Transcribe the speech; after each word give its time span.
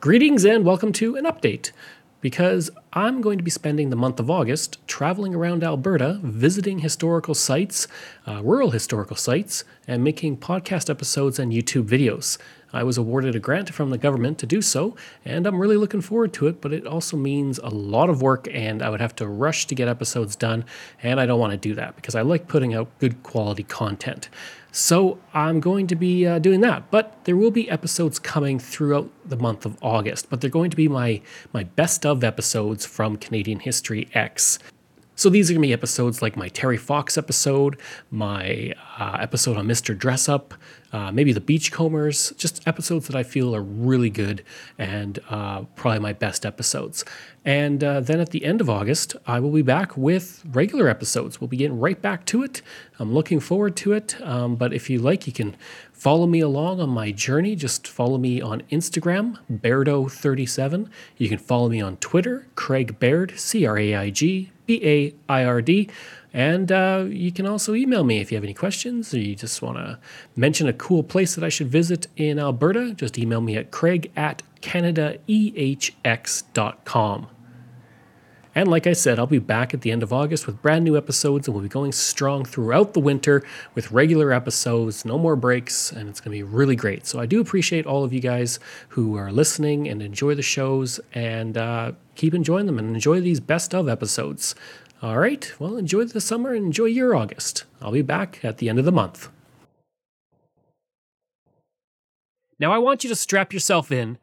Greetings 0.00 0.44
and 0.44 0.64
welcome 0.64 0.92
to 0.92 1.16
an 1.16 1.24
update 1.24 1.72
because 2.20 2.70
I'm 2.92 3.20
going 3.20 3.36
to 3.36 3.42
be 3.42 3.50
spending 3.50 3.90
the 3.90 3.96
month 3.96 4.20
of 4.20 4.30
August 4.30 4.78
traveling 4.86 5.34
around 5.34 5.64
Alberta, 5.64 6.20
visiting 6.22 6.78
historical 6.78 7.34
sites, 7.34 7.88
uh, 8.24 8.40
rural 8.44 8.70
historical 8.70 9.16
sites, 9.16 9.64
and 9.88 10.04
making 10.04 10.36
podcast 10.36 10.88
episodes 10.88 11.40
and 11.40 11.52
YouTube 11.52 11.88
videos. 11.88 12.38
I 12.72 12.84
was 12.84 12.96
awarded 12.96 13.34
a 13.34 13.40
grant 13.40 13.74
from 13.74 13.90
the 13.90 13.98
government 13.98 14.38
to 14.38 14.46
do 14.46 14.62
so, 14.62 14.94
and 15.24 15.48
I'm 15.48 15.60
really 15.60 15.76
looking 15.76 16.00
forward 16.00 16.32
to 16.34 16.46
it, 16.46 16.60
but 16.60 16.72
it 16.72 16.86
also 16.86 17.16
means 17.16 17.58
a 17.58 17.68
lot 17.68 18.08
of 18.08 18.22
work, 18.22 18.46
and 18.52 18.82
I 18.82 18.90
would 18.90 19.00
have 19.00 19.16
to 19.16 19.26
rush 19.26 19.66
to 19.66 19.74
get 19.74 19.88
episodes 19.88 20.36
done, 20.36 20.64
and 21.02 21.18
I 21.18 21.26
don't 21.26 21.40
want 21.40 21.54
to 21.54 21.56
do 21.56 21.74
that 21.74 21.96
because 21.96 22.14
I 22.14 22.22
like 22.22 22.46
putting 22.46 22.72
out 22.72 22.96
good 23.00 23.24
quality 23.24 23.64
content. 23.64 24.28
So 24.78 25.18
I'm 25.34 25.58
going 25.58 25.88
to 25.88 25.96
be 25.96 26.24
uh, 26.24 26.38
doing 26.38 26.60
that, 26.60 26.88
but 26.92 27.24
there 27.24 27.34
will 27.34 27.50
be 27.50 27.68
episodes 27.68 28.20
coming 28.20 28.60
throughout 28.60 29.10
the 29.28 29.36
month 29.36 29.66
of 29.66 29.76
August. 29.82 30.30
But 30.30 30.40
they're 30.40 30.48
going 30.48 30.70
to 30.70 30.76
be 30.76 30.86
my 30.86 31.20
my 31.52 31.64
best 31.64 32.06
of 32.06 32.22
episodes 32.22 32.86
from 32.86 33.16
Canadian 33.16 33.58
History 33.58 34.08
Ehx. 34.14 34.60
So 35.18 35.28
these 35.28 35.50
are 35.50 35.52
going 35.52 35.62
to 35.62 35.66
be 35.66 35.72
episodes 35.72 36.22
like 36.22 36.36
my 36.36 36.48
Terry 36.48 36.76
Fox 36.76 37.18
episode, 37.18 37.80
my 38.08 38.72
uh, 39.00 39.18
episode 39.20 39.56
on 39.56 39.66
Mr. 39.66 39.98
Dressup, 39.98 40.52
uh, 40.92 41.10
maybe 41.10 41.32
the 41.32 41.40
Beachcombers, 41.40 42.36
just 42.36 42.64
episodes 42.68 43.08
that 43.08 43.16
I 43.16 43.24
feel 43.24 43.52
are 43.52 43.60
really 43.60 44.10
good 44.10 44.44
and 44.78 45.18
uh, 45.28 45.62
probably 45.74 45.98
my 45.98 46.12
best 46.12 46.46
episodes. 46.46 47.04
And 47.44 47.82
uh, 47.82 47.98
then 47.98 48.20
at 48.20 48.30
the 48.30 48.44
end 48.44 48.60
of 48.60 48.70
August, 48.70 49.16
I 49.26 49.40
will 49.40 49.50
be 49.50 49.62
back 49.62 49.96
with 49.96 50.44
regular 50.52 50.86
episodes. 50.86 51.40
We'll 51.40 51.48
be 51.48 51.56
getting 51.56 51.80
right 51.80 52.00
back 52.00 52.24
to 52.26 52.44
it. 52.44 52.62
I'm 53.00 53.12
looking 53.12 53.40
forward 53.40 53.74
to 53.78 53.94
it. 53.94 54.20
Um, 54.22 54.54
but 54.54 54.72
if 54.72 54.88
you 54.88 55.00
like, 55.00 55.26
you 55.26 55.32
can 55.32 55.56
follow 55.92 56.28
me 56.28 56.38
along 56.38 56.80
on 56.80 56.90
my 56.90 57.10
journey. 57.10 57.56
Just 57.56 57.88
follow 57.88 58.18
me 58.18 58.40
on 58.40 58.62
Instagram, 58.70 59.36
Bairdo37. 59.52 60.88
You 61.16 61.28
can 61.28 61.38
follow 61.38 61.68
me 61.68 61.80
on 61.80 61.96
Twitter, 61.96 62.46
Craig 62.54 63.00
Baird, 63.00 63.36
C 63.36 63.66
R 63.66 63.76
A 63.76 63.96
I 63.96 64.10
G 64.10 64.52
B 64.68 64.80
A 64.84 65.12
I 65.32 65.44
R 65.44 65.60
D. 65.62 65.88
And 66.32 66.70
uh, 66.70 67.06
you 67.08 67.32
can 67.32 67.44
also 67.46 67.74
email 67.74 68.04
me 68.04 68.20
if 68.20 68.30
you 68.30 68.36
have 68.36 68.44
any 68.44 68.54
questions 68.54 69.12
or 69.14 69.18
you 69.18 69.34
just 69.34 69.60
want 69.62 69.78
to 69.78 69.98
mention 70.36 70.68
a 70.68 70.72
cool 70.74 71.02
place 71.02 71.34
that 71.34 71.42
I 71.42 71.48
should 71.48 71.66
visit 71.68 72.06
in 72.16 72.38
Alberta. 72.38 72.94
Just 72.94 73.18
email 73.18 73.40
me 73.40 73.56
at 73.56 73.72
craig 73.72 74.12
at 74.14 74.42
canadaehx.com. 74.60 77.26
And 78.58 78.68
like 78.68 78.88
I 78.88 78.92
said, 78.92 79.20
I'll 79.20 79.28
be 79.28 79.38
back 79.38 79.72
at 79.72 79.82
the 79.82 79.92
end 79.92 80.02
of 80.02 80.12
August 80.12 80.48
with 80.48 80.60
brand 80.60 80.84
new 80.84 80.96
episodes, 80.96 81.46
and 81.46 81.54
we'll 81.54 81.62
be 81.62 81.68
going 81.68 81.92
strong 81.92 82.44
throughout 82.44 82.92
the 82.92 82.98
winter 82.98 83.44
with 83.76 83.92
regular 83.92 84.32
episodes, 84.32 85.04
no 85.04 85.16
more 85.16 85.36
breaks, 85.36 85.92
and 85.92 86.08
it's 86.08 86.20
going 86.20 86.36
to 86.36 86.38
be 86.38 86.42
really 86.42 86.74
great. 86.74 87.06
So 87.06 87.20
I 87.20 87.26
do 87.26 87.40
appreciate 87.40 87.86
all 87.86 88.02
of 88.02 88.12
you 88.12 88.18
guys 88.18 88.58
who 88.88 89.16
are 89.16 89.30
listening 89.30 89.86
and 89.86 90.02
enjoy 90.02 90.34
the 90.34 90.42
shows, 90.42 90.98
and 91.14 91.56
uh, 91.56 91.92
keep 92.16 92.34
enjoying 92.34 92.66
them 92.66 92.80
and 92.80 92.92
enjoy 92.92 93.20
these 93.20 93.38
best 93.38 93.76
of 93.76 93.88
episodes. 93.88 94.56
All 95.02 95.18
right, 95.18 95.52
well, 95.60 95.76
enjoy 95.76 96.06
the 96.06 96.20
summer 96.20 96.52
and 96.52 96.66
enjoy 96.66 96.86
your 96.86 97.14
August. 97.14 97.62
I'll 97.80 97.92
be 97.92 98.02
back 98.02 98.44
at 98.44 98.58
the 98.58 98.68
end 98.68 98.80
of 98.80 98.84
the 98.84 98.90
month. 98.90 99.28
Now, 102.58 102.72
I 102.72 102.78
want 102.78 103.04
you 103.04 103.10
to 103.10 103.14
strap 103.14 103.52
yourself 103.52 103.92
in 103.92 104.18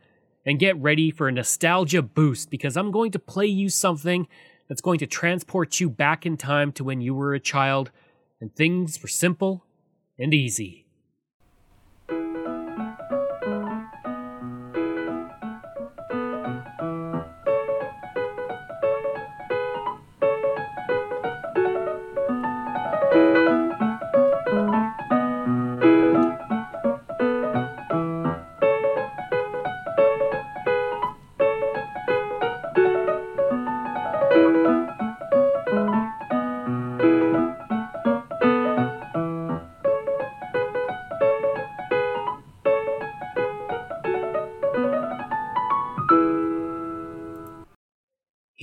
and 0.45 0.59
get 0.59 0.79
ready 0.79 1.11
for 1.11 1.28
a 1.28 1.31
nostalgia 1.31 2.01
boost 2.01 2.50
because 2.50 2.78
I'm 2.78 2.91
going 2.91 3.11
to 3.11 3.19
play 3.19 3.47
you 3.47 3.69
something 3.69 4.28
that's 4.67 4.81
going 4.81 5.00
to 5.00 5.07
transport 5.07 5.79
you 5.79 5.89
back 5.89 6.25
in 6.25 6.38
time 6.38 6.72
to 6.73 6.83
when 6.83 7.01
you 7.01 7.13
were 7.13 7.33
a 7.33 7.39
child 7.39 7.91
and 8.39 8.55
things 8.55 9.01
were 9.01 9.07
simple 9.07 9.66
and 10.19 10.34
easy. 10.34 10.84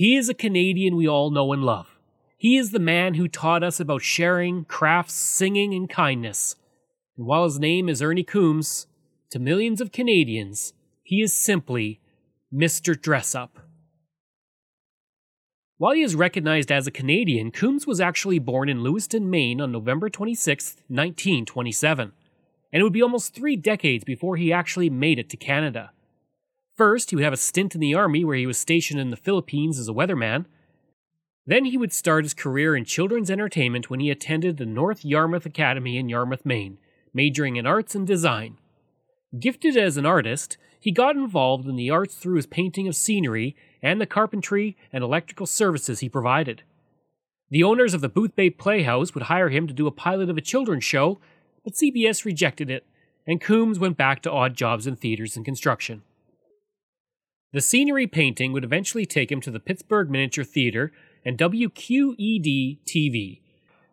He 0.03 0.17
is 0.17 0.27
a 0.27 0.33
Canadian 0.33 0.97
we 0.97 1.07
all 1.07 1.31
know 1.31 1.53
and 1.53 1.63
love. 1.63 1.97
He 2.35 2.57
is 2.57 2.71
the 2.71 2.77
man 2.77 3.13
who 3.13 3.29
taught 3.29 3.63
us 3.63 3.79
about 3.79 4.01
sharing, 4.01 4.65
crafts, 4.65 5.13
singing, 5.13 5.73
and 5.73 5.89
kindness. 5.89 6.57
And 7.15 7.25
while 7.25 7.45
his 7.45 7.57
name 7.57 7.87
is 7.87 8.01
Ernie 8.01 8.25
Coombs, 8.25 8.85
to 9.29 9.39
millions 9.39 9.79
of 9.79 9.93
Canadians, 9.93 10.73
he 11.03 11.21
is 11.21 11.31
simply 11.31 12.01
Mr. 12.53 12.95
Dressup. 12.95 13.51
While 15.77 15.93
he 15.93 16.01
is 16.01 16.15
recognized 16.15 16.69
as 16.69 16.85
a 16.85 16.91
Canadian, 16.91 17.51
Coombs 17.51 17.87
was 17.87 18.01
actually 18.01 18.39
born 18.39 18.67
in 18.67 18.83
Lewiston, 18.83 19.29
Maine 19.29 19.61
on 19.61 19.71
November 19.71 20.09
26, 20.09 20.81
1927, 20.89 22.11
and 22.73 22.81
it 22.81 22.83
would 22.83 22.91
be 22.91 23.01
almost 23.01 23.33
three 23.33 23.55
decades 23.55 24.03
before 24.03 24.35
he 24.35 24.51
actually 24.51 24.89
made 24.89 25.17
it 25.17 25.29
to 25.29 25.37
Canada. 25.37 25.91
First, 26.75 27.09
he 27.09 27.15
would 27.15 27.23
have 27.23 27.33
a 27.33 27.37
stint 27.37 27.75
in 27.75 27.81
the 27.81 27.93
army 27.93 28.25
where 28.25 28.35
he 28.35 28.47
was 28.47 28.57
stationed 28.57 28.99
in 28.99 29.11
the 29.11 29.15
Philippines 29.15 29.77
as 29.77 29.87
a 29.87 29.93
weatherman. 29.93 30.45
Then 31.45 31.65
he 31.65 31.77
would 31.77 31.93
start 31.93 32.25
his 32.25 32.33
career 32.33 32.75
in 32.75 32.85
children's 32.85 33.29
entertainment 33.29 33.89
when 33.89 33.99
he 33.99 34.09
attended 34.09 34.57
the 34.57 34.65
North 34.65 35.05
Yarmouth 35.05 35.45
Academy 35.45 35.97
in 35.97 36.09
Yarmouth, 36.09 36.45
Maine, 36.45 36.79
majoring 37.13 37.57
in 37.57 37.67
arts 37.67 37.93
and 37.93 38.07
design. 38.07 38.57
Gifted 39.37 39.77
as 39.77 39.97
an 39.97 40.05
artist, 40.05 40.57
he 40.79 40.91
got 40.91 41.15
involved 41.15 41.67
in 41.67 41.75
the 41.75 41.89
arts 41.89 42.15
through 42.15 42.35
his 42.35 42.45
painting 42.45 42.87
of 42.87 42.95
scenery 42.95 43.55
and 43.81 44.01
the 44.01 44.05
carpentry 44.05 44.75
and 44.91 45.03
electrical 45.03 45.45
services 45.45 45.99
he 45.99 46.09
provided. 46.09 46.63
The 47.49 47.63
owners 47.63 47.93
of 47.93 48.01
the 48.01 48.09
Boothbay 48.09 48.57
Playhouse 48.57 49.13
would 49.13 49.25
hire 49.25 49.49
him 49.49 49.67
to 49.67 49.73
do 49.73 49.85
a 49.85 49.91
pilot 49.91 50.29
of 50.29 50.37
a 50.37 50.41
children's 50.41 50.83
show, 50.83 51.19
but 51.63 51.73
CBS 51.73 52.25
rejected 52.25 52.71
it, 52.71 52.85
and 53.27 53.39
Coombs 53.39 53.77
went 53.77 53.95
back 53.95 54.21
to 54.23 54.31
odd 54.31 54.55
jobs 54.55 54.87
in 54.87 54.95
theaters 54.95 55.35
and 55.35 55.45
construction. 55.45 56.01
The 57.53 57.61
scenery 57.61 58.07
painting 58.07 58.51
would 58.51 58.63
eventually 58.63 59.05
take 59.05 59.31
him 59.31 59.39
to 59.41 59.51
the 59.51 59.59
Pittsburgh 59.59 60.09
Miniature 60.09 60.43
Theater 60.43 60.91
and 61.23 61.37
WQED 61.37 62.79
TV, 62.83 63.41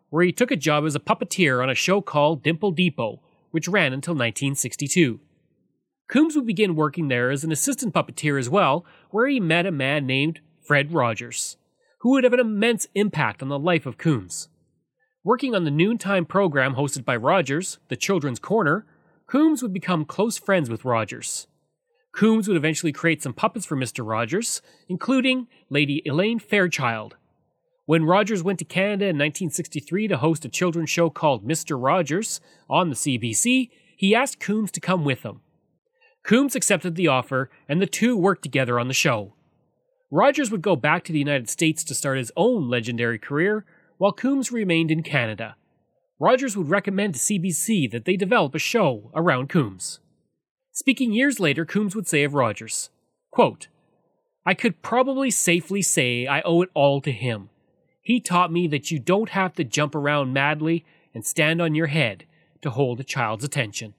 where 0.09 0.25
he 0.25 0.31
took 0.31 0.49
a 0.49 0.55
job 0.55 0.83
as 0.83 0.95
a 0.95 0.99
puppeteer 0.99 1.61
on 1.61 1.69
a 1.69 1.75
show 1.75 2.01
called 2.01 2.41
Dimple 2.41 2.71
Depot, 2.71 3.21
which 3.51 3.67
ran 3.67 3.93
until 3.93 4.15
1962. 4.15 5.19
Coombs 6.09 6.35
would 6.35 6.47
begin 6.47 6.75
working 6.75 7.07
there 7.07 7.29
as 7.29 7.43
an 7.43 7.51
assistant 7.51 7.93
puppeteer 7.93 8.39
as 8.39 8.49
well, 8.49 8.83
where 9.11 9.27
he 9.27 9.39
met 9.39 9.67
a 9.67 9.71
man 9.71 10.07
named 10.07 10.39
Fred 10.63 10.91
Rogers, 10.91 11.57
who 11.99 12.09
would 12.09 12.23
have 12.23 12.33
an 12.33 12.39
immense 12.39 12.87
impact 12.95 13.43
on 13.43 13.49
the 13.49 13.59
life 13.59 13.85
of 13.85 13.99
Coombs. 13.99 14.49
Working 15.23 15.53
on 15.53 15.65
the 15.65 15.71
noontime 15.71 16.25
program 16.25 16.73
hosted 16.73 17.05
by 17.05 17.15
Rogers, 17.15 17.77
The 17.89 17.95
Children's 17.95 18.39
Corner, 18.39 18.87
Coombs 19.27 19.61
would 19.61 19.71
become 19.71 20.03
close 20.03 20.39
friends 20.39 20.67
with 20.67 20.83
Rogers. 20.83 21.45
Coombs 22.13 22.47
would 22.47 22.57
eventually 22.57 22.91
create 22.91 23.21
some 23.21 23.33
puppets 23.33 23.65
for 23.65 23.77
Mr. 23.77 24.05
Rogers, 24.07 24.61
including 24.89 25.47
Lady 25.69 26.01
Elaine 26.05 26.39
Fairchild. 26.39 27.15
When 27.85 28.05
Rogers 28.05 28.43
went 28.43 28.59
to 28.59 28.65
Canada 28.65 29.05
in 29.05 29.17
1963 29.17 30.07
to 30.09 30.17
host 30.17 30.45
a 30.45 30.49
children's 30.49 30.89
show 30.89 31.09
called 31.09 31.47
Mr. 31.47 31.81
Rogers 31.81 32.39
on 32.69 32.89
the 32.89 32.95
CBC, 32.95 33.69
he 33.95 34.15
asked 34.15 34.39
Coombs 34.39 34.71
to 34.71 34.79
come 34.79 35.03
with 35.03 35.23
him. 35.23 35.41
Coombs 36.23 36.55
accepted 36.55 36.95
the 36.95 37.07
offer, 37.07 37.49
and 37.67 37.81
the 37.81 37.87
two 37.87 38.15
worked 38.15 38.43
together 38.43 38.79
on 38.79 38.87
the 38.87 38.93
show. 38.93 39.33
Rogers 40.11 40.51
would 40.51 40.61
go 40.61 40.75
back 40.75 41.03
to 41.05 41.13
the 41.13 41.19
United 41.19 41.49
States 41.49 41.83
to 41.85 41.95
start 41.95 42.17
his 42.17 42.31
own 42.35 42.69
legendary 42.69 43.17
career, 43.17 43.65
while 43.97 44.11
Coombs 44.11 44.51
remained 44.51 44.91
in 44.91 45.03
Canada. 45.03 45.55
Rogers 46.19 46.55
would 46.55 46.69
recommend 46.69 47.15
to 47.15 47.19
CBC 47.19 47.89
that 47.91 48.05
they 48.05 48.15
develop 48.15 48.53
a 48.53 48.59
show 48.59 49.11
around 49.15 49.49
Coombs. 49.49 49.99
Speaking 50.71 51.11
years 51.11 51.39
later, 51.39 51.65
Coombs 51.65 51.95
would 51.95 52.07
say 52.07 52.23
of 52.23 52.33
Rogers, 52.33 52.89
quote, 53.29 53.67
I 54.45 54.53
could 54.53 54.81
probably 54.81 55.29
safely 55.29 55.81
say 55.81 56.25
I 56.25 56.41
owe 56.41 56.61
it 56.61 56.69
all 56.73 57.01
to 57.01 57.11
him. 57.11 57.49
He 58.01 58.19
taught 58.19 58.51
me 58.51 58.67
that 58.67 58.89
you 58.89 58.97
don't 58.97 59.29
have 59.29 59.53
to 59.55 59.63
jump 59.63 59.93
around 59.93 60.33
madly 60.33 60.85
and 61.13 61.25
stand 61.25 61.61
on 61.61 61.75
your 61.75 61.87
head 61.87 62.25
to 62.61 62.71
hold 62.71 62.99
a 62.99 63.03
child's 63.03 63.43
attention. 63.43 63.93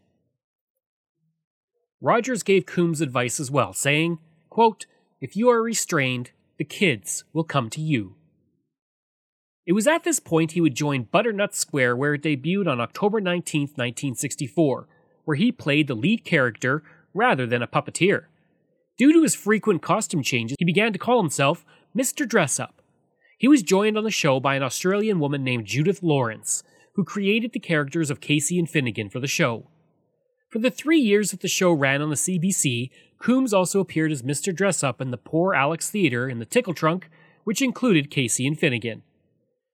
Rogers 2.01 2.43
gave 2.43 2.67
Coombs 2.67 3.01
advice 3.01 3.39
as 3.39 3.51
well, 3.51 3.73
saying, 3.73 4.19
quote, 4.51 4.87
If 5.21 5.37
you 5.37 5.49
are 5.51 5.63
restrained, 5.63 6.33
the 6.57 6.65
kids 6.65 7.23
will 7.33 7.45
come 7.45 7.71
to 7.71 7.81
you. 7.81 8.17
It 9.65 9.73
was 9.75 9.87
at 9.87 10.03
this 10.03 10.19
point 10.19 10.53
he 10.53 10.61
would 10.61 10.75
join 10.75 11.05
Butternut 11.05 11.55
Square, 11.55 11.97
where 11.97 12.15
it 12.15 12.23
debuted 12.23 12.67
on 12.67 12.81
October 12.81 13.21
19, 13.21 13.63
1964, 13.63 14.89
where 15.25 15.37
he 15.37 15.53
played 15.53 15.87
the 15.87 15.95
lead 15.95 16.25
character 16.25 16.83
rather 17.15 17.47
than 17.47 17.63
a 17.63 17.67
puppeteer. 17.67 18.25
Due 18.99 19.13
to 19.13 19.23
his 19.23 19.35
frequent 19.35 19.83
costume 19.83 20.23
changes, 20.23 20.57
he 20.59 20.65
began 20.65 20.93
to 20.93 20.99
call 20.99 21.21
himself 21.21 21.65
Mr. 21.97 22.29
Dress 22.29 22.61
Up. 22.61 22.83
He 23.39 23.49
was 23.49 23.63
joined 23.63 23.99
on 23.99 24.05
the 24.05 24.11
show 24.11 24.39
by 24.39 24.55
an 24.55 24.63
Australian 24.63 25.19
woman 25.19 25.43
named 25.43 25.67
Judith 25.67 26.03
Lawrence, 26.03 26.63
who 26.95 27.05
created 27.05 27.53
the 27.53 27.59
characters 27.59 28.11
of 28.11 28.21
Casey 28.21 28.59
and 28.59 28.69
Finnegan 28.69 29.09
for 29.09 29.19
the 29.19 29.27
show. 29.27 29.69
For 30.51 30.59
the 30.59 30.71
three 30.71 31.01
years 31.01 31.31
that 31.31 31.41
the 31.41 31.49
show 31.49 31.73
ran 31.73 32.03
on 32.03 32.11
the 32.11 32.17
CBC, 32.17 32.91
Coombs 33.19 33.55
also 33.55 33.81
appeared 33.81 34.13
as 34.13 34.23
Mr. 34.23 34.55
Dress 34.55 34.85
Up 34.85 35.01
in 35.01 35.11
the 35.11 35.17
Poor 35.17 35.55
Alex 35.55 35.91
Theatre 35.91 36.29
in 36.29 36.39
the 36.39 36.45
Tickle 36.45 36.75
Trunk, 36.75 37.09
which 37.45 37.63
included 37.63 38.11
Casey 38.11 38.47
and 38.47 38.59
Finnegan. 38.59 39.03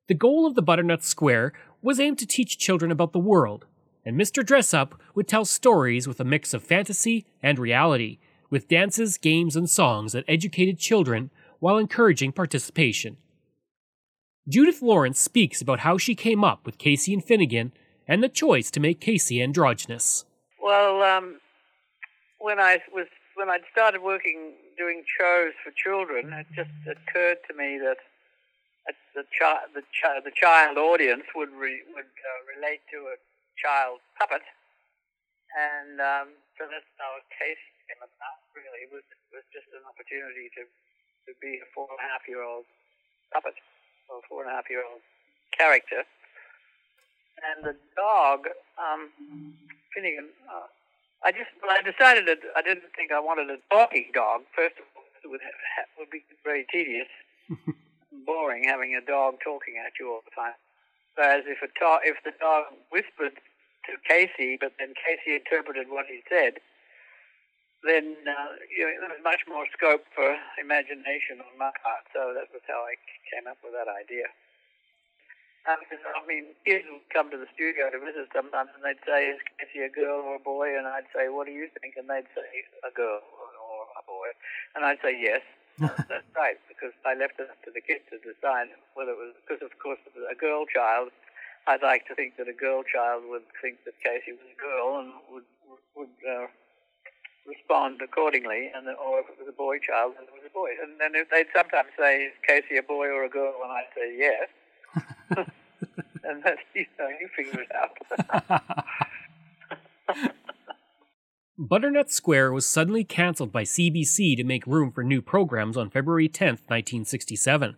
The 0.06 0.14
goal 0.14 0.46
of 0.46 0.54
the 0.54 0.62
Butternut 0.62 1.02
Square 1.02 1.52
was 1.82 1.98
aimed 2.00 2.18
to 2.18 2.26
teach 2.26 2.58
children 2.58 2.90
about 2.90 3.12
the 3.12 3.18
world, 3.18 3.66
and 4.08 4.18
Mr. 4.18 4.44
Dress 4.44 4.72
Up 4.72 4.98
would 5.14 5.28
tell 5.28 5.44
stories 5.44 6.08
with 6.08 6.18
a 6.18 6.24
mix 6.24 6.54
of 6.54 6.62
fantasy 6.62 7.26
and 7.42 7.58
reality, 7.58 8.16
with 8.48 8.66
dances, 8.66 9.18
games, 9.18 9.54
and 9.54 9.68
songs 9.68 10.12
that 10.12 10.24
educated 10.26 10.78
children 10.78 11.30
while 11.58 11.76
encouraging 11.76 12.32
participation. 12.32 13.18
Judith 14.48 14.80
Lawrence 14.80 15.20
speaks 15.20 15.60
about 15.60 15.80
how 15.80 15.98
she 15.98 16.14
came 16.14 16.42
up 16.42 16.64
with 16.64 16.78
Casey 16.78 17.12
and 17.12 17.22
Finnegan 17.22 17.70
and 18.06 18.22
the 18.22 18.30
choice 18.30 18.70
to 18.70 18.80
make 18.80 18.98
Casey 18.98 19.42
androgynous. 19.42 20.24
Well, 20.58 21.02
um, 21.02 21.40
when 22.38 22.58
I 22.58 22.78
was 22.90 23.08
when 23.34 23.50
I'd 23.50 23.60
started 23.70 24.00
working 24.00 24.54
doing 24.78 25.04
shows 25.20 25.52
for 25.62 25.70
children, 25.76 26.32
it 26.32 26.46
just 26.56 26.70
occurred 26.86 27.36
to 27.46 27.54
me 27.54 27.78
that 27.84 27.98
the 29.14 29.24
child 29.36 29.68
the, 29.74 29.82
chi- 30.00 30.20
the 30.24 30.30
child 30.30 30.78
audience 30.78 31.24
would 31.34 31.50
re- 31.50 31.82
would 31.94 32.06
uh, 32.06 32.40
relate 32.56 32.80
to 32.90 32.96
a 33.12 33.16
child 33.58 34.00
puppet, 34.18 34.42
and 35.54 35.98
um, 36.00 36.28
so 36.58 36.66
that's 36.70 36.86
how 36.98 37.10
case 37.34 37.60
came 37.90 38.00
about. 38.02 38.38
Really, 38.54 38.86
it 38.86 38.90
was 38.94 39.04
it 39.06 39.30
was 39.34 39.44
just 39.54 39.68
an 39.74 39.84
opportunity 39.86 40.50
to 40.58 40.62
to 40.64 41.30
be 41.42 41.60
a 41.60 41.66
four 41.74 41.86
and 41.90 42.00
a 42.00 42.06
half 42.08 42.24
year 42.26 42.42
old 42.42 42.64
puppet 43.32 43.54
or 44.08 44.22
four 44.30 44.42
and 44.46 44.50
a 44.50 44.54
half 44.54 44.68
year 44.70 44.82
old 44.86 45.02
character, 45.56 46.04
and 47.44 47.64
the 47.64 47.76
dog 47.96 48.48
um, 48.78 49.10
Finnegan. 49.94 50.30
Uh, 50.48 50.66
I 51.24 51.32
just 51.32 51.50
well, 51.62 51.74
I 51.74 51.82
decided 51.82 52.26
that 52.30 52.38
I 52.54 52.62
didn't 52.62 52.94
think 52.94 53.10
I 53.10 53.18
wanted 53.18 53.50
a 53.50 53.58
talking 53.74 54.10
dog. 54.14 54.46
First 54.54 54.78
of 54.78 54.86
all, 54.94 55.02
it 55.24 55.26
would 55.26 55.42
ha- 55.42 55.90
would 55.98 56.10
be 56.10 56.22
very 56.44 56.64
tedious, 56.70 57.10
boring 58.26 58.64
having 58.64 58.94
a 58.94 59.02
dog 59.04 59.42
talking 59.42 59.74
at 59.82 59.98
you 59.98 60.10
all 60.14 60.22
the 60.22 60.34
time. 60.34 60.54
Whereas 61.18 61.42
if 61.50 61.58
a 61.62 61.66
to- 61.66 62.04
if 62.06 62.22
the 62.22 62.30
dog 62.38 62.70
whispered 62.94 63.34
to 63.88 63.96
Casey, 64.04 64.60
but 64.60 64.76
then 64.78 64.94
Casey 64.94 65.36
interpreted 65.36 65.88
what 65.88 66.06
he 66.06 66.20
said, 66.28 66.60
then 67.84 68.16
uh, 68.26 68.58
you 68.68 68.84
know, 68.84 69.06
there 69.06 69.12
was 69.14 69.22
much 69.22 69.46
more 69.46 69.64
scope 69.70 70.04
for 70.14 70.36
imagination 70.58 71.38
on 71.38 71.52
my 71.58 71.70
part. 71.82 72.04
So 72.12 72.34
that 72.34 72.50
was 72.50 72.62
how 72.66 72.82
I 72.84 72.98
came 73.30 73.46
up 73.46 73.58
with 73.62 73.72
that 73.74 73.86
idea. 73.86 74.28
Um, 75.68 75.84
I 75.84 76.24
mean, 76.24 76.56
kids 76.64 76.88
would 76.88 77.04
come 77.12 77.28
to 77.28 77.36
the 77.36 77.50
studio 77.52 77.92
to 77.92 78.00
visit 78.00 78.32
sometimes, 78.32 78.72
and 78.72 78.82
they'd 78.82 79.04
say, 79.04 79.28
"Is 79.30 79.40
Casey 79.60 79.84
a 79.84 79.92
girl 79.92 80.24
or 80.24 80.40
a 80.40 80.42
boy?" 80.42 80.74
And 80.74 80.88
I'd 80.88 81.10
say, 81.12 81.28
"What 81.28 81.46
do 81.46 81.52
you 81.52 81.68
think?" 81.78 81.94
And 82.00 82.08
they'd 82.08 82.30
say, 82.32 82.64
"A 82.82 82.90
girl 82.90 83.20
or 83.20 83.84
a 84.00 84.02
boy," 84.08 84.32
and 84.74 84.84
I'd 84.84 85.00
say, 85.04 85.14
"Yes." 85.14 85.42
That's 86.10 86.26
right, 86.34 86.58
because 86.66 86.90
I 87.06 87.14
left 87.14 87.38
it 87.38 87.46
up 87.46 87.62
to 87.62 87.70
the 87.70 87.78
kids 87.78 88.02
to 88.10 88.18
decide 88.18 88.66
whether 88.98 89.14
it 89.14 89.20
was 89.20 89.38
because, 89.38 89.62
of 89.62 89.70
course, 89.78 90.02
it 90.02 90.10
was 90.10 90.26
a 90.26 90.34
girl 90.34 90.66
child. 90.66 91.14
I'd 91.68 91.82
like 91.82 92.08
to 92.08 92.14
think 92.14 92.38
that 92.38 92.48
a 92.48 92.56
girl 92.56 92.82
child 92.82 93.24
would 93.28 93.44
think 93.60 93.84
that 93.84 93.92
Casey 94.02 94.32
was 94.32 94.48
a 94.48 94.56
girl 94.56 95.04
and 95.04 95.12
would 95.30 95.44
would 95.94 96.16
uh, 96.24 96.46
respond 97.46 98.00
accordingly, 98.02 98.70
and 98.74 98.86
that, 98.86 98.96
or 98.96 99.20
if 99.20 99.26
it 99.28 99.36
was 99.38 99.48
a 99.48 99.56
boy 99.56 99.76
child, 99.78 100.14
then 100.16 100.24
it 100.24 100.32
was 100.32 100.48
a 100.48 100.54
boy. 100.54 100.70
And 100.80 100.98
then 100.98 101.12
they'd 101.12 101.52
sometimes 101.54 101.92
say, 101.98 102.24
"Is 102.24 102.32
Casey 102.46 102.78
a 102.78 102.82
boy 102.82 103.08
or 103.08 103.24
a 103.24 103.28
girl?" 103.28 103.60
And 103.62 103.72
I'd 103.72 103.92
say, 103.94 104.16
"Yes." 104.16 104.48
and 106.24 106.42
then 106.42 106.56
you 106.74 106.86
know 106.98 107.08
you 107.08 107.28
figure 107.36 107.60
it 107.60 107.70
out. 107.74 107.96
Butternut 111.58 112.10
Square 112.10 112.52
was 112.52 112.64
suddenly 112.66 113.04
cancelled 113.04 113.52
by 113.52 113.64
CBC 113.64 114.36
to 114.36 114.44
make 114.44 114.66
room 114.66 114.92
for 114.92 115.02
new 115.02 115.20
programs 115.20 115.76
on 115.76 115.90
February 115.90 116.28
10, 116.28 116.48
1967. 116.48 117.76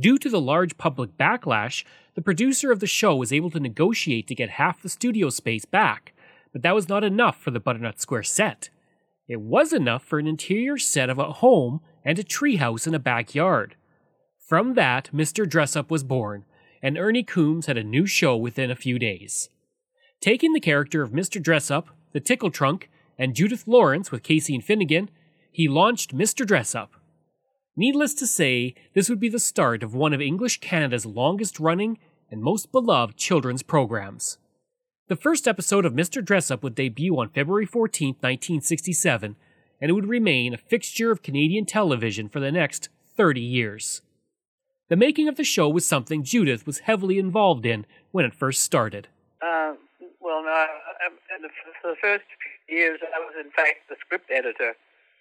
Due 0.00 0.18
to 0.18 0.30
the 0.30 0.40
large 0.40 0.78
public 0.78 1.18
backlash, 1.18 1.84
the 2.14 2.22
producer 2.22 2.72
of 2.72 2.80
the 2.80 2.86
show 2.86 3.14
was 3.14 3.32
able 3.32 3.50
to 3.50 3.60
negotiate 3.60 4.26
to 4.26 4.34
get 4.34 4.50
half 4.50 4.80
the 4.80 4.88
studio 4.88 5.28
space 5.28 5.66
back, 5.66 6.14
but 6.52 6.62
that 6.62 6.74
was 6.74 6.88
not 6.88 7.04
enough 7.04 7.38
for 7.38 7.50
the 7.50 7.60
Butternut 7.60 8.00
Square 8.00 8.22
set. 8.22 8.70
It 9.28 9.42
was 9.42 9.74
enough 9.74 10.02
for 10.02 10.18
an 10.18 10.26
interior 10.26 10.78
set 10.78 11.10
of 11.10 11.18
a 11.18 11.32
home 11.34 11.82
and 12.02 12.18
a 12.18 12.24
treehouse 12.24 12.86
in 12.86 12.94
a 12.94 12.98
backyard. 12.98 13.76
From 14.38 14.72
that, 14.74 15.10
Mr. 15.12 15.46
Dressup 15.46 15.90
was 15.90 16.02
born, 16.02 16.46
and 16.82 16.96
Ernie 16.96 17.22
Coombs 17.22 17.66
had 17.66 17.76
a 17.76 17.84
new 17.84 18.06
show 18.06 18.36
within 18.36 18.70
a 18.70 18.76
few 18.76 18.98
days. 18.98 19.50
Taking 20.20 20.54
the 20.54 20.60
character 20.60 21.02
of 21.02 21.12
Mr. 21.12 21.42
Dressup, 21.42 21.88
the 22.12 22.20
Tickle 22.20 22.50
Trunk, 22.50 22.88
and 23.18 23.34
Judith 23.34 23.68
Lawrence 23.68 24.10
with 24.10 24.22
Casey 24.22 24.54
and 24.54 24.64
Finnegan, 24.64 25.10
he 25.52 25.68
launched 25.68 26.16
Mr. 26.16 26.46
Dressup. 26.46 26.88
Needless 27.80 28.12
to 28.16 28.26
say, 28.26 28.74
this 28.92 29.08
would 29.08 29.20
be 29.20 29.30
the 29.30 29.38
start 29.38 29.82
of 29.82 29.94
one 29.94 30.12
of 30.12 30.20
English 30.20 30.60
Canada's 30.60 31.06
longest 31.06 31.58
running 31.58 31.98
and 32.30 32.42
most 32.42 32.70
beloved 32.70 33.16
children's 33.16 33.62
programs. 33.62 34.36
The 35.08 35.16
first 35.16 35.48
episode 35.48 35.86
of 35.86 35.94
Mr. 35.94 36.22
Dressup 36.22 36.62
would 36.62 36.74
debut 36.74 37.18
on 37.18 37.30
February 37.30 37.64
14, 37.64 38.08
1967, 38.20 39.34
and 39.80 39.88
it 39.88 39.94
would 39.94 40.10
remain 40.10 40.52
a 40.52 40.58
fixture 40.58 41.10
of 41.10 41.22
Canadian 41.22 41.64
television 41.64 42.28
for 42.28 42.38
the 42.38 42.52
next 42.52 42.90
30 43.16 43.40
years. 43.40 44.02
The 44.90 44.96
making 44.96 45.26
of 45.26 45.36
the 45.36 45.42
show 45.42 45.66
was 45.70 45.88
something 45.88 46.22
Judith 46.22 46.66
was 46.66 46.80
heavily 46.80 47.18
involved 47.18 47.64
in 47.64 47.86
when 48.10 48.26
it 48.26 48.34
first 48.34 48.62
started. 48.62 49.08
Uh, 49.40 49.72
well, 50.20 50.42
no, 50.44 50.66
the, 51.40 51.48
for 51.80 51.92
the 51.92 51.96
first 52.02 52.24
few 52.68 52.76
years, 52.76 53.00
I 53.02 53.20
was 53.20 53.42
in 53.42 53.50
fact 53.52 53.88
the 53.88 53.96
script 54.04 54.30
editor 54.30 54.74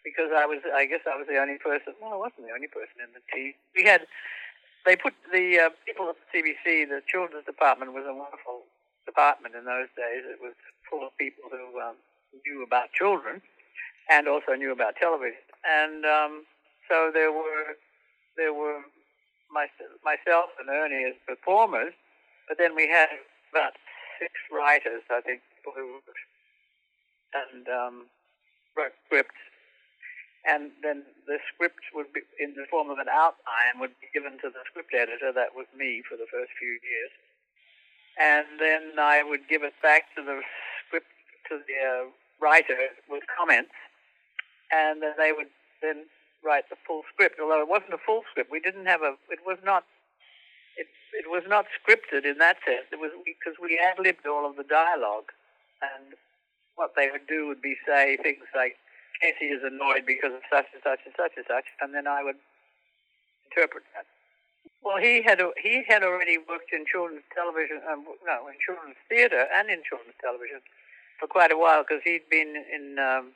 because 0.09 0.33
I 0.33 0.45
was, 0.49 0.65
I 0.73 0.89
guess, 0.89 1.05
I 1.05 1.13
was 1.13 1.29
the 1.29 1.37
only 1.37 1.61
person. 1.61 1.93
Well, 2.01 2.13
I 2.13 2.19
wasn't 2.19 2.49
the 2.49 2.55
only 2.57 2.67
person 2.67 2.97
in 2.97 3.13
the 3.13 3.21
team. 3.29 3.53
We 3.77 3.85
had, 3.85 4.09
they 4.85 4.95
put 4.97 5.13
the 5.31 5.69
uh, 5.69 5.69
people 5.85 6.09
at 6.09 6.17
the 6.17 6.27
CBC, 6.33 6.89
the 6.89 7.05
children's 7.05 7.45
department 7.45 7.93
was 7.93 8.05
a 8.09 8.13
wonderful 8.13 8.65
department 9.05 9.53
in 9.53 9.65
those 9.65 9.89
days. 9.93 10.25
It 10.25 10.41
was 10.41 10.57
full 10.89 11.05
of 11.05 11.13
people 11.17 11.45
who 11.49 11.79
um, 11.79 11.95
knew 12.45 12.63
about 12.63 12.91
children 12.91 13.41
and 14.09 14.27
also 14.27 14.57
knew 14.57 14.71
about 14.71 14.97
television. 14.97 15.45
And 15.61 16.05
um, 16.05 16.45
so 16.89 17.11
there 17.13 17.31
were 17.31 17.77
there 18.37 18.53
were 18.53 18.81
my, 19.51 19.67
myself 20.05 20.49
and 20.59 20.69
Ernie 20.69 21.05
as 21.05 21.15
performers, 21.27 21.93
but 22.47 22.57
then 22.57 22.75
we 22.75 22.87
had 22.87 23.09
about 23.51 23.73
six 24.19 24.31
writers, 24.51 25.01
I 25.09 25.21
think, 25.21 25.41
who 25.63 26.01
and 27.33 27.67
um, 27.67 28.05
wrote 28.75 28.93
scripts. 29.05 29.37
And 30.49 30.71
then 30.81 31.05
the 31.27 31.37
script 31.53 31.93
would 31.93 32.11
be 32.11 32.21
in 32.41 32.57
the 32.57 32.65
form 32.71 32.89
of 32.89 32.97
an 32.97 33.11
outline 33.11 33.77
would 33.77 33.93
be 34.01 34.09
given 34.13 34.41
to 34.41 34.49
the 34.49 34.65
script 34.65 34.97
editor. 34.97 35.29
That 35.29 35.53
was 35.53 35.69
me 35.77 36.01
for 36.01 36.17
the 36.17 36.25
first 36.25 36.49
few 36.57 36.73
years. 36.81 37.13
And 38.17 38.47
then 38.57 38.97
I 38.97 39.21
would 39.21 39.47
give 39.47 39.61
it 39.61 39.77
back 39.81 40.09
to 40.17 40.23
the 40.25 40.41
script 40.87 41.13
to 41.49 41.61
the 41.61 41.77
uh, 41.77 42.03
writer 42.41 42.91
with 43.07 43.23
comments, 43.29 43.71
and 44.71 45.01
then 45.01 45.13
they 45.17 45.31
would 45.31 45.53
then 45.81 46.09
write 46.43 46.67
the 46.69 46.75
full 46.87 47.03
script. 47.13 47.39
Although 47.39 47.61
it 47.61 47.69
wasn't 47.69 47.93
a 47.93 48.01
full 48.01 48.23
script, 48.31 48.51
we 48.51 48.59
didn't 48.59 48.85
have 48.87 49.01
a. 49.01 49.15
It 49.29 49.45
was 49.45 49.57
not. 49.63 49.85
It 50.75 50.87
it 51.13 51.29
was 51.29 51.43
not 51.47 51.65
scripted 51.77 52.25
in 52.25 52.39
that 52.39 52.57
sense. 52.65 52.89
It 52.91 52.99
was 52.99 53.11
because 53.23 53.55
we 53.61 53.79
ad 53.79 53.99
libbed 53.99 54.25
all 54.25 54.49
of 54.49 54.57
the 54.57 54.67
dialogue, 54.67 55.31
and 55.81 56.17
what 56.75 56.95
they 56.95 57.09
would 57.11 57.27
do 57.27 57.47
would 57.47 57.61
be 57.61 57.75
say 57.85 58.17
things 58.17 58.47
like, 58.55 58.77
"Casey 59.21 59.51
is 59.51 59.63
annoyed 59.63 60.05
because 60.05 60.33
of 60.33 60.41
such 60.49 60.67
and 60.73 60.81
such 60.83 60.99
and 61.05 61.13
such 61.15 61.33
and 61.37 61.45
such," 61.47 61.65
and 61.81 61.93
then 61.93 62.07
I 62.07 62.23
would 62.23 62.37
interpret 63.45 63.83
that. 63.95 64.05
Well, 64.81 64.97
he 64.97 65.21
had 65.21 65.41
he 65.61 65.83
had 65.87 66.03
already 66.03 66.37
worked 66.37 66.71
in 66.71 66.85
children's 66.85 67.27
television, 67.33 67.81
um, 67.89 68.05
no, 68.25 68.47
in 68.47 68.55
children's 68.63 68.97
theater 69.07 69.47
and 69.53 69.69
in 69.69 69.83
children's 69.83 70.15
television 70.21 70.61
for 71.19 71.27
quite 71.27 71.51
a 71.51 71.57
while 71.57 71.83
because 71.83 72.01
he'd 72.03 72.29
been 72.29 72.63
in 72.71 72.97
um, 72.97 73.35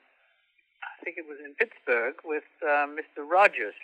I 0.84 1.04
think 1.04 1.18
it 1.18 1.28
was 1.28 1.40
in 1.44 1.54
Pittsburgh, 1.56 2.16
with 2.24 2.48
Mr. 2.64 3.28
Rogers 3.28 3.76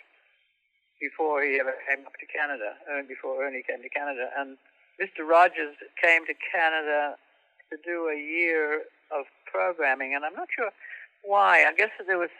before 1.00 1.42
he 1.42 1.60
ever 1.60 1.74
came 1.88 2.04
up 2.06 2.16
to 2.20 2.26
Canada, 2.26 2.76
uh, 2.88 3.02
before 3.08 3.44
Ernie 3.44 3.64
came 3.64 3.82
to 3.82 3.88
Canada. 3.88 4.28
And 4.36 4.56
Mr. 5.00 5.28
Rogers 5.28 5.76
came 6.00 6.26
to 6.26 6.34
Canada 6.36 7.16
to 7.70 7.76
do 7.84 8.08
a 8.08 8.16
year 8.16 8.84
of 9.10 9.24
programming, 9.44 10.14
and 10.14 10.24
I'm 10.24 10.34
not 10.34 10.48
sure 10.54 10.70
why. 11.24 11.64
I 11.66 11.72
guess 11.74 11.90
there 12.06 12.18
was 12.18 12.30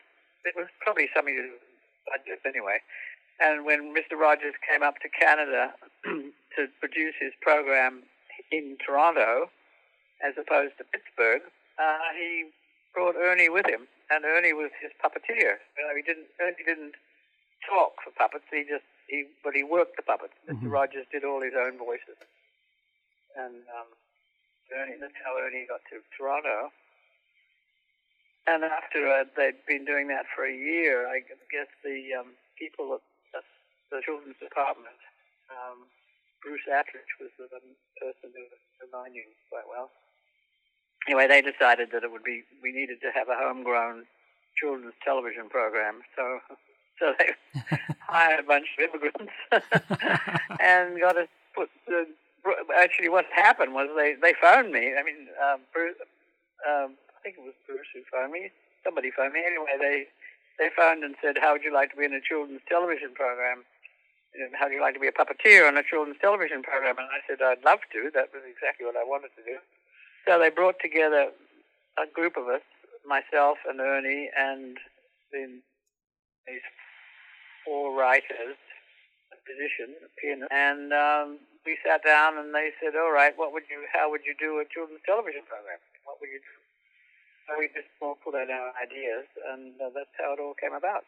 it 0.45 0.55
was 0.57 0.69
probably 0.81 1.09
something 1.15 1.37
to 1.37 1.43
do 1.43 1.53
with 1.53 1.65
budget 2.09 2.41
anyway. 2.47 2.81
And 3.41 3.65
when 3.65 3.95
Mr. 3.95 4.21
Rogers 4.21 4.55
came 4.69 4.83
up 4.83 5.01
to 5.01 5.09
Canada 5.09 5.73
to 6.05 6.61
produce 6.79 7.15
his 7.21 7.33
program 7.41 8.05
in 8.53 8.77
Toronto, 8.85 9.49
as 10.21 10.37
opposed 10.37 10.77
to 10.77 10.85
Pittsburgh, 10.85 11.41
uh, 11.81 12.13
he 12.13 12.53
brought 12.93 13.17
Ernie 13.17 13.49
with 13.49 13.65
him, 13.67 13.89
and 14.11 14.25
Ernie 14.25 14.53
was 14.53 14.71
his 14.81 14.93
puppeteer. 15.01 15.57
You 15.77 15.83
know, 15.89 15.95
he 15.97 16.03
didn't 16.03 16.29
Ernie 16.41 16.65
didn't 16.65 16.95
talk 17.65 18.01
for 18.05 18.13
puppets. 18.13 18.45
He 18.53 18.65
just 18.69 18.85
he 19.09 19.25
but 19.43 19.55
he 19.55 19.65
worked 19.65 19.97
the 19.97 20.05
puppets. 20.05 20.37
Mm-hmm. 20.45 20.69
Mr. 20.69 20.73
Rogers 20.73 21.07
did 21.11 21.25
all 21.25 21.41
his 21.41 21.57
own 21.57 21.79
voices, 21.79 22.21
and 23.37 23.65
um, 23.73 23.89
Ernie 24.77 25.01
that's 25.01 25.17
how 25.25 25.41
Ernie 25.41 25.65
got 25.65 25.81
to 25.89 26.05
Toronto. 26.13 26.69
And 28.47 28.65
after 28.65 29.07
uh, 29.07 29.25
they'd 29.37 29.61
been 29.69 29.85
doing 29.85 30.09
that 30.09 30.27
for 30.35 30.45
a 30.47 30.55
year, 30.55 31.07
I 31.07 31.21
guess 31.21 31.69
the 31.85 32.19
um, 32.19 32.33
people 32.59 32.95
at 32.95 33.05
at 33.37 33.45
the 33.93 34.01
children's 34.05 34.39
department, 34.41 34.97
um, 35.53 35.87
Bruce 36.43 36.65
Attridge 36.67 37.13
was 37.21 37.31
the 37.39 37.47
person 38.01 38.33
who, 38.33 38.45
whom 38.81 38.93
I 38.97 39.09
knew 39.09 39.27
quite 39.51 39.69
well. 39.69 39.91
Anyway, 41.07 41.29
they 41.29 41.41
decided 41.41 41.91
that 41.93 42.05
it 42.05 42.11
would 42.13 42.25
be 42.25 42.43
we 42.63 42.73
needed 42.73 43.01
to 43.03 43.11
have 43.13 43.29
a 43.29 43.37
homegrown 43.37 44.07
children's 44.57 44.95
television 45.05 45.49
program, 45.49 46.03
so 46.17 46.41
so 46.99 47.15
they 47.19 47.33
hired 48.01 48.41
a 48.41 48.47
bunch 48.47 48.67
of 48.79 48.89
immigrants 48.89 49.33
and 50.61 51.01
got 51.01 51.17
us 51.17 51.29
put. 51.55 51.69
The, 51.87 52.07
actually, 52.81 53.09
what 53.09 53.27
happened 53.35 53.75
was 53.75 53.89
they 53.97 54.15
they 54.21 54.35
phoned 54.41 54.73
me. 54.73 54.93
I 54.97 55.03
mean, 55.03 55.29
um, 55.43 55.61
Bruce, 55.73 55.97
um, 56.69 56.95
think 57.31 57.47
it 57.47 57.47
was 57.47 57.55
Bruce 57.67 57.87
who 57.95 58.03
phoned 58.11 58.35
me. 58.35 58.51
Somebody 58.83 59.15
phoned 59.15 59.33
me. 59.33 59.47
Anyway, 59.47 59.79
they 59.79 60.11
they 60.59 60.69
phoned 60.75 61.05
and 61.07 61.15
said, 61.23 61.39
"How 61.39 61.55
would 61.55 61.63
you 61.63 61.73
like 61.73 61.91
to 61.95 61.97
be 61.97 62.05
in 62.05 62.13
a 62.13 62.21
children's 62.21 62.67
television 62.67 63.15
program? 63.15 63.63
And 64.35 64.51
How 64.55 64.67
would 64.67 64.75
you 64.75 64.83
like 64.83 64.95
to 64.95 65.01
be 65.01 65.07
a 65.07 65.15
puppeteer 65.15 65.67
on 65.67 65.79
a 65.79 65.87
children's 65.87 66.19
television 66.19 66.63
program?" 66.63 66.99
And 66.99 67.07
I 67.07 67.23
said, 67.31 67.39
"I'd 67.41 67.63
love 67.63 67.87
to. 67.95 68.11
That 68.11 68.35
was 68.35 68.43
exactly 68.43 68.85
what 68.85 68.97
I 68.99 69.05
wanted 69.07 69.31
to 69.39 69.45
do." 69.47 69.59
So 70.27 70.39
they 70.39 70.51
brought 70.51 70.81
together 70.83 71.31
a 71.99 72.07
group 72.11 72.37
of 72.37 72.49
us, 72.49 72.67
myself 73.07 73.59
and 73.69 73.79
Ernie, 73.81 74.31
and 74.37 74.79
then 75.31 75.63
these 76.47 76.67
four 77.65 77.95
writers, 77.95 78.59
a 79.31 79.37
musician, 79.47 79.95
a 80.03 80.11
pianist, 80.19 80.51
and 80.51 80.93
um, 80.93 81.39
we 81.65 81.79
sat 81.87 82.03
down 82.03 82.39
and 82.39 82.55
they 82.55 82.73
said, 82.83 82.97
"All 82.97 83.13
right, 83.13 83.39
what 83.39 83.53
would 83.53 83.71
you? 83.71 83.87
How 83.93 84.11
would 84.11 84.27
you 84.27 84.35
do 84.35 84.59
a 84.59 84.67
children's 84.67 85.03
television 85.07 85.43
program? 85.47 85.79
What 86.03 86.19
would 86.21 86.31
you 86.31 86.41
do?" 86.41 86.60
So 87.51 87.59
we 87.59 87.67
just 87.69 87.89
all 88.01 88.17
put 88.23 88.35
out 88.37 88.49
our 88.49 88.73
ideas, 88.81 89.27
and 89.53 89.73
uh, 89.81 89.91
that's 89.93 90.09
how 90.19 90.35
it 90.35 90.39
all 90.41 90.55
came 90.55 90.73
about. 90.73 91.05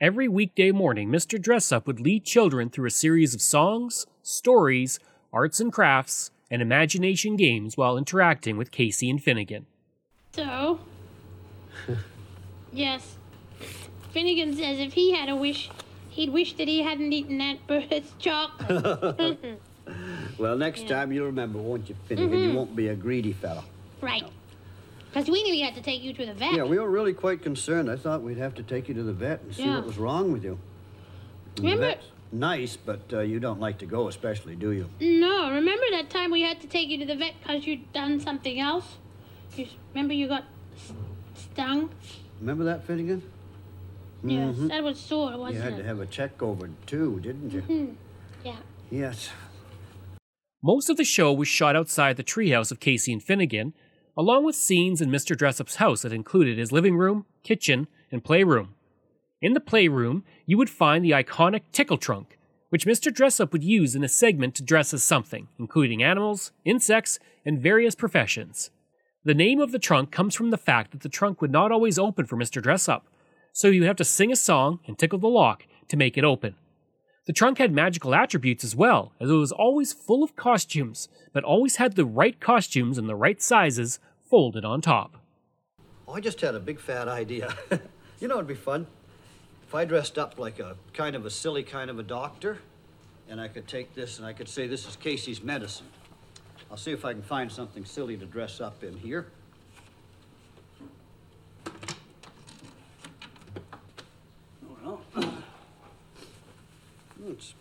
Every 0.00 0.28
weekday 0.28 0.70
morning, 0.70 1.10
Mr. 1.10 1.38
Dressup 1.38 1.86
would 1.86 2.00
lead 2.00 2.24
children 2.24 2.70
through 2.70 2.86
a 2.86 2.90
series 2.90 3.34
of 3.34 3.42
songs, 3.42 4.06
stories, 4.22 4.98
arts 5.32 5.60
and 5.60 5.70
crafts, 5.70 6.30
and 6.50 6.62
imagination 6.62 7.36
games 7.36 7.76
while 7.76 7.98
interacting 7.98 8.56
with 8.56 8.70
Casey 8.70 9.10
and 9.10 9.22
Finnegan. 9.22 9.66
So, 10.32 10.80
yes, 12.72 13.16
Finnegan 14.12 14.56
says 14.56 14.78
if 14.78 14.94
he 14.94 15.12
had 15.12 15.28
a 15.28 15.36
wish, 15.36 15.68
he'd 16.08 16.30
wish 16.30 16.54
that 16.54 16.68
he 16.68 16.82
hadn't 16.82 17.12
eaten 17.12 17.36
that 17.38 17.66
bird's 17.66 18.12
chocolate. 18.18 19.38
Well, 20.36 20.56
next 20.58 20.82
Yeah. 20.82 20.88
time 20.88 21.12
you'll 21.12 21.26
remember, 21.26 21.58
won't 21.58 21.88
you, 21.88 21.96
Finnegan? 22.06 22.42
You 22.42 22.52
won't 22.52 22.76
be 22.76 22.88
a 22.88 22.94
greedy 22.94 23.32
fella. 23.32 23.64
right. 24.02 24.22
Because 25.10 25.28
we 25.30 25.42
knew 25.42 25.52
we 25.52 25.60
had 25.60 25.74
to 25.74 25.82
take 25.82 26.02
you 26.02 26.12
to 26.14 26.26
the 26.26 26.34
vet. 26.34 26.52
Yeah, 26.54 26.64
we 26.64 26.78
were 26.78 26.90
really 26.90 27.14
quite 27.14 27.42
concerned. 27.42 27.90
I 27.90 27.96
thought 27.96 28.22
we'd 28.22 28.38
have 28.38 28.54
to 28.56 28.62
take 28.62 28.88
you 28.88 28.94
to 28.94 29.02
the 29.02 29.12
vet 29.12 29.42
and 29.42 29.54
see 29.54 29.64
Yeah. 29.64 29.76
what 29.76 29.86
was 29.86 29.98
wrong 29.98 30.32
with 30.32 30.44
you. 30.44 30.58
And 31.56 31.56
the 31.56 31.62
Remember- 31.62 31.86
vet's 31.86 32.06
nice, 32.30 32.76
but 32.76 33.00
uh, 33.12 33.20
you 33.20 33.40
don't 33.40 33.58
like 33.58 33.78
to 33.78 33.86
go, 33.86 34.08
especially, 34.08 34.54
do 34.54 34.70
you? 34.70 34.88
No, 35.00 35.50
remember 35.50 35.84
that 35.92 36.10
time 36.10 36.30
we 36.30 36.42
had 36.42 36.60
to 36.60 36.66
take 36.66 36.88
you 36.88 36.98
to 36.98 37.06
the 37.06 37.16
vet 37.16 37.34
because 37.42 37.66
you'd 37.66 37.90
done 37.92 38.20
something 38.20 38.60
else? 38.60 38.96
You 39.56 39.66
remember 39.94 40.12
you 40.14 40.28
got 40.28 40.44
stung? 41.34 41.90
Remember 42.40 42.64
that, 42.64 42.84
Finnegan? 42.84 43.22
Yes, 44.22 44.56
Mhm. 44.56 44.68
that 44.68 44.82
was 44.84 44.98
sore, 45.00 45.36
wasn't 45.38 45.50
it? 45.50 45.54
You 45.54 45.62
had 45.62 45.72
it? 45.74 45.76
to 45.78 45.84
have 45.84 46.00
a 46.00 46.06
check 46.06 46.42
over 46.42 46.68
too, 46.86 47.18
didn't 47.20 47.52
you? 47.52 47.60
Hmm. 47.62 47.86
Yeah. 48.44 48.56
Yes. 48.90 49.30
Most 50.62 50.90
of 50.90 50.96
the 50.96 51.04
show 51.04 51.32
was 51.32 51.46
shot 51.48 51.76
outside 51.76 52.16
the 52.16 52.24
treehouse 52.24 52.70
of 52.72 52.80
Casey 52.80 53.12
and 53.12 53.22
Finnegan, 53.22 53.74
along 54.18 54.44
with 54.44 54.56
scenes 54.56 55.00
in 55.00 55.08
Mr. 55.08 55.36
Dressup's 55.36 55.76
house 55.76 56.02
that 56.02 56.12
included 56.12 56.58
his 56.58 56.72
living 56.72 56.96
room, 56.96 57.24
kitchen, 57.44 57.86
and 58.10 58.24
playroom. 58.24 58.74
In 59.40 59.52
the 59.54 59.60
playroom, 59.60 60.24
you 60.44 60.58
would 60.58 60.68
find 60.68 61.04
the 61.04 61.12
iconic 61.12 61.62
tickle 61.70 61.98
trunk, 61.98 62.36
which 62.70 62.84
Mr. 62.84 63.12
Dressup 63.12 63.52
would 63.52 63.62
use 63.62 63.94
in 63.94 64.02
a 64.02 64.08
segment 64.08 64.56
to 64.56 64.64
dress 64.64 64.92
as 64.92 65.04
something, 65.04 65.46
including 65.56 66.02
animals, 66.02 66.50
insects, 66.64 67.20
and 67.46 67.60
various 67.60 67.94
professions. 67.94 68.70
The 69.24 69.34
name 69.34 69.60
of 69.60 69.70
the 69.70 69.78
trunk 69.78 70.10
comes 70.10 70.34
from 70.34 70.50
the 70.50 70.58
fact 70.58 70.90
that 70.90 71.02
the 71.02 71.08
trunk 71.08 71.40
would 71.40 71.52
not 71.52 71.70
always 71.70 71.98
open 71.98 72.26
for 72.26 72.36
Mr. 72.36 72.60
Dressup, 72.60 73.02
so 73.52 73.68
you 73.68 73.82
would 73.82 73.86
have 73.86 73.96
to 73.96 74.04
sing 74.04 74.32
a 74.32 74.36
song 74.36 74.80
and 74.88 74.98
tickle 74.98 75.20
the 75.20 75.28
lock 75.28 75.64
to 75.86 75.96
make 75.96 76.18
it 76.18 76.24
open. 76.24 76.56
The 77.28 77.34
trunk 77.34 77.58
had 77.58 77.74
magical 77.74 78.14
attributes 78.14 78.64
as 78.64 78.74
well, 78.74 79.12
as 79.20 79.28
it 79.28 79.34
was 79.34 79.52
always 79.52 79.92
full 79.92 80.24
of 80.24 80.34
costumes, 80.34 81.10
but 81.34 81.44
always 81.44 81.76
had 81.76 81.94
the 81.94 82.06
right 82.06 82.40
costumes 82.40 82.96
and 82.96 83.06
the 83.06 83.14
right 83.14 83.42
sizes 83.42 83.98
folded 84.24 84.64
on 84.64 84.80
top. 84.80 85.18
Oh, 86.08 86.14
I 86.14 86.20
just 86.20 86.40
had 86.40 86.54
a 86.54 86.58
big 86.58 86.80
fat 86.80 87.06
idea. 87.06 87.54
you 88.18 88.28
know, 88.28 88.36
it'd 88.36 88.46
be 88.46 88.54
fun 88.54 88.86
if 89.66 89.74
I 89.74 89.84
dressed 89.84 90.16
up 90.16 90.38
like 90.38 90.58
a 90.58 90.76
kind 90.94 91.14
of 91.14 91.26
a 91.26 91.30
silly 91.30 91.62
kind 91.62 91.90
of 91.90 91.98
a 91.98 92.02
doctor, 92.02 92.60
and 93.28 93.38
I 93.38 93.48
could 93.48 93.68
take 93.68 93.94
this 93.94 94.16
and 94.16 94.26
I 94.26 94.32
could 94.32 94.48
say 94.48 94.66
this 94.66 94.88
is 94.88 94.96
Casey's 94.96 95.42
medicine. 95.42 95.88
I'll 96.70 96.78
see 96.78 96.92
if 96.92 97.04
I 97.04 97.12
can 97.12 97.20
find 97.20 97.52
something 97.52 97.84
silly 97.84 98.16
to 98.16 98.24
dress 98.24 98.58
up 98.58 98.82
in 98.82 98.96
here. 98.96 99.26
Oh, 104.86 104.98
well. 105.14 105.34
It's 107.30 107.54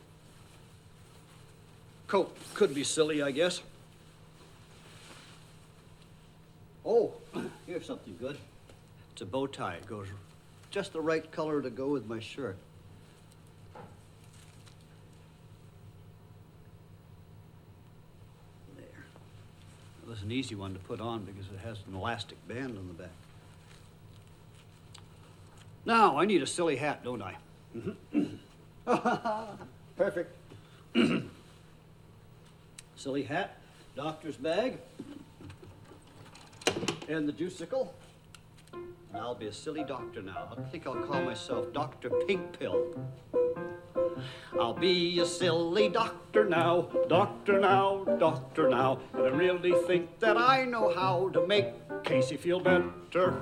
coat 2.07 2.35
could 2.53 2.73
be 2.73 2.83
silly, 2.85 3.21
I 3.21 3.31
guess. 3.31 3.61
Oh, 6.85 7.11
here's 7.67 7.85
something 7.85 8.15
good. 8.17 8.37
It's 9.11 9.21
a 9.21 9.25
bow 9.25 9.47
tie. 9.47 9.75
It 9.75 9.87
goes 9.87 10.07
just 10.71 10.93
the 10.93 11.01
right 11.01 11.29
color 11.31 11.61
to 11.61 11.69
go 11.69 11.87
with 11.89 12.07
my 12.07 12.19
shirt. 12.19 12.57
There. 18.77 18.85
It 20.03 20.09
was 20.09 20.21
an 20.21 20.31
easy 20.31 20.55
one 20.55 20.73
to 20.73 20.79
put 20.79 21.01
on 21.01 21.25
because 21.25 21.45
it 21.51 21.59
has 21.65 21.79
an 21.87 21.95
elastic 21.95 22.37
band 22.47 22.77
on 22.77 22.87
the 22.87 22.93
back. 22.93 23.11
Now, 25.85 26.17
I 26.17 26.25
need 26.25 26.41
a 26.41 26.47
silly 26.47 26.77
hat, 26.77 27.03
don't 27.03 27.21
I? 27.21 27.35
Perfect. 29.97 30.33
silly 32.95 33.23
hat, 33.23 33.57
doctor's 33.97 34.37
bag, 34.37 34.77
and 37.09 37.27
the 37.27 37.33
juicicle. 37.33 37.93
I'll 39.13 39.35
be 39.35 39.47
a 39.47 39.53
silly 39.53 39.83
doctor 39.83 40.21
now. 40.21 40.55
I 40.57 40.61
think 40.69 40.87
I'll 40.87 40.95
call 40.95 41.21
myself 41.21 41.73
Dr. 41.73 42.09
Pink 42.27 42.57
Pill. 42.57 42.95
I'll 44.59 44.73
be 44.73 45.19
a 45.19 45.25
silly 45.25 45.89
doctor 45.89 46.45
now, 46.45 46.87
doctor 47.09 47.59
now, 47.59 48.05
doctor 48.19 48.69
now. 48.69 48.99
And 49.13 49.23
I 49.23 49.29
really 49.29 49.73
think 49.85 50.19
that 50.19 50.37
I 50.37 50.63
know 50.63 50.93
how 50.93 51.29
to 51.29 51.45
make 51.45 51.67
Casey 52.03 52.37
feel 52.37 52.61
better. 52.61 53.41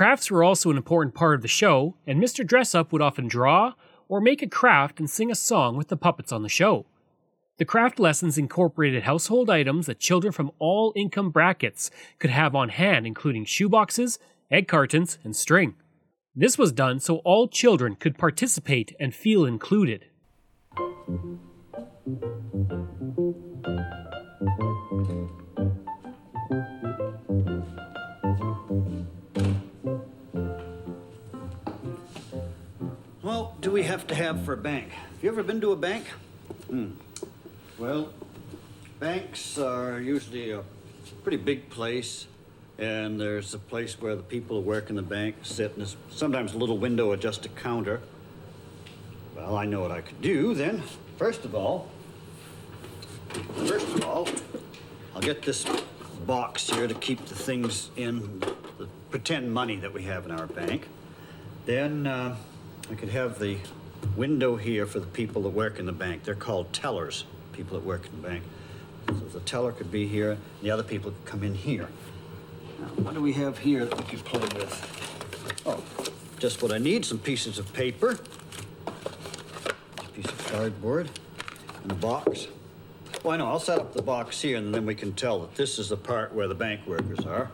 Crafts 0.00 0.30
were 0.30 0.42
also 0.42 0.70
an 0.70 0.78
important 0.78 1.14
part 1.14 1.34
of 1.34 1.42
the 1.42 1.46
show, 1.46 1.94
and 2.06 2.18
Mr. 2.18 2.42
Dressup 2.42 2.90
would 2.90 3.02
often 3.02 3.28
draw 3.28 3.74
or 4.08 4.18
make 4.18 4.40
a 4.40 4.48
craft 4.48 4.98
and 4.98 5.10
sing 5.10 5.30
a 5.30 5.34
song 5.34 5.76
with 5.76 5.88
the 5.88 5.96
puppets 5.98 6.32
on 6.32 6.42
the 6.42 6.48
show. 6.48 6.86
The 7.58 7.66
craft 7.66 8.00
lessons 8.00 8.38
incorporated 8.38 9.02
household 9.02 9.50
items 9.50 9.84
that 9.84 9.98
children 9.98 10.32
from 10.32 10.52
all 10.58 10.94
income 10.96 11.28
brackets 11.28 11.90
could 12.18 12.30
have 12.30 12.54
on 12.54 12.70
hand, 12.70 13.06
including 13.06 13.44
shoeboxes, 13.44 14.16
egg 14.50 14.68
cartons, 14.68 15.18
and 15.22 15.36
string. 15.36 15.74
This 16.34 16.56
was 16.56 16.72
done 16.72 16.98
so 16.98 17.16
all 17.16 17.46
children 17.46 17.94
could 17.94 18.16
participate 18.16 18.96
and 18.98 19.14
feel 19.14 19.44
included. 19.44 20.06
Do 33.60 33.70
we 33.70 33.82
have 33.82 34.06
to 34.06 34.14
have 34.14 34.46
for 34.46 34.54
a 34.54 34.56
bank? 34.56 34.90
Have 34.90 35.22
you 35.22 35.28
ever 35.28 35.42
been 35.42 35.60
to 35.60 35.72
a 35.72 35.76
bank? 35.76 36.06
Hmm. 36.68 36.92
Well, 37.78 38.08
banks 38.98 39.58
are 39.58 40.00
usually 40.00 40.52
a 40.52 40.62
pretty 41.22 41.36
big 41.36 41.68
place, 41.68 42.26
and 42.78 43.20
there's 43.20 43.52
a 43.52 43.58
place 43.58 44.00
where 44.00 44.16
the 44.16 44.22
people 44.22 44.56
who 44.56 44.66
work 44.66 44.88
in 44.88 44.96
the 44.96 45.02
bank 45.02 45.36
sit, 45.42 45.72
and 45.72 45.80
there's 45.80 45.96
sometimes 46.08 46.54
a 46.54 46.56
little 46.56 46.78
window 46.78 47.10
or 47.10 47.18
just 47.18 47.44
a 47.44 47.50
counter. 47.50 48.00
Well, 49.36 49.54
I 49.56 49.66
know 49.66 49.82
what 49.82 49.90
I 49.90 50.00
could 50.00 50.22
do 50.22 50.54
then. 50.54 50.82
First 51.18 51.44
of 51.44 51.54
all, 51.54 51.90
first 53.66 53.88
of 53.88 54.04
all, 54.06 54.26
I'll 55.14 55.20
get 55.20 55.42
this 55.42 55.66
box 56.26 56.70
here 56.70 56.88
to 56.88 56.94
keep 56.94 57.26
the 57.26 57.34
things 57.34 57.90
in, 57.96 58.40
the 58.78 58.88
pretend 59.10 59.52
money 59.52 59.76
that 59.76 59.92
we 59.92 60.04
have 60.04 60.24
in 60.24 60.30
our 60.30 60.46
bank. 60.46 60.88
Then 61.66 62.06
uh, 62.06 62.36
I 62.90 62.94
could 62.94 63.10
have 63.10 63.38
the 63.38 63.56
window 64.16 64.56
here 64.56 64.84
for 64.84 64.98
the 64.98 65.06
people 65.06 65.42
that 65.42 65.50
work 65.50 65.78
in 65.78 65.86
the 65.86 65.92
bank. 65.92 66.24
They're 66.24 66.34
called 66.34 66.72
tellers, 66.72 67.24
people 67.52 67.78
that 67.78 67.86
work 67.86 68.04
in 68.06 68.20
the 68.20 68.28
bank. 68.28 68.42
So 69.06 69.14
the 69.14 69.40
teller 69.40 69.70
could 69.70 69.92
be 69.92 70.08
here, 70.08 70.32
and 70.32 70.40
the 70.60 70.72
other 70.72 70.82
people 70.82 71.12
could 71.12 71.24
come 71.24 71.44
in 71.44 71.54
here. 71.54 71.88
Now, 72.80 72.86
what 73.04 73.14
do 73.14 73.20
we 73.20 73.32
have 73.34 73.58
here 73.58 73.84
that 73.84 73.96
we 73.96 74.04
could 74.04 74.24
play 74.24 74.40
with? 74.40 75.62
Oh, 75.64 75.84
just 76.40 76.62
what 76.62 76.72
I 76.72 76.78
need, 76.78 77.04
some 77.04 77.20
pieces 77.20 77.60
of 77.60 77.72
paper, 77.72 78.18
a 78.88 80.02
piece 80.12 80.26
of 80.26 80.46
cardboard, 80.50 81.10
and 81.84 81.92
a 81.92 81.94
box. 81.94 82.48
Well, 83.22 83.34
I 83.34 83.36
know, 83.36 83.46
I'll 83.46 83.60
set 83.60 83.78
up 83.78 83.92
the 83.92 84.02
box 84.02 84.40
here, 84.40 84.56
and 84.56 84.74
then 84.74 84.84
we 84.84 84.96
can 84.96 85.12
tell 85.12 85.38
that 85.40 85.54
this 85.54 85.78
is 85.78 85.90
the 85.90 85.96
part 85.96 86.34
where 86.34 86.48
the 86.48 86.56
bank 86.56 86.80
workers 86.88 87.24
are. 87.24 87.52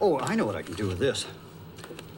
Oh, 0.00 0.20
I 0.20 0.36
know 0.36 0.46
what 0.46 0.54
I 0.54 0.62
can 0.62 0.74
do 0.74 0.86
with 0.86 1.00
this. 1.00 1.26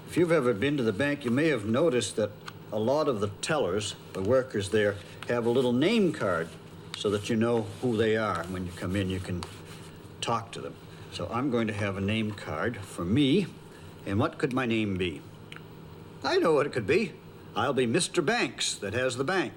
If 0.07 0.17
you've 0.17 0.33
ever 0.33 0.55
been 0.55 0.77
to 0.77 0.83
the 0.83 0.93
bank, 0.93 1.25
you 1.25 1.31
may 1.31 1.49
have 1.49 1.67
noticed 1.67 2.17
that 2.17 2.31
a 2.73 2.79
lot 2.79 3.09
of 3.09 3.21
the 3.21 3.29
tellers, 3.43 3.97
the 4.13 4.23
workers 4.23 4.71
there, 4.71 4.95
have 5.29 5.47
a 5.47 5.51
little 5.51 5.73
name 5.73 6.13
card 6.13 6.49
so 6.97 7.11
that 7.11 7.29
you 7.29 7.37
know 7.37 7.67
who 7.83 7.97
they 7.97 8.17
are. 8.17 8.41
And 8.41 8.53
when 8.53 8.65
you 8.65 8.73
come 8.77 8.97
in, 8.97 9.11
you 9.11 9.21
can 9.21 9.43
talk 10.21 10.53
to 10.53 10.61
them. 10.61 10.75
So 11.13 11.29
I'm 11.31 11.51
going 11.51 11.67
to 11.67 11.73
have 11.75 11.97
a 11.97 12.01
name 12.01 12.31
card 12.31 12.79
for 12.79 13.05
me. 13.05 13.47
And 14.07 14.19
what 14.19 14.39
could 14.39 14.53
my 14.53 14.65
name 14.65 14.97
be? 14.97 15.21
I 16.25 16.39
know 16.39 16.55
what 16.55 16.67
it 16.67 16.73
could 16.73 16.87
be. 16.87 17.13
I'll 17.55 17.73
be 17.73 17.87
Mr. 17.87 18.25
Banks 18.25 18.75
that 18.77 18.95
has 18.95 19.17
the 19.17 19.25
bank. 19.25 19.53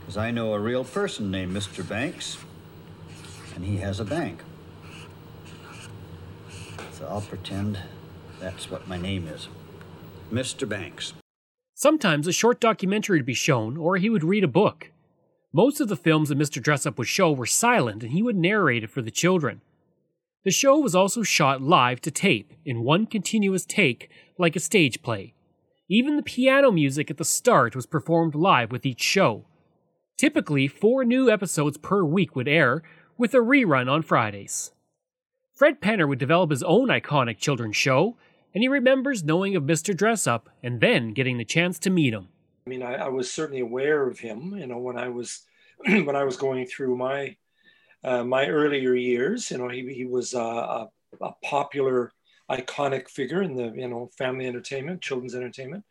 Because 0.00 0.16
I 0.16 0.30
know 0.30 0.54
a 0.54 0.58
real 0.58 0.84
person 0.84 1.30
named 1.30 1.56
Mr. 1.56 1.86
Banks, 1.86 2.38
and 3.54 3.64
he 3.64 3.78
has 3.78 3.98
a 3.98 4.04
bank. 4.04 4.40
So 6.96 7.06
I'll 7.10 7.20
pretend 7.20 7.78
that's 8.40 8.70
what 8.70 8.88
my 8.88 8.96
name 8.96 9.28
is 9.28 9.48
Mr. 10.32 10.66
Banks. 10.66 11.12
Sometimes 11.74 12.26
a 12.26 12.32
short 12.32 12.58
documentary 12.58 13.18
would 13.18 13.26
be 13.26 13.34
shown, 13.34 13.76
or 13.76 13.98
he 13.98 14.08
would 14.08 14.24
read 14.24 14.42
a 14.42 14.48
book. 14.48 14.92
Most 15.52 15.78
of 15.78 15.88
the 15.88 15.96
films 15.96 16.30
that 16.30 16.38
Mr. 16.38 16.62
Dressup 16.62 16.96
would 16.96 17.06
show 17.06 17.32
were 17.32 17.44
silent, 17.44 18.02
and 18.02 18.12
he 18.12 18.22
would 18.22 18.36
narrate 18.36 18.82
it 18.82 18.90
for 18.90 19.02
the 19.02 19.10
children. 19.10 19.60
The 20.44 20.50
show 20.50 20.78
was 20.78 20.94
also 20.94 21.22
shot 21.22 21.60
live 21.60 22.00
to 22.00 22.10
tape, 22.10 22.54
in 22.64 22.82
one 22.82 23.04
continuous 23.04 23.66
take, 23.66 24.08
like 24.38 24.56
a 24.56 24.60
stage 24.60 25.02
play. 25.02 25.34
Even 25.90 26.16
the 26.16 26.22
piano 26.22 26.72
music 26.72 27.10
at 27.10 27.18
the 27.18 27.26
start 27.26 27.76
was 27.76 27.84
performed 27.84 28.34
live 28.34 28.72
with 28.72 28.86
each 28.86 29.02
show. 29.02 29.44
Typically, 30.16 30.66
four 30.66 31.04
new 31.04 31.30
episodes 31.30 31.76
per 31.76 32.02
week 32.04 32.34
would 32.34 32.48
air, 32.48 32.82
with 33.18 33.34
a 33.34 33.38
rerun 33.38 33.90
on 33.90 34.00
Fridays. 34.00 34.72
Fred 35.56 35.80
Penner 35.80 36.06
would 36.06 36.18
develop 36.18 36.50
his 36.50 36.62
own 36.62 36.88
iconic 36.88 37.38
children's 37.38 37.76
show, 37.76 38.18
and 38.54 38.62
he 38.62 38.68
remembers 38.68 39.24
knowing 39.24 39.56
of 39.56 39.62
Mr. 39.62 39.94
Dressup 39.94 40.42
and 40.62 40.82
then 40.82 41.14
getting 41.14 41.38
the 41.38 41.46
chance 41.46 41.78
to 41.78 41.88
meet 41.88 42.12
him. 42.12 42.28
I 42.66 42.70
mean, 42.70 42.82
I, 42.82 42.96
I 42.96 43.08
was 43.08 43.32
certainly 43.32 43.62
aware 43.62 44.06
of 44.06 44.18
him, 44.18 44.54
you 44.54 44.66
know, 44.66 44.76
when 44.76 44.98
I 44.98 45.08
was 45.08 45.46
when 45.86 46.14
I 46.14 46.24
was 46.24 46.36
going 46.36 46.66
through 46.66 46.98
my 46.98 47.36
uh, 48.04 48.22
my 48.22 48.46
earlier 48.48 48.94
years. 48.94 49.50
You 49.50 49.56
know, 49.56 49.68
he 49.68 49.94
he 49.94 50.04
was 50.04 50.34
a, 50.34 50.88
a 51.22 51.32
popular, 51.42 52.12
iconic 52.50 53.08
figure 53.08 53.42
in 53.42 53.56
the 53.56 53.72
you 53.74 53.88
know 53.88 54.10
family 54.18 54.46
entertainment, 54.46 55.00
children's 55.00 55.34
entertainment. 55.34 55.84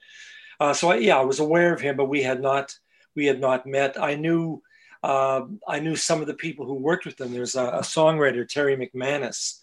Uh, 0.60 0.74
so 0.74 0.92
I, 0.92 0.98
yeah, 0.98 1.18
I 1.18 1.24
was 1.24 1.40
aware 1.40 1.74
of 1.74 1.82
him, 1.82 1.98
but 1.98 2.06
we 2.06 2.22
had 2.22 2.40
not 2.40 2.78
we 3.16 3.26
had 3.26 3.42
not 3.42 3.66
met. 3.66 4.00
I 4.00 4.14
knew 4.14 4.62
uh, 5.06 5.46
I 5.68 5.80
knew 5.80 5.96
some 5.96 6.22
of 6.22 6.26
the 6.26 6.34
people 6.34 6.66
who 6.66 6.74
worked 6.74 7.06
with 7.06 7.16
them. 7.16 7.32
There's 7.32 7.56
a, 7.56 7.66
a 7.66 7.82
songwriter, 7.82 8.48
Terry 8.48 8.76
McManus, 8.76 9.60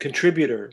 contributor 0.00 0.72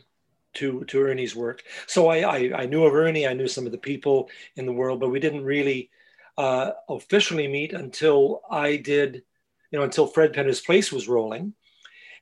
to 0.54 0.84
to 0.86 1.02
Ernie's 1.02 1.36
work. 1.36 1.62
So 1.86 2.08
I, 2.08 2.18
I, 2.18 2.62
I 2.62 2.66
knew 2.66 2.84
of 2.84 2.94
Ernie. 2.94 3.28
I 3.28 3.34
knew 3.34 3.46
some 3.46 3.64
of 3.64 3.70
the 3.70 3.78
people 3.78 4.28
in 4.56 4.66
the 4.66 4.72
world, 4.72 4.98
but 4.98 5.10
we 5.10 5.20
didn't 5.20 5.44
really 5.44 5.90
uh, 6.36 6.72
officially 6.88 7.46
meet 7.46 7.72
until 7.72 8.42
I 8.50 8.76
did, 8.76 9.22
you 9.70 9.78
know, 9.78 9.84
until 9.84 10.08
Fred 10.08 10.32
Penner's 10.32 10.60
Place 10.60 10.90
was 10.90 11.06
rolling, 11.06 11.54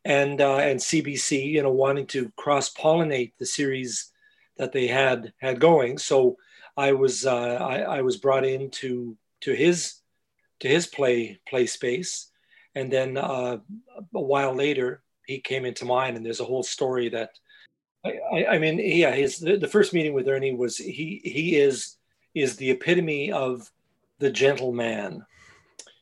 and 0.04 0.38
uh, 0.38 0.58
and 0.58 0.78
CBC, 0.78 1.50
you 1.50 1.62
know, 1.62 1.72
wanting 1.72 2.08
to 2.08 2.30
cross 2.36 2.70
pollinate 2.74 3.32
the 3.38 3.46
series 3.46 4.12
that 4.58 4.72
they 4.72 4.86
had 4.86 5.32
had 5.38 5.60
going. 5.60 5.96
So 5.96 6.36
I 6.76 6.92
was 6.92 7.24
uh, 7.24 7.54
I, 7.54 7.78
I 7.78 8.00
was 8.02 8.18
brought 8.18 8.44
in 8.44 8.68
to 8.82 9.16
to 9.42 9.54
his 9.54 10.02
to 10.60 10.68
his 10.68 10.86
play 10.86 11.40
play 11.48 11.66
space, 11.66 12.30
and 12.74 12.92
then 12.92 13.16
uh, 13.16 13.58
a 14.14 14.20
while 14.20 14.54
later 14.54 15.02
he 15.26 15.40
came 15.40 15.64
into 15.64 15.84
mine, 15.84 16.16
and 16.16 16.24
there's 16.24 16.40
a 16.40 16.44
whole 16.44 16.62
story 16.62 17.08
that 17.10 17.30
I, 18.04 18.46
I 18.50 18.58
mean, 18.58 18.78
yeah, 18.78 19.12
his 19.12 19.38
the, 19.38 19.68
first 19.68 19.92
meeting 19.92 20.14
with 20.14 20.28
Ernie 20.28 20.54
was 20.54 20.76
he 20.76 21.20
he 21.24 21.56
is 21.56 21.96
is 22.34 22.56
the 22.56 22.70
epitome 22.70 23.32
of 23.32 23.70
the 24.18 24.30
gentleman. 24.30 25.24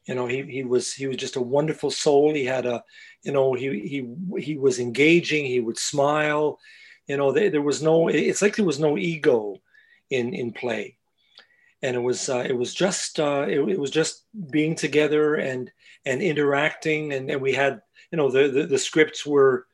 You 0.06 0.14
know, 0.14 0.26
he 0.26 0.42
he 0.42 0.64
was 0.64 0.92
he 0.92 1.06
was 1.06 1.16
just 1.16 1.36
a 1.36 1.40
wonderful 1.40 1.90
soul. 1.90 2.34
He 2.34 2.44
had 2.44 2.66
a, 2.66 2.84
you 3.22 3.32
know, 3.32 3.54
he 3.54 3.80
he 3.80 4.40
he 4.40 4.58
was 4.58 4.78
engaging. 4.78 5.46
He 5.46 5.60
would 5.60 5.78
smile. 5.78 6.58
You 7.06 7.16
know, 7.16 7.32
there 7.32 7.62
was 7.62 7.82
no. 7.82 8.08
It's 8.08 8.42
like 8.42 8.56
there 8.56 8.64
was 8.64 8.80
no 8.80 8.98
ego 8.98 9.56
in 10.10 10.34
in 10.34 10.52
play, 10.52 10.96
and 11.84 11.96
it 11.96 12.00
was 12.00 12.30
uh, 12.30 12.44
it 12.46 12.56
was 12.56 12.72
just 12.72 13.20
uh, 13.20 13.44
it, 13.46 13.60
it 13.68 13.78
was 13.78 13.90
just 13.90 14.24
being 14.50 14.74
together 14.74 15.34
and 15.34 15.70
and 16.06 16.22
interacting. 16.22 17.12
And, 17.12 17.30
and 17.30 17.42
we 17.42 17.52
had 17.52 17.82
you 18.10 18.16
know 18.16 18.30
the 18.30 18.48
the, 18.48 18.66
the 18.66 18.78
scripts 18.78 19.26
were 19.26 19.66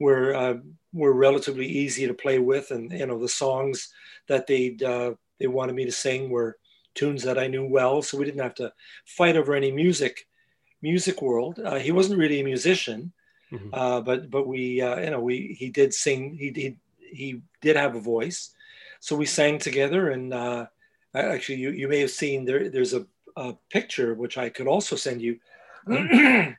were 0.00 0.34
uh, 0.34 0.54
were 0.94 1.12
relatively 1.12 1.66
easy 1.66 2.06
to 2.06 2.14
play 2.14 2.38
with, 2.38 2.70
and 2.70 2.90
you 2.90 3.06
know 3.06 3.18
the 3.20 3.28
songs 3.28 3.92
that 4.28 4.46
they 4.46 4.78
uh, 4.84 5.10
they 5.38 5.46
wanted 5.46 5.76
me 5.76 5.84
to 5.84 5.92
sing 5.92 6.30
were 6.30 6.56
tunes 6.94 7.22
that 7.24 7.38
I 7.38 7.48
knew 7.48 7.66
well, 7.66 8.00
so 8.00 8.16
we 8.16 8.24
didn't 8.24 8.42
have 8.42 8.56
to 8.56 8.72
fight 9.04 9.36
over 9.36 9.54
any 9.54 9.70
music 9.70 10.26
music 10.80 11.20
world. 11.20 11.60
Uh, 11.62 11.78
he 11.78 11.92
wasn't 11.92 12.18
really 12.18 12.40
a 12.40 12.44
musician, 12.44 13.12
mm-hmm. 13.52 13.74
uh, 13.74 14.00
but 14.00 14.30
but 14.30 14.46
we 14.46 14.80
uh, 14.80 15.00
you 15.00 15.10
know 15.10 15.20
we 15.20 15.54
he 15.58 15.68
did 15.68 15.92
sing. 15.92 16.34
He 16.34 16.50
he 16.50 16.76
he 17.14 17.42
did 17.60 17.76
have 17.76 17.94
a 17.94 18.00
voice, 18.00 18.54
so 19.00 19.14
we 19.14 19.26
sang 19.26 19.58
together. 19.58 20.08
And 20.08 20.32
uh, 20.32 20.66
actually, 21.22 21.56
you 21.56 21.70
you 21.70 21.88
may 21.88 22.00
have 22.00 22.10
seen 22.10 22.44
there. 22.44 22.68
There's 22.68 22.94
a, 22.94 23.06
a 23.36 23.54
picture 23.70 24.14
which 24.14 24.38
I 24.38 24.48
could 24.48 24.66
also 24.66 24.96
send 24.96 25.22
you. 25.22 25.38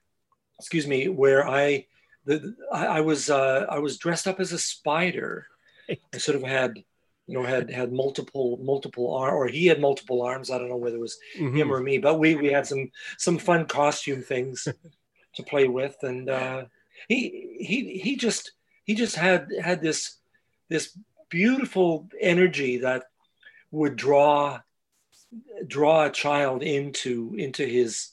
excuse 0.59 0.87
me, 0.87 1.07
where 1.07 1.47
I 1.47 1.85
the, 2.25 2.55
I, 2.71 2.85
I, 2.85 3.01
was 3.01 3.29
uh, 3.29 3.65
I 3.69 3.79
was 3.79 3.97
dressed 3.97 4.27
up 4.27 4.39
as 4.39 4.51
a 4.51 4.59
spider. 4.59 5.47
I 5.89 6.17
sort 6.17 6.35
of 6.35 6.43
had 6.43 6.83
you 7.25 7.35
know 7.35 7.43
had 7.43 7.71
had 7.71 7.91
multiple 7.91 8.59
multiple 8.61 9.15
arm 9.15 9.35
or 9.35 9.47
he 9.47 9.67
had 9.67 9.79
multiple 9.79 10.21
arms. 10.21 10.51
I 10.51 10.57
don't 10.57 10.69
know 10.69 10.77
whether 10.77 10.97
it 10.97 11.01
was 11.01 11.17
mm-hmm. 11.37 11.55
him 11.55 11.71
or 11.71 11.79
me, 11.79 11.97
but 11.97 12.19
we 12.19 12.35
we 12.35 12.47
had 12.47 12.67
some 12.67 12.91
some 13.17 13.37
fun 13.37 13.65
costume 13.65 14.21
things 14.21 14.67
to 15.35 15.43
play 15.43 15.67
with, 15.67 15.95
and 16.03 16.29
uh, 16.29 16.65
he 17.07 17.57
he 17.59 17.99
he 17.99 18.15
just 18.15 18.51
he 18.83 18.95
just 18.95 19.15
had 19.15 19.47
had 19.61 19.81
this 19.81 20.17
this 20.69 20.97
beautiful 21.29 22.09
energy 22.19 22.77
that 22.77 23.03
would 23.71 23.95
draw 23.95 24.59
draw 25.67 26.05
a 26.05 26.11
child 26.11 26.63
into 26.63 27.35
into 27.37 27.65
his 27.65 28.09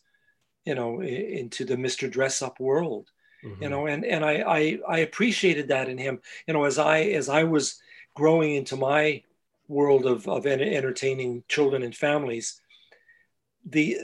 you 0.65 0.75
know 0.75 1.01
into 1.03 1.65
the 1.65 1.77
Mr. 1.77 2.11
Dress 2.11 2.43
Up 2.43 2.61
world 2.61 3.11
mm-hmm. 3.45 3.63
you 3.63 3.69
know 3.69 3.87
and 3.87 4.05
and 4.05 4.25
I, 4.25 4.43
I 4.47 4.79
i 4.89 4.99
appreciated 4.99 5.69
that 5.69 5.89
in 5.89 5.99
him 5.99 6.21
you 6.47 6.55
know 6.55 6.65
as 6.65 6.79
i 6.79 7.01
as 7.01 7.29
i 7.29 7.45
was 7.45 7.81
growing 8.15 8.55
into 8.55 8.77
my 8.77 9.23
world 9.69 10.07
of 10.07 10.29
of 10.29 10.47
entertaining 10.47 11.45
children 11.49 11.83
and 11.83 11.95
families 11.95 12.61
the 13.65 13.99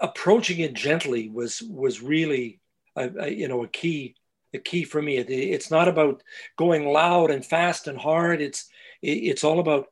approaching 0.00 0.60
it 0.60 0.74
gently 0.74 1.28
was 1.28 1.62
was 1.62 2.02
really 2.02 2.60
a, 2.96 3.10
a, 3.18 3.28
you 3.30 3.48
know 3.48 3.62
a 3.62 3.68
key 3.68 4.14
a 4.54 4.58
key 4.58 4.84
for 4.84 5.00
me 5.00 5.16
it's 5.16 5.70
not 5.70 5.88
about 5.88 6.22
going 6.56 6.86
loud 6.86 7.30
and 7.30 7.44
fast 7.44 7.88
and 7.88 7.98
hard 7.98 8.40
it's 8.40 8.68
it's 9.00 9.44
all 9.44 9.60
about 9.60 9.86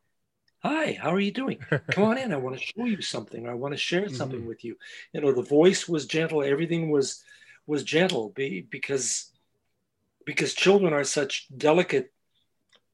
hi, 0.63 0.97
how 1.01 1.13
are 1.13 1.19
you 1.19 1.31
doing? 1.31 1.59
Come 1.91 2.03
on 2.03 2.17
in. 2.17 2.33
I 2.33 2.37
want 2.37 2.57
to 2.57 2.63
show 2.63 2.85
you 2.85 3.01
something. 3.01 3.47
I 3.47 3.53
want 3.53 3.73
to 3.73 3.77
share 3.77 4.07
something 4.09 4.39
mm-hmm. 4.39 4.47
with 4.47 4.63
you. 4.63 4.77
You 5.13 5.21
know, 5.21 5.31
the 5.31 5.41
voice 5.41 5.87
was 5.87 6.05
gentle. 6.05 6.43
Everything 6.43 6.89
was 6.89 7.23
was 7.67 7.83
gentle 7.83 8.29
be, 8.29 8.61
because 8.61 9.31
because 10.25 10.53
children 10.53 10.93
are 10.93 11.03
such 11.03 11.47
delicate, 11.55 12.11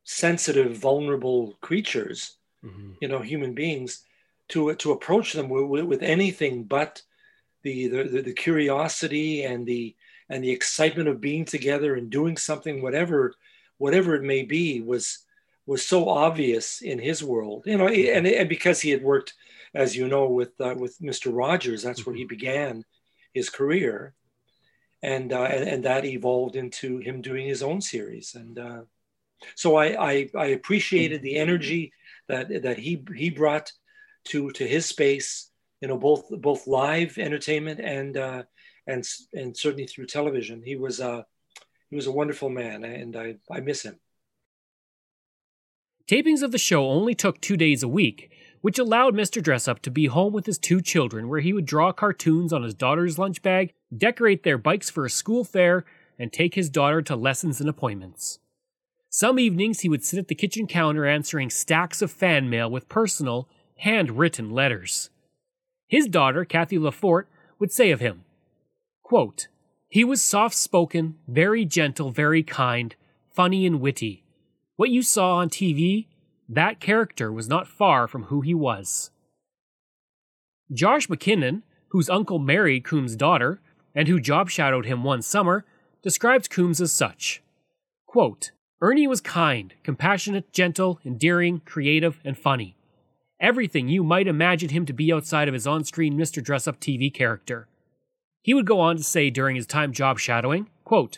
sensitive, 0.03 0.77
vulnerable 0.77 1.57
creatures. 1.61 2.37
Mm-hmm. 2.63 2.91
You 3.01 3.07
know, 3.07 3.19
human 3.19 3.53
beings. 3.53 4.03
To 4.49 4.73
to 4.75 4.93
approach 4.93 5.33
them 5.33 5.49
with, 5.49 5.83
with 5.83 6.01
anything 6.01 6.63
but 6.63 7.01
the, 7.63 7.87
the 7.87 8.21
the 8.21 8.33
curiosity 8.33 9.43
and 9.43 9.65
the 9.65 9.93
and 10.29 10.41
the 10.41 10.51
excitement 10.51 11.09
of 11.09 11.19
being 11.19 11.43
together 11.43 11.95
and 11.95 12.09
doing 12.09 12.37
something, 12.37 12.81
whatever 12.81 13.33
whatever 13.77 14.15
it 14.15 14.23
may 14.23 14.43
be, 14.43 14.79
was 14.79 15.19
was 15.67 15.85
so 15.85 16.09
obvious 16.09 16.81
in 16.81 16.97
his 16.97 17.23
world, 17.23 17.63
you 17.65 17.77
know, 17.77 17.87
and, 17.87 18.25
and 18.25 18.49
because 18.49 18.81
he 18.81 18.89
had 18.89 19.03
worked, 19.03 19.33
as 19.75 19.95
you 19.95 20.07
know, 20.07 20.27
with 20.27 20.59
uh, 20.59 20.73
with 20.75 20.97
Mr. 20.99 21.31
Rogers, 21.31 21.83
that's 21.83 22.05
where 22.05 22.15
he 22.15 22.23
mm-hmm. 22.23 22.29
began 22.29 22.85
his 23.33 23.49
career, 23.49 24.15
and, 25.03 25.31
uh, 25.31 25.43
and, 25.43 25.69
and 25.69 25.83
that 25.85 26.05
evolved 26.05 26.55
into 26.55 26.97
him 26.97 27.21
doing 27.21 27.45
his 27.45 27.61
own 27.61 27.81
series, 27.81 28.33
and 28.33 28.57
uh, 28.57 28.81
so 29.55 29.75
I, 29.75 30.11
I, 30.11 30.29
I 30.35 30.45
appreciated 30.47 31.21
the 31.21 31.35
energy 31.35 31.91
that 32.27 32.63
that 32.63 32.79
he 32.79 33.03
he 33.15 33.29
brought 33.29 33.71
to 34.25 34.49
to 34.51 34.67
his 34.67 34.85
space, 34.85 35.51
you 35.81 35.87
know, 35.87 35.97
both 35.97 36.29
both 36.29 36.67
live 36.67 37.17
entertainment 37.17 37.79
and 37.79 38.17
uh, 38.17 38.43
and 38.87 39.07
and 39.33 39.55
certainly 39.55 39.87
through 39.87 40.07
television. 40.07 40.61
He 40.63 40.75
was 40.75 40.99
uh, 40.99 41.23
he 41.89 41.95
was 41.95 42.07
a 42.07 42.11
wonderful 42.11 42.49
man, 42.49 42.83
and 42.83 43.15
I 43.15 43.35
I 43.51 43.59
miss 43.59 43.83
him. 43.83 43.99
Tapings 46.07 46.41
of 46.41 46.53
the 46.53 46.57
show 46.57 46.87
only 46.87 47.13
took 47.13 47.41
two 47.41 47.57
days 47.57 47.83
a 47.83 47.87
week, 47.87 48.31
which 48.61 48.79
allowed 48.79 49.13
Mr. 49.13 49.43
Dressup 49.43 49.79
to 49.79 49.91
be 49.91 50.05
home 50.05 50.31
with 50.31 50.45
his 50.45 50.57
two 50.57 50.81
children, 50.81 51.27
where 51.27 51.41
he 51.41 51.51
would 51.51 51.65
draw 51.65 51.91
cartoons 51.91 52.53
on 52.53 52.63
his 52.63 52.73
daughter's 52.73 53.19
lunch 53.19 53.41
bag, 53.41 53.73
decorate 53.95 54.43
their 54.43 54.57
bikes 54.57 54.89
for 54.89 55.03
a 55.03 55.09
school 55.09 55.43
fair, 55.43 55.83
and 56.17 56.31
take 56.31 56.55
his 56.55 56.69
daughter 56.69 57.01
to 57.01 57.15
lessons 57.17 57.59
and 57.59 57.69
appointments. 57.69 58.39
Some 59.09 59.37
evenings 59.37 59.81
he 59.81 59.89
would 59.89 60.05
sit 60.05 60.17
at 60.17 60.29
the 60.29 60.35
kitchen 60.35 60.65
counter 60.65 61.05
answering 61.05 61.49
stacks 61.49 62.01
of 62.01 62.09
fan 62.09 62.49
mail 62.49 62.71
with 62.71 62.87
personal, 62.87 63.49
handwritten 63.77 64.49
letters. 64.49 65.09
His 65.87 66.07
daughter, 66.07 66.45
Kathy 66.45 66.77
Lafort, 66.77 67.25
would 67.59 67.71
say 67.71 67.91
of 67.91 67.99
him, 67.99 68.23
quote, 69.03 69.47
He 69.89 70.05
was 70.05 70.21
soft 70.21 70.55
spoken, 70.55 71.15
very 71.27 71.65
gentle, 71.65 72.11
very 72.11 72.43
kind, 72.43 72.95
funny 73.33 73.65
and 73.65 73.81
witty. 73.81 74.23
What 74.77 74.91
you 74.91 75.01
saw 75.01 75.37
on 75.37 75.49
TV, 75.49 76.05
that 76.47 76.79
character 76.79 77.31
was 77.31 77.49
not 77.49 77.67
far 77.67 78.07
from 78.07 78.25
who 78.25 78.41
he 78.41 78.53
was. 78.53 79.09
Josh 80.71 81.07
McKinnon, 81.07 81.63
whose 81.89 82.11
uncle 82.11 82.37
married 82.37 82.83
Coombs' 82.83 83.15
daughter, 83.15 83.59
and 83.95 84.07
who 84.07 84.19
job 84.19 84.51
shadowed 84.51 84.85
him 84.85 85.03
one 85.03 85.23
summer, 85.23 85.65
describes 86.03 86.47
Coombs 86.47 86.79
as 86.79 86.91
such. 86.91 87.41
Quote, 88.05 88.51
Ernie 88.79 89.07
was 89.07 89.19
kind, 89.19 89.73
compassionate, 89.81 90.53
gentle, 90.53 90.99
endearing, 91.03 91.59
creative, 91.65 92.19
and 92.23 92.37
funny. 92.37 92.75
Everything 93.41 93.87
you 93.89 94.03
might 94.03 94.27
imagine 94.27 94.69
him 94.69 94.85
to 94.85 94.93
be 94.93 95.11
outside 95.11 95.47
of 95.47 95.55
his 95.55 95.65
on 95.65 95.85
screen 95.85 96.13
Mr. 96.13 96.43
Dressup 96.43 96.77
TV 96.77 97.11
character. 97.11 97.67
He 98.43 98.53
would 98.53 98.67
go 98.67 98.79
on 98.79 98.97
to 98.97 99.03
say 99.03 99.31
during 99.31 99.55
his 99.55 99.65
time 99.65 99.91
job 99.91 100.19
shadowing, 100.19 100.69
quote, 100.83 101.17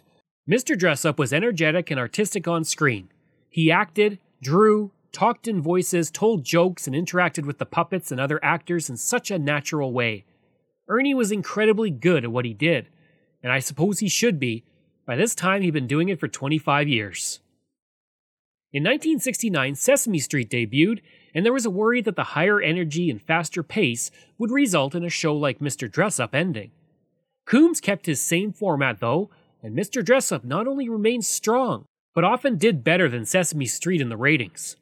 Mr. 0.50 0.78
Dressup 0.78 1.17
was 1.17 1.34
energetic 1.34 1.91
and 1.91 2.00
artistic 2.00 2.48
on 2.48 2.63
screen. 2.63 3.10
He 3.50 3.72
acted, 3.72 4.20
drew, 4.42 4.92
talked 5.12 5.48
in 5.48 5.62
voices, 5.62 6.12
told 6.12 6.44
jokes, 6.44 6.88
and 6.88 6.96
interacted 6.96 7.46
with 7.46 7.58
the 7.58 7.66
puppets 7.66 8.12
and 8.12 8.22
other 8.22 8.40
actors 8.44 8.90
in 8.90 8.98
such 8.98 9.32
a 9.32 9.40
natural 9.40 9.92
way. 9.92 10.26
Ernie 10.88 11.14
was 11.14 11.32
incredibly 11.32 11.90
good 11.90 12.24
at 12.24 12.32
what 12.32 12.46
he 12.46 12.54
did, 12.54 12.88
and 13.44 13.52
I 13.52 13.60
suppose 13.60 14.00
he 14.00 14.10
should 14.10 14.40
be. 14.40 14.64
By 15.06 15.16
this 15.16 15.34
time, 15.34 15.62
he'd 15.62 15.72
been 15.72 15.88
doing 15.88 16.10
it 16.10 16.20
for 16.20 16.28
25 16.28 16.88
years. 16.88 17.40
In 18.72 18.84
1969, 18.84 19.74
Sesame 19.76 20.20
Street 20.20 20.50
debuted, 20.52 21.00
and 21.34 21.44
there 21.44 21.54
was 21.54 21.66
a 21.66 21.72
worry 21.72 22.02
that 22.02 22.16
the 22.16 22.36
higher 22.36 22.62
energy 22.62 23.10
and 23.10 23.20
faster 23.20 23.64
pace 23.64 24.12
would 24.38 24.52
result 24.52 24.94
in 24.94 25.04
a 25.04 25.10
show 25.10 25.36
like 25.36 25.60
Mr. 25.60 25.90
Dressup 25.90 26.36
ending. 26.36 26.72
Coombs 27.46 27.82
kept 27.82 28.06
his 28.06 28.22
same 28.22 28.54
format, 28.54 29.00
though, 29.00 29.32
and 29.64 29.76
Mr. 29.76 30.04
Dressup 30.04 30.44
not 30.44 30.68
only 30.68 30.88
remained 30.88 31.26
strong, 31.26 31.86
but 32.13 32.24
often 32.24 32.58
did 32.58 32.84
better 32.84 33.08
than 33.08 33.26
Sesame 33.26 33.65
Street 33.65 34.02
in 34.02 34.10
the 34.10 34.17
ratings. 34.17 34.76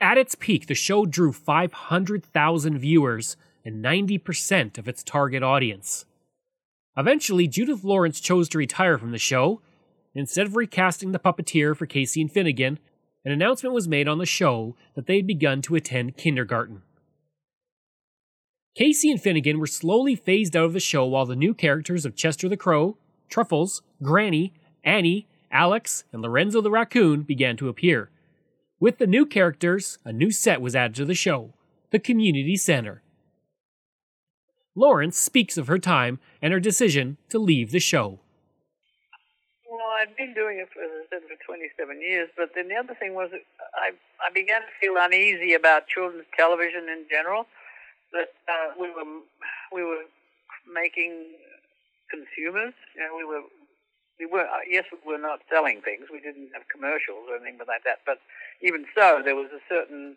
At 0.00 0.18
its 0.18 0.34
peak, 0.34 0.66
the 0.66 0.74
show 0.74 1.04
drew 1.04 1.32
500,000 1.32 2.78
viewers 2.78 3.36
and 3.64 3.84
90% 3.84 4.78
of 4.78 4.88
its 4.88 5.02
target 5.02 5.42
audience. 5.42 6.06
Eventually, 6.96 7.46
Judith 7.46 7.84
Lawrence 7.84 8.20
chose 8.20 8.48
to 8.48 8.58
retire 8.58 8.98
from 8.98 9.12
the 9.12 9.18
show. 9.18 9.60
Instead 10.14 10.46
of 10.46 10.56
recasting 10.56 11.12
the 11.12 11.18
puppeteer 11.18 11.76
for 11.76 11.86
Casey 11.86 12.20
and 12.20 12.32
Finnegan, 12.32 12.78
an 13.24 13.32
announcement 13.32 13.74
was 13.74 13.86
made 13.86 14.08
on 14.08 14.18
the 14.18 14.26
show 14.26 14.74
that 14.94 15.06
they 15.06 15.16
had 15.16 15.26
begun 15.26 15.60
to 15.62 15.74
attend 15.74 16.16
kindergarten. 16.16 16.82
Casey 18.74 19.10
and 19.10 19.20
Finnegan 19.20 19.58
were 19.58 19.66
slowly 19.66 20.14
phased 20.14 20.56
out 20.56 20.64
of 20.64 20.72
the 20.72 20.80
show 20.80 21.04
while 21.04 21.26
the 21.26 21.36
new 21.36 21.52
characters 21.52 22.06
of 22.06 22.16
Chester 22.16 22.48
the 22.48 22.56
Crow, 22.56 22.96
Truffles, 23.28 23.82
Granny, 24.02 24.54
Annie, 24.82 25.26
Alex, 25.50 26.04
and 26.12 26.22
Lorenzo 26.22 26.60
the 26.60 26.70
raccoon 26.70 27.22
began 27.22 27.56
to 27.56 27.68
appear. 27.68 28.10
With 28.78 28.98
the 28.98 29.06
new 29.06 29.26
characters, 29.26 29.98
a 30.04 30.12
new 30.12 30.30
set 30.30 30.60
was 30.60 30.74
added 30.74 30.94
to 30.96 31.04
the 31.04 31.14
show 31.14 31.52
the 31.90 31.98
Community 31.98 32.56
Center. 32.56 33.02
Lawrence 34.76 35.18
speaks 35.18 35.58
of 35.58 35.66
her 35.66 35.78
time 35.78 36.20
and 36.40 36.52
her 36.52 36.60
decision 36.60 37.16
to 37.28 37.38
leave 37.38 37.72
the 37.72 37.80
show. 37.80 38.20
Well, 39.68 39.90
I've 40.00 40.16
been 40.16 40.32
doing 40.32 40.58
it, 40.58 40.68
for, 40.72 40.82
as 40.82 40.90
I 40.90 41.18
said, 41.18 41.22
for 41.26 41.36
27 41.44 42.00
years, 42.00 42.28
but 42.36 42.50
then 42.54 42.68
the 42.68 42.76
other 42.76 42.94
thing 42.94 43.14
was 43.14 43.30
I, 43.74 43.90
I 44.24 44.32
began 44.32 44.62
to 44.62 44.72
feel 44.80 44.94
uneasy 44.96 45.54
about 45.54 45.88
children's 45.88 46.26
television 46.36 46.88
in 46.88 47.06
general, 47.10 47.46
that 48.12 48.30
uh, 48.48 48.74
we 48.78 48.88
were 48.90 49.06
we 49.72 49.82
were 49.82 50.04
making 50.72 51.34
consumers. 52.10 52.74
You 52.94 53.02
know, 53.02 53.16
we 53.16 53.24
were 53.24 53.42
we 54.20 54.26
were 54.26 54.44
uh, 54.44 54.62
yes, 54.68 54.84
we 54.92 55.00
were 55.12 55.18
not 55.18 55.40
selling 55.48 55.80
things. 55.80 56.06
We 56.12 56.20
didn't 56.20 56.50
have 56.52 56.68
commercials 56.68 57.24
or 57.28 57.36
anything 57.36 57.58
like 57.66 57.84
that. 57.84 58.04
But 58.04 58.20
even 58.60 58.84
so, 58.94 59.22
there 59.24 59.34
was 59.34 59.48
a 59.48 59.64
certain 59.68 60.16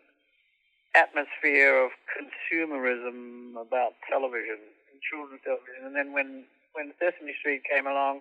atmosphere 0.94 1.74
of 1.82 1.90
consumerism 2.12 3.56
about 3.56 3.94
television, 4.08 4.60
children's 5.00 5.42
television. 5.42 5.88
And 5.88 5.96
then 5.96 6.12
when 6.12 6.44
when 6.74 6.92
Sesame 7.00 7.32
Street 7.40 7.62
came 7.64 7.86
along, 7.86 8.20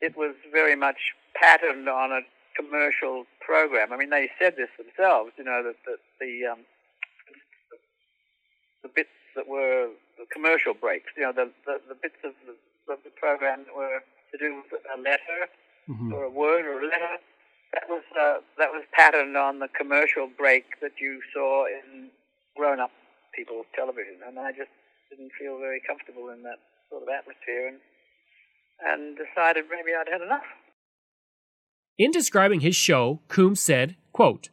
it 0.00 0.16
was 0.16 0.34
very 0.52 0.76
much 0.76 1.18
patterned 1.34 1.88
on 1.88 2.12
a 2.12 2.20
commercial 2.54 3.24
program. 3.40 3.92
I 3.92 3.96
mean, 3.96 4.10
they 4.10 4.30
said 4.38 4.54
this 4.56 4.70
themselves. 4.78 5.32
You 5.36 5.44
know 5.44 5.62
that, 5.64 5.76
that 5.86 5.98
the 6.20 6.46
um, 6.46 6.60
the 8.82 8.88
bits 8.88 9.10
that 9.34 9.48
were 9.48 9.90
the 10.18 10.26
commercial 10.32 10.74
breaks. 10.74 11.10
You 11.16 11.24
know, 11.24 11.32
the 11.32 11.50
the, 11.66 11.80
the 11.88 11.98
bits 12.00 12.22
of 12.22 12.32
the, 12.46 12.54
of 12.92 13.00
the 13.02 13.10
program 13.10 13.64
that 13.66 13.74
were 13.76 14.00
to 14.32 14.38
do 14.38 14.62
with 14.70 14.80
a 14.94 14.98
letter 15.00 15.40
mm-hmm. 15.88 16.12
or 16.12 16.24
a 16.24 16.30
word 16.30 16.64
or 16.66 16.80
a 16.80 16.86
letter. 16.86 17.18
That 17.74 17.86
was 17.88 18.02
uh, 18.18 18.42
that 18.58 18.72
was 18.72 18.82
patterned 18.92 19.36
on 19.36 19.60
the 19.60 19.68
commercial 19.68 20.26
break 20.26 20.64
that 20.82 20.98
you 21.00 21.20
saw 21.32 21.66
in 21.66 22.10
grown-up 22.56 22.90
people's 23.34 23.66
television, 23.76 24.18
and 24.26 24.38
I 24.38 24.50
just 24.50 24.70
didn't 25.08 25.30
feel 25.38 25.58
very 25.58 25.80
comfortable 25.86 26.30
in 26.30 26.42
that 26.42 26.58
sort 26.90 27.02
of 27.02 27.08
atmosphere, 27.08 27.68
and 27.68 27.78
and 28.82 29.16
decided 29.16 29.64
maybe 29.70 29.90
I'd 29.94 30.10
had 30.10 30.22
enough. 30.22 30.46
In 31.98 32.10
describing 32.10 32.60
his 32.60 32.74
show, 32.74 33.20
Coombs 33.28 33.60
said, 33.60 33.96
quote, 34.12 34.48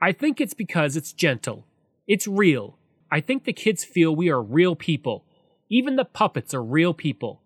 I 0.00 0.12
think 0.12 0.40
it's 0.40 0.54
because 0.54 0.96
it's 0.96 1.12
gentle. 1.12 1.66
It's 2.06 2.28
real. 2.28 2.78
I 3.10 3.20
think 3.20 3.44
the 3.44 3.52
kids 3.52 3.84
feel 3.84 4.14
we 4.14 4.28
are 4.28 4.42
real 4.42 4.76
people. 4.76 5.24
Even 5.68 5.96
the 5.96 6.04
puppets 6.04 6.54
are 6.54 6.62
real 6.62 6.94
people. 6.94 7.42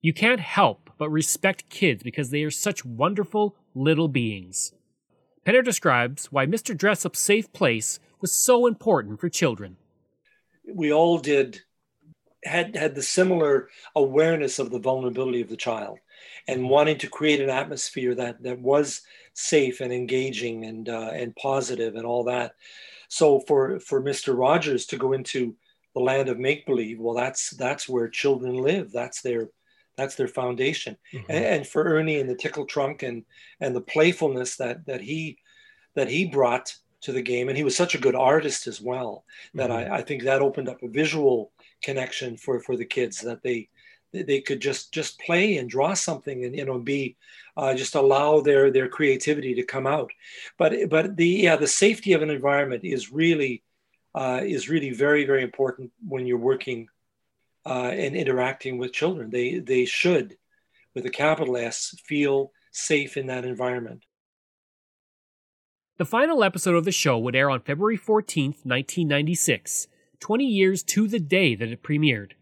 You 0.00 0.12
can't 0.12 0.40
help 0.40 0.83
but 0.98 1.10
respect 1.10 1.68
kids 1.68 2.02
because 2.02 2.30
they 2.30 2.42
are 2.42 2.50
such 2.50 2.84
wonderful 2.84 3.56
little 3.74 4.08
beings. 4.08 4.72
Penner 5.44 5.64
describes 5.64 6.32
why 6.32 6.46
Mr. 6.46 6.76
Dressup's 6.76 7.20
safe 7.20 7.52
place 7.52 7.98
was 8.20 8.32
so 8.32 8.66
important 8.66 9.20
for 9.20 9.28
children. 9.28 9.76
We 10.66 10.92
all 10.92 11.18
did 11.18 11.60
had 12.44 12.76
had 12.76 12.94
the 12.94 13.02
similar 13.02 13.68
awareness 13.96 14.58
of 14.58 14.70
the 14.70 14.78
vulnerability 14.78 15.40
of 15.40 15.48
the 15.48 15.56
child 15.56 15.98
and 16.46 16.68
wanting 16.68 16.98
to 16.98 17.08
create 17.08 17.40
an 17.40 17.50
atmosphere 17.50 18.14
that 18.14 18.42
that 18.42 18.60
was 18.60 19.02
safe 19.34 19.80
and 19.80 19.92
engaging 19.92 20.64
and 20.64 20.88
uh, 20.88 21.10
and 21.12 21.34
positive 21.36 21.96
and 21.96 22.06
all 22.06 22.24
that 22.24 22.54
so 23.08 23.40
for 23.40 23.80
for 23.80 24.02
mr 24.02 24.36
rogers 24.36 24.86
to 24.86 24.96
go 24.96 25.12
into 25.12 25.56
the 25.94 26.00
land 26.00 26.28
of 26.28 26.38
make 26.38 26.66
believe 26.66 26.98
well 27.00 27.14
that's 27.14 27.50
that's 27.56 27.88
where 27.88 28.08
children 28.08 28.54
live 28.54 28.92
that's 28.92 29.22
their 29.22 29.48
that's 29.96 30.14
their 30.16 30.28
foundation 30.28 30.96
mm-hmm. 31.12 31.30
and, 31.30 31.44
and, 31.44 31.66
for 31.66 31.84
ernie 31.84 32.20
and 32.20 32.28
the 32.28 32.34
tickle 32.34 32.66
trunk 32.66 33.02
and 33.02 33.24
and 33.60 33.74
the 33.74 33.80
playfulness 33.80 34.56
that 34.56 34.84
that 34.86 35.00
he 35.00 35.38
that 35.94 36.08
he 36.08 36.24
brought 36.24 36.74
to 37.04 37.12
the 37.12 37.22
game, 37.22 37.48
and 37.48 37.56
he 37.56 37.64
was 37.64 37.76
such 37.76 37.94
a 37.94 38.00
good 38.00 38.14
artist 38.14 38.66
as 38.66 38.80
well 38.80 39.24
that 39.54 39.70
Mm-hmm. 39.70 39.92
I, 39.92 39.98
I 39.98 40.02
think 40.02 40.22
that 40.22 40.42
opened 40.42 40.68
up 40.68 40.82
a 40.82 40.88
visual 40.88 41.52
connection 41.82 42.36
for 42.36 42.60
for 42.60 42.76
the 42.76 42.84
kids 42.84 43.20
that 43.20 43.42
they 43.42 43.68
they 44.12 44.40
could 44.40 44.60
just 44.60 44.92
just 44.92 45.18
play 45.20 45.58
and 45.58 45.68
draw 45.68 45.92
something 45.92 46.44
and 46.44 46.56
you 46.56 46.64
know 46.64 46.78
be 46.78 47.16
uh, 47.56 47.74
just 47.74 47.94
allow 47.94 48.40
their 48.40 48.70
their 48.70 48.88
creativity 48.88 49.54
to 49.54 49.62
come 49.64 49.86
out 49.86 50.10
but 50.56 50.72
but 50.88 51.16
the 51.16 51.28
yeah 51.28 51.56
the 51.56 51.66
safety 51.66 52.12
of 52.12 52.22
an 52.22 52.30
environment 52.30 52.84
is 52.84 53.12
really 53.12 53.62
uh, 54.14 54.40
is 54.42 54.68
really 54.68 54.90
very 54.90 55.24
very 55.24 55.42
important 55.42 55.90
when 56.08 56.26
you're 56.26 56.38
working 56.38 56.88
uh, 57.66 57.90
and 57.92 58.16
interacting 58.16 58.78
with 58.78 58.92
children 58.92 59.30
they 59.30 59.58
they 59.58 59.84
should 59.84 60.36
with 60.94 61.04
a 61.06 61.10
capital 61.10 61.56
s 61.56 61.94
feel 62.04 62.52
safe 62.72 63.16
in 63.16 63.26
that 63.26 63.44
environment 63.44 64.04
The 65.96 66.04
final 66.04 66.42
episode 66.42 66.74
of 66.74 66.84
the 66.84 66.92
show 66.92 67.18
would 67.18 67.36
air 67.36 67.48
on 67.48 67.60
February 67.60 67.96
14th, 67.96 68.66
1996, 68.66 69.86
20 70.18 70.44
years 70.44 70.82
to 70.82 71.06
the 71.06 71.20
day 71.20 71.54
that 71.54 71.68
it 71.68 71.84
premiered. 71.84 72.32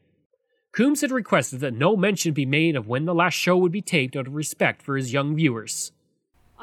Coombs 0.72 1.02
had 1.02 1.10
requested 1.12 1.60
that 1.60 1.74
no 1.74 1.94
mention 1.94 2.32
be 2.32 2.46
made 2.46 2.76
of 2.76 2.88
when 2.88 3.04
the 3.04 3.14
last 3.14 3.34
show 3.34 3.58
would 3.58 3.72
be 3.72 3.82
taped 3.82 4.16
out 4.16 4.26
of 4.26 4.34
respect 4.34 4.80
for 4.80 4.96
his 4.96 5.12
young 5.12 5.36
viewers. 5.36 5.92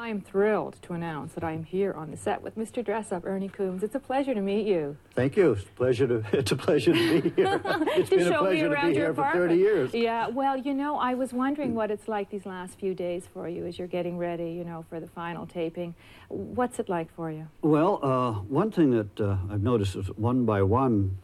I 0.00 0.08
am 0.08 0.22
thrilled 0.22 0.76
to 0.84 0.94
announce 0.94 1.34
that 1.34 1.44
I 1.44 1.52
am 1.52 1.62
here 1.62 1.92
on 1.92 2.10
the 2.10 2.16
set 2.16 2.40
with 2.40 2.56
Mr. 2.56 2.82
Dressup, 2.82 3.26
Ernie 3.26 3.50
Coombs. 3.50 3.82
It's 3.82 3.94
a 3.94 4.00
pleasure 4.00 4.32
to 4.32 4.40
meet 4.40 4.66
you. 4.66 4.96
Thank 5.14 5.36
you. 5.36 5.52
It's 5.52 5.64
a 5.64 5.66
pleasure 5.66 6.06
to, 6.06 6.24
it's 6.32 6.52
a 6.52 6.56
pleasure 6.56 6.94
to 6.94 7.20
be 7.20 7.28
here. 7.36 7.60
It's 7.64 8.08
to 8.08 8.16
been 8.16 8.26
a 8.26 8.30
show 8.30 8.44
me 8.44 8.48
pleasure 8.48 8.68
to 8.68 8.72
around 8.72 8.88
be 8.92 8.96
your 8.96 9.04
here 9.08 9.14
for 9.14 9.20
apartment. 9.20 9.50
30 9.50 9.60
years. 9.60 9.92
Yeah, 9.92 10.28
well, 10.28 10.56
you 10.56 10.72
know, 10.72 10.96
I 10.96 11.12
was 11.12 11.34
wondering 11.34 11.74
what 11.74 11.90
it's 11.90 12.08
like 12.08 12.30
these 12.30 12.46
last 12.46 12.78
few 12.78 12.94
days 12.94 13.28
for 13.34 13.46
you 13.46 13.66
as 13.66 13.78
you're 13.78 13.88
getting 13.88 14.16
ready, 14.16 14.52
you 14.52 14.64
know, 14.64 14.86
for 14.88 15.00
the 15.00 15.06
final 15.06 15.46
taping. 15.46 15.94
What's 16.28 16.78
it 16.78 16.88
like 16.88 17.14
for 17.14 17.30
you? 17.30 17.46
Well, 17.60 18.00
uh, 18.02 18.32
one 18.40 18.70
thing 18.70 18.92
that 18.92 19.20
uh, 19.20 19.36
I've 19.50 19.62
noticed 19.62 19.96
is 19.96 20.06
one 20.16 20.46
by 20.46 20.62
one, 20.62 21.18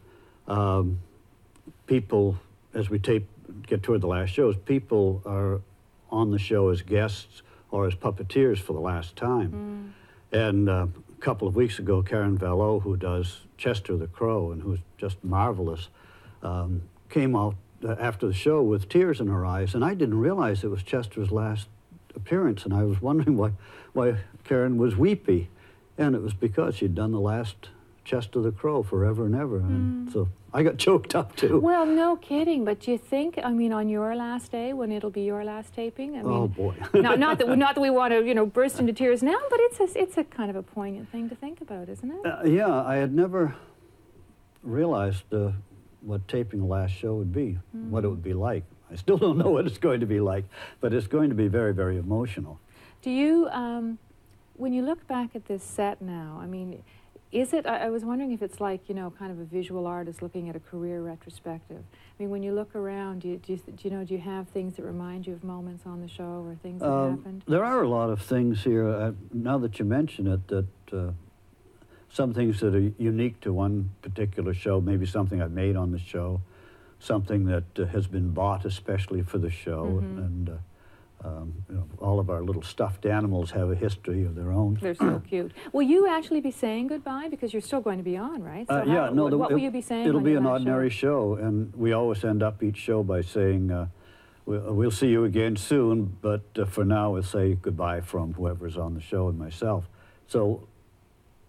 um, 0.47 0.99
people, 1.87 2.37
as 2.75 2.91
we 2.91 2.99
tape, 2.99 3.27
get 3.65 3.81
toward 3.81 4.01
the 4.01 4.07
last 4.07 4.29
shows, 4.29 4.55
people 4.55 5.23
are 5.25 5.61
on 6.11 6.29
the 6.29 6.37
show 6.37 6.69
as 6.69 6.83
guests 6.83 7.41
or 7.71 7.87
as 7.87 7.95
puppeteers 7.95 8.59
for 8.59 8.73
the 8.73 8.79
last 8.79 9.15
time. 9.15 9.93
And 10.31 10.69
uh, 10.69 10.87
a 11.17 11.21
couple 11.21 11.47
of 11.47 11.55
weeks 11.55 11.79
ago, 11.79 12.01
Karen 12.01 12.37
Valleau, 12.37 12.81
who 12.81 12.97
does 12.97 13.41
Chester 13.57 13.97
the 13.97 14.07
Crow 14.07 14.51
and 14.51 14.61
who's 14.61 14.79
just 14.97 15.23
marvelous, 15.23 15.89
um, 16.43 16.83
came 17.09 17.35
out 17.35 17.55
uh, 17.83 17.95
after 17.99 18.27
the 18.27 18.33
show 18.33 18.61
with 18.61 18.89
tears 18.89 19.19
in 19.19 19.27
her 19.27 19.45
eyes, 19.45 19.75
and 19.75 19.83
I 19.83 19.93
didn't 19.93 20.19
realize 20.19 20.63
it 20.63 20.69
was 20.69 20.83
Chester's 20.83 21.31
last 21.31 21.67
appearance, 22.15 22.65
and 22.65 22.73
I 22.73 22.83
was 22.83 23.01
wondering 23.01 23.37
why, 23.37 23.51
why 23.93 24.17
Karen 24.43 24.77
was 24.77 24.95
weepy, 24.95 25.49
and 25.97 26.15
it 26.15 26.21
was 26.21 26.33
because 26.33 26.75
she'd 26.75 26.95
done 26.95 27.11
the 27.11 27.19
last 27.19 27.69
Chester 28.07 28.39
the 28.39 28.53
Crow 28.53 28.83
forever 28.83 29.25
and 29.25 29.35
ever, 29.35 29.57
and 29.57 30.09
so 30.13 30.29
I 30.53 30.63
got 30.63 30.77
choked 30.85 31.13
up 31.13 31.35
too. 31.35 31.59
Well, 31.59 31.85
no 31.85 32.15
kidding, 32.15 32.63
but 32.63 32.79
do 32.79 32.91
you 32.91 32.97
think, 32.97 33.37
I 33.43 33.51
mean, 33.51 33.73
on 33.73 33.89
your 33.89 34.15
last 34.15 34.49
day, 34.49 34.71
when 34.71 34.93
it'll 34.93 35.09
be 35.09 35.23
your 35.23 35.43
last 35.43 35.73
taping? 35.75 36.15
I 36.15 36.23
mean, 36.23 36.31
oh 36.31 36.47
boy! 36.47 36.73
not, 36.93 37.19
not, 37.19 37.37
that, 37.39 37.57
not 37.57 37.75
that 37.75 37.81
we 37.81 37.89
want 37.89 38.13
to, 38.13 38.25
you 38.25 38.33
know, 38.33 38.45
burst 38.45 38.79
into 38.79 38.93
tears 38.93 39.21
now, 39.21 39.37
but 39.49 39.59
it's 39.63 39.79
a, 39.81 39.99
it's 39.99 40.17
a 40.17 40.23
kind 40.23 40.49
of 40.49 40.55
a 40.55 40.63
poignant 40.63 41.11
thing 41.11 41.27
to 41.27 41.35
think 41.35 41.59
about, 41.59 41.89
isn't 41.89 42.09
it? 42.09 42.25
Uh, 42.25 42.43
yeah, 42.45 42.81
I 42.81 42.95
had 42.95 43.13
never 43.13 43.53
realized 44.63 45.33
uh, 45.33 45.51
what 45.99 46.25
taping 46.29 46.61
the 46.61 46.65
last 46.65 46.93
show 46.93 47.15
would 47.15 47.33
be, 47.33 47.59
what 47.89 48.05
it 48.05 48.07
would 48.07 48.23
be 48.23 48.33
like. 48.33 48.63
I 48.89 48.95
still 48.95 49.17
don't 49.17 49.37
know 49.37 49.49
what 49.49 49.67
it's 49.67 49.77
going 49.77 49.99
to 49.99 50.05
be 50.05 50.21
like, 50.21 50.45
but 50.79 50.93
it's 50.93 51.07
going 51.07 51.27
to 51.27 51.35
be 51.35 51.49
very, 51.49 51.73
very 51.73 51.97
emotional. 51.97 52.61
Do 53.01 53.11
you, 53.11 53.49
um, 53.49 53.99
when 54.53 54.71
you 54.71 54.81
look 54.81 55.05
back 55.07 55.35
at 55.35 55.45
this 55.45 55.61
set 55.61 56.01
now, 56.01 56.39
I 56.41 56.47
mean, 56.47 56.81
is 57.31 57.53
it, 57.53 57.65
I, 57.65 57.85
I 57.85 57.89
was 57.89 58.03
wondering 58.05 58.31
if 58.31 58.41
it's 58.41 58.59
like, 58.61 58.87
you 58.87 58.95
know, 58.95 59.11
kind 59.11 59.31
of 59.31 59.39
a 59.39 59.43
visual 59.45 59.85
artist 59.85 60.21
looking 60.21 60.49
at 60.49 60.55
a 60.55 60.59
career 60.59 61.01
retrospective. 61.01 61.83
I 61.91 62.23
mean, 62.23 62.29
when 62.29 62.41
you 62.43 62.53
look 62.53 62.75
around, 62.75 63.21
do 63.21 63.29
you, 63.29 63.37
do 63.37 63.53
you, 63.53 63.59
do 63.59 63.73
you 63.87 63.89
know, 63.89 64.03
do 64.03 64.13
you 64.13 64.21
have 64.21 64.47
things 64.49 64.75
that 64.75 64.83
remind 64.83 65.27
you 65.27 65.33
of 65.33 65.43
moments 65.43 65.83
on 65.85 66.01
the 66.01 66.07
show 66.07 66.45
or 66.47 66.55
things 66.63 66.81
that 66.81 66.87
Um, 66.89 67.17
happened? 67.17 67.43
There 67.47 67.63
are 67.65 67.83
a 67.83 67.89
lot 67.89 68.09
of 68.09 68.21
things 68.21 68.63
here, 68.63 68.87
uh, 68.87 69.11
now 69.33 69.57
that 69.57 69.77
you 69.79 69.85
mention 69.85 70.27
it, 70.27 70.47
that 70.47 70.65
uh, 70.93 71.11
some 72.09 72.33
things 72.33 72.59
that 72.61 72.73
are 72.73 72.91
unique 72.97 73.41
to 73.41 73.51
one 73.53 73.89
particular 74.01 74.53
show, 74.53 74.79
maybe 74.79 75.05
something 75.05 75.41
I've 75.41 75.51
made 75.51 75.75
on 75.75 75.91
the 75.91 75.99
show, 75.99 76.41
something 76.99 77.45
that 77.45 77.77
uh, 77.77 77.85
has 77.87 78.07
been 78.07 78.31
bought 78.31 78.65
especially 78.65 79.21
for 79.21 79.37
the 79.37 79.51
show, 79.51 80.01
Mhm. 80.01 80.17
and 80.25 80.49
uh, 80.49 80.53
um, 81.23 81.53
you 81.69 81.75
know, 81.75 81.87
all 81.99 82.19
of 82.19 82.29
our 82.29 82.41
little 82.43 82.61
stuffed 82.61 83.05
animals 83.05 83.51
have 83.51 83.71
a 83.71 83.75
history 83.75 84.23
of 84.23 84.35
their 84.35 84.51
own. 84.51 84.77
They're 84.81 84.93
so 84.95 85.21
cute. 85.29 85.51
Will 85.73 85.81
you 85.81 86.07
actually 86.07 86.41
be 86.41 86.51
saying 86.51 86.87
goodbye 86.87 87.27
because 87.29 87.53
you're 87.53 87.61
still 87.61 87.81
going 87.81 87.97
to 87.97 88.03
be 88.03 88.17
on, 88.17 88.43
right? 88.43 88.67
So 88.67 88.75
Uh, 88.75 88.83
yeah, 88.85 88.93
how- 89.07 89.09
no. 89.13 89.23
What, 89.23 89.29
the- 89.31 89.37
what 89.37 89.49
will 89.51 89.57
it- 89.57 89.63
you 89.63 89.71
be 89.71 89.81
saying? 89.81 90.07
It'll 90.07 90.21
be 90.21 90.35
an 90.35 90.45
ordinary 90.45 90.89
show. 90.89 91.35
and 91.35 91.73
we 91.75 91.93
always 91.93 92.23
end 92.23 92.43
up 92.43 92.61
each 92.63 92.77
show 92.77 93.03
by 93.03 93.21
saying, 93.21 93.71
uh, 93.71 93.87
we'll, 94.45 94.73
we'll 94.73 94.91
see 94.91 95.07
you 95.07 95.23
again 95.25 95.55
soon, 95.55 96.15
but 96.21 96.43
uh, 96.57 96.65
for 96.65 96.85
now, 96.85 97.11
we'll 97.13 97.23
say 97.23 97.55
goodbye 97.55 98.01
from 98.01 98.33
whoever's 98.33 98.77
on 98.77 98.93
the 98.93 99.01
show 99.01 99.27
and 99.27 99.37
myself. 99.39 99.89
So 100.27 100.67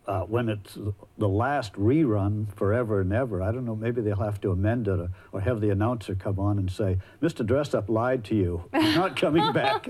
uh, 0.09 0.23
when 0.23 0.49
it's 0.49 0.79
the 1.19 1.29
last 1.29 1.75
rerun 1.75 2.53
forever 2.57 3.03
and 3.03 3.13
ever, 3.13 3.43
I 3.43 3.53
don't 3.53 3.67
know, 3.67 3.77
maybe 3.77 4.01
they'll 4.01 4.17
have 4.17 4.41
to 4.41 4.51
amend 4.53 4.89
it 4.89 4.99
or, 4.99 5.11
or 5.33 5.41
have 5.43 5.61
the 5.61 5.69
announcer 5.69 6.15
come 6.15 6.39
on 6.41 6.59
and 6.59 6.71
say, 6.71 6.97
Mr. 7.23 7.47
Dressup 7.47 7.91
lied 7.91 8.25
to 8.25 8.35
you. 8.35 8.65
He's 8.75 8.97
not 8.97 9.17
coming 9.17 9.53
back. 9.53 9.87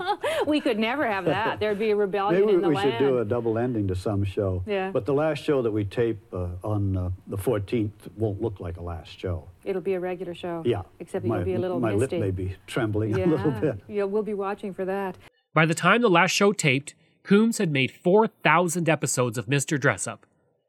we 0.46 0.61
could 0.61 0.76
never 0.78 1.07
have 1.09 1.24
that. 1.26 1.61
There'd 1.61 1.78
be 1.78 1.90
a 1.90 1.96
rebellion 1.96 2.40
Maybe 2.46 2.54
in 2.54 2.62
the 2.62 2.68
we 2.68 2.74
land. 2.74 2.94
should 2.94 2.98
do 2.98 3.18
a 3.18 3.24
double 3.24 3.59
ending 3.59 3.87
to 3.88 3.94
some 3.94 4.24
show. 4.24 4.64
Yeah. 4.66 4.90
But 4.90 5.07
the 5.07 5.14
last 5.14 5.44
show 5.44 5.62
that 5.62 5.70
we 5.70 5.85
tape 5.85 6.18
uh, 6.33 6.48
on 6.64 6.96
uh, 6.96 7.11
the 7.28 7.38
14th 7.38 7.92
won't 8.16 8.42
look 8.42 8.59
like 8.59 8.76
a 8.76 8.83
last 8.83 9.16
show. 9.16 9.48
It'll 9.64 9.81
be 9.83 9.94
a 9.94 10.00
regular 10.00 10.35
show. 10.35 10.64
Yeah. 10.66 10.83
Except 10.98 11.24
my, 11.24 11.37
you'll 11.37 11.44
be 11.44 11.54
a 11.54 11.59
little 11.61 11.78
My 11.78 11.94
misty. 11.94 12.16
lip 12.18 12.24
may 12.24 12.31
be 12.33 12.57
trembling 12.66 13.16
yeah. 13.16 13.24
a 13.24 13.26
little 13.26 13.52
bit. 13.52 13.81
Yeah, 13.87 14.02
we'll 14.02 14.24
be 14.24 14.35
watching 14.35 14.74
for 14.74 14.85
that. 14.85 15.16
By 15.54 15.64
the 15.64 15.74
time 15.74 16.02
the 16.02 16.11
last 16.11 16.33
show 16.33 16.52
taped, 16.52 16.94
Coombs 17.28 17.58
had 17.58 17.70
made 17.70 17.90
4,000 17.90 18.88
episodes 18.88 19.36
of 19.36 19.48
Mr. 19.48 19.78
Dressup. 19.78 20.20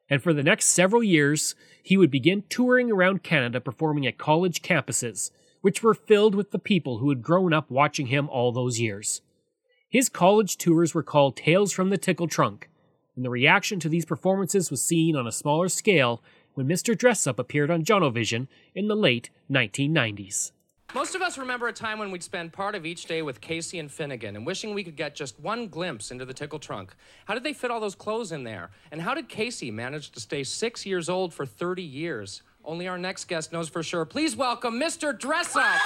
And 0.10 0.22
for 0.22 0.34
the 0.34 0.44
next 0.44 0.66
several 0.66 1.02
years, 1.02 1.56
he 1.82 1.96
would 1.96 2.12
begin 2.12 2.44
touring 2.50 2.92
around 2.92 3.24
Canada 3.24 3.62
performing 3.62 4.06
at 4.06 4.18
college 4.18 4.62
campuses, 4.62 5.32
which 5.62 5.82
were 5.82 5.94
filled 5.94 6.36
with 6.36 6.52
the 6.52 6.60
people 6.60 6.98
who 6.98 7.08
had 7.08 7.22
grown 7.22 7.54
up 7.54 7.72
watching 7.72 8.08
him 8.08 8.28
all 8.28 8.52
those 8.52 8.78
years. 8.78 9.22
His 9.88 10.10
college 10.10 10.58
tours 10.58 10.94
were 10.94 11.02
called 11.02 11.38
Tales 11.38 11.72
from 11.72 11.92
the 11.92 11.98
Tickle 11.98 12.28
Trunk, 12.28 12.70
and 13.16 13.24
the 13.24 13.30
reaction 13.30 13.80
to 13.80 13.88
these 13.88 14.04
performances 14.04 14.70
was 14.70 14.84
seen 14.84 15.16
on 15.16 15.26
a 15.26 15.32
smaller 15.32 15.70
scale 15.70 16.22
when 16.56 16.68
Mr. 16.68 16.94
Dressup 16.94 17.40
appeared 17.40 17.72
on 17.72 17.86
Jonovision 17.86 18.50
in 18.76 18.90
the 18.90 18.98
late 18.98 19.30
1990s. 19.50 20.52
Most 20.96 21.14
of 21.14 21.22
us 21.22 21.38
remember 21.38 21.68
a 21.68 21.74
time 21.74 22.00
when 22.00 22.10
we'd 22.10 22.24
spend 22.24 22.52
part 22.52 22.74
of 22.74 22.84
each 22.84 23.06
day 23.06 23.22
with 23.22 23.42
Casey 23.42 23.78
and 23.78 23.92
Finnegan 23.92 24.36
and 24.36 24.44
wishing 24.44 24.74
we 24.74 24.84
could 24.84 24.96
get 24.96 25.14
just 25.14 25.40
one 25.40 25.68
glimpse 25.68 26.10
into 26.10 26.26
the 26.26 26.34
tickle 26.34 26.58
trunk. 26.58 26.96
How 27.26 27.36
did 27.36 27.44
they 27.44 27.54
fit 27.54 27.70
all 27.70 27.80
those 27.80 27.94
clothes 27.94 28.32
in 28.32 28.44
there? 28.44 28.72
And 28.92 29.00
how 29.00 29.14
did 29.14 29.30
Casey 29.30 29.70
manage 29.70 30.10
to 30.12 30.20
stay 30.20 30.44
six 30.44 30.88
years 30.88 31.08
old 31.08 31.32
for 31.32 31.46
30 31.46 31.84
years? 31.84 32.42
Only 32.66 32.88
our 32.88 32.98
next 32.98 33.26
guest 33.26 33.54
knows 33.54 33.70
for 33.70 33.84
sure. 33.84 34.04
Please 34.04 34.36
welcome 34.36 34.80
Mr. 34.80 35.16
Dressup. 35.18 35.62
Hi, 35.62 35.78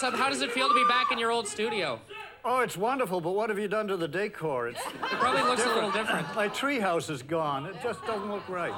How 0.00 0.28
does 0.28 0.42
it 0.42 0.52
feel 0.52 0.68
to 0.68 0.74
be 0.74 0.84
back 0.88 1.10
in 1.10 1.18
your 1.18 1.30
old 1.30 1.48
studio? 1.48 2.00
Oh, 2.44 2.60
it's 2.60 2.76
wonderful, 2.76 3.20
but 3.20 3.32
what 3.32 3.50
have 3.50 3.58
you 3.58 3.68
done 3.68 3.88
to 3.88 3.96
the 3.96 4.06
decor? 4.06 4.68
It's, 4.68 4.80
It 4.80 5.18
probably 5.18 5.42
looks 5.42 5.64
a 5.64 5.74
little 5.74 5.90
different. 5.90 6.32
My 6.34 6.48
treehouse 6.48 7.10
is 7.10 7.22
gone. 7.22 7.66
It 7.66 7.76
just 7.82 8.04
doesn't 8.06 8.30
look 8.30 8.48
right. 8.48 8.72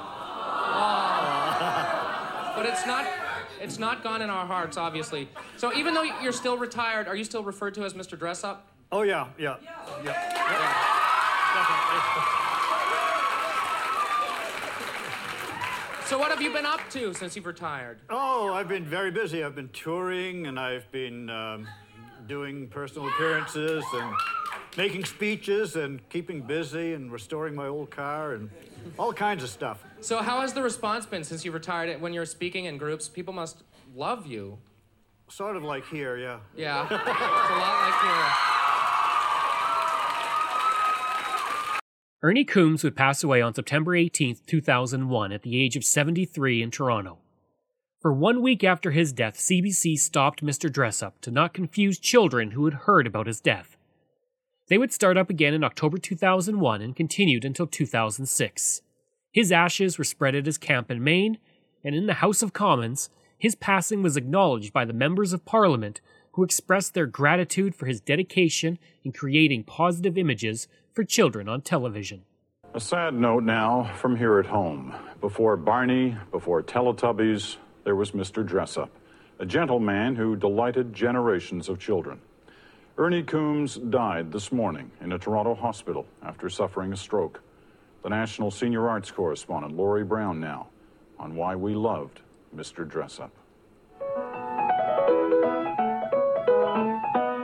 But 2.55 2.65
it's 2.65 2.85
not 2.85 3.07
it's 3.61 3.77
not 3.77 4.03
gone 4.03 4.23
in 4.23 4.29
our 4.31 4.45
hearts, 4.45 4.75
obviously. 4.75 5.29
So 5.57 5.71
even 5.73 5.93
though 5.93 6.01
you're 6.01 6.31
still 6.31 6.57
retired, 6.57 7.07
are 7.07 7.15
you 7.15 7.23
still 7.23 7.43
referred 7.43 7.75
to 7.75 7.83
as 7.85 7.93
Mr. 7.93 8.17
Dress 8.17 8.43
Up? 8.43 8.67
Oh, 8.91 9.03
yeah, 9.03 9.27
yeah, 9.37 9.57
yeah. 10.03 10.87
So 16.11 16.17
what 16.17 16.29
have 16.29 16.41
you 16.41 16.51
been 16.51 16.65
up 16.65 16.81
to 16.89 17.13
since 17.13 17.37
you've 17.37 17.45
retired? 17.45 17.99
Oh, 18.09 18.51
I've 18.51 18.67
been 18.67 18.83
very 18.83 19.11
busy. 19.11 19.45
I've 19.45 19.55
been 19.55 19.69
touring 19.69 20.47
and 20.47 20.59
I've 20.59 20.91
been 20.91 21.29
um, 21.29 21.65
doing 22.27 22.67
personal 22.67 23.07
appearances 23.07 23.85
and 23.93 24.13
making 24.75 25.05
speeches 25.05 25.77
and 25.77 26.01
keeping 26.09 26.41
busy 26.41 26.95
and 26.95 27.13
restoring 27.13 27.55
my 27.55 27.67
old 27.67 27.91
car 27.91 28.33
and 28.33 28.49
all 28.99 29.13
kinds 29.13 29.41
of 29.41 29.49
stuff. 29.49 29.85
So, 30.01 30.21
how 30.21 30.41
has 30.41 30.51
the 30.51 30.61
response 30.61 31.05
been 31.05 31.23
since 31.23 31.45
you 31.45 31.53
retired? 31.53 32.01
When 32.01 32.11
you're 32.11 32.25
speaking 32.25 32.65
in 32.65 32.77
groups, 32.77 33.07
people 33.07 33.33
must 33.33 33.63
love 33.95 34.25
you. 34.27 34.57
Sort 35.29 35.55
of 35.55 35.63
like 35.63 35.87
here, 35.87 36.17
yeah. 36.17 36.39
Yeah, 36.57 36.83
it's 36.83 36.91
a 36.91 36.95
lot 36.97 37.89
like 37.89 38.01
here. 38.01 38.50
Ernie 42.23 42.45
Coombs 42.45 42.83
would 42.83 42.95
pass 42.95 43.23
away 43.23 43.41
on 43.41 43.55
September 43.55 43.95
18, 43.95 44.37
2001, 44.45 45.31
at 45.31 45.41
the 45.41 45.59
age 45.59 45.75
of 45.75 45.83
73 45.83 46.61
in 46.61 46.69
Toronto. 46.69 47.17
For 47.99 48.13
one 48.13 48.43
week 48.43 48.63
after 48.63 48.91
his 48.91 49.11
death, 49.11 49.37
CBC 49.37 49.97
stopped 49.97 50.45
Mr. 50.45 50.69
Dressup 50.69 51.13
to 51.21 51.31
not 51.31 51.55
confuse 51.55 51.97
children 51.97 52.51
who 52.51 52.65
had 52.65 52.85
heard 52.85 53.07
about 53.07 53.25
his 53.25 53.41
death. 53.41 53.75
They 54.67 54.77
would 54.77 54.93
start 54.93 55.17
up 55.17 55.31
again 55.31 55.55
in 55.55 55.63
October 55.63 55.97
2001 55.97 56.81
and 56.83 56.95
continued 56.95 57.43
until 57.43 57.65
2006. 57.65 58.81
His 59.31 59.51
ashes 59.51 59.97
were 59.97 60.03
spread 60.03 60.35
at 60.35 60.45
his 60.45 60.59
camp 60.59 60.91
in 60.91 61.03
Maine, 61.03 61.39
and 61.83 61.95
in 61.95 62.05
the 62.05 62.15
House 62.15 62.43
of 62.43 62.53
Commons, 62.53 63.09
his 63.35 63.55
passing 63.55 64.03
was 64.03 64.15
acknowledged 64.15 64.71
by 64.71 64.85
the 64.85 64.93
members 64.93 65.33
of 65.33 65.43
Parliament 65.43 66.01
who 66.33 66.43
expressed 66.43 66.93
their 66.93 67.07
gratitude 67.07 67.73
for 67.73 67.87
his 67.87 67.99
dedication 67.99 68.77
in 69.03 69.11
creating 69.11 69.63
positive 69.63 70.19
images 70.19 70.67
for 70.93 71.03
children 71.03 71.47
on 71.47 71.61
television. 71.61 72.23
A 72.73 72.79
sad 72.79 73.13
note 73.13 73.43
now 73.43 73.91
from 73.97 74.15
here 74.15 74.39
at 74.39 74.45
home. 74.45 74.93
Before 75.19 75.57
Barney, 75.57 76.17
before 76.31 76.63
Teletubbies, 76.63 77.57
there 77.83 77.95
was 77.95 78.11
Mr. 78.11 78.47
Dressup, 78.47 78.89
a 79.39 79.45
gentleman 79.45 80.15
who 80.15 80.35
delighted 80.35 80.93
generations 80.93 81.67
of 81.67 81.79
children. 81.79 82.21
Ernie 82.97 83.23
Coombs 83.23 83.75
died 83.75 84.31
this 84.31 84.51
morning 84.51 84.91
in 85.01 85.11
a 85.13 85.19
Toronto 85.19 85.55
hospital 85.55 86.05
after 86.23 86.49
suffering 86.49 86.93
a 86.93 86.97
stroke. 86.97 87.41
The 88.03 88.09
national 88.09 88.51
senior 88.51 88.87
arts 88.87 89.11
correspondent, 89.11 89.75
Laurie 89.75 90.03
Brown, 90.03 90.39
now 90.39 90.67
on 91.19 91.35
why 91.35 91.55
we 91.55 91.73
loved 91.73 92.21
Mr. 92.55 92.87
Dressup. 92.87 93.31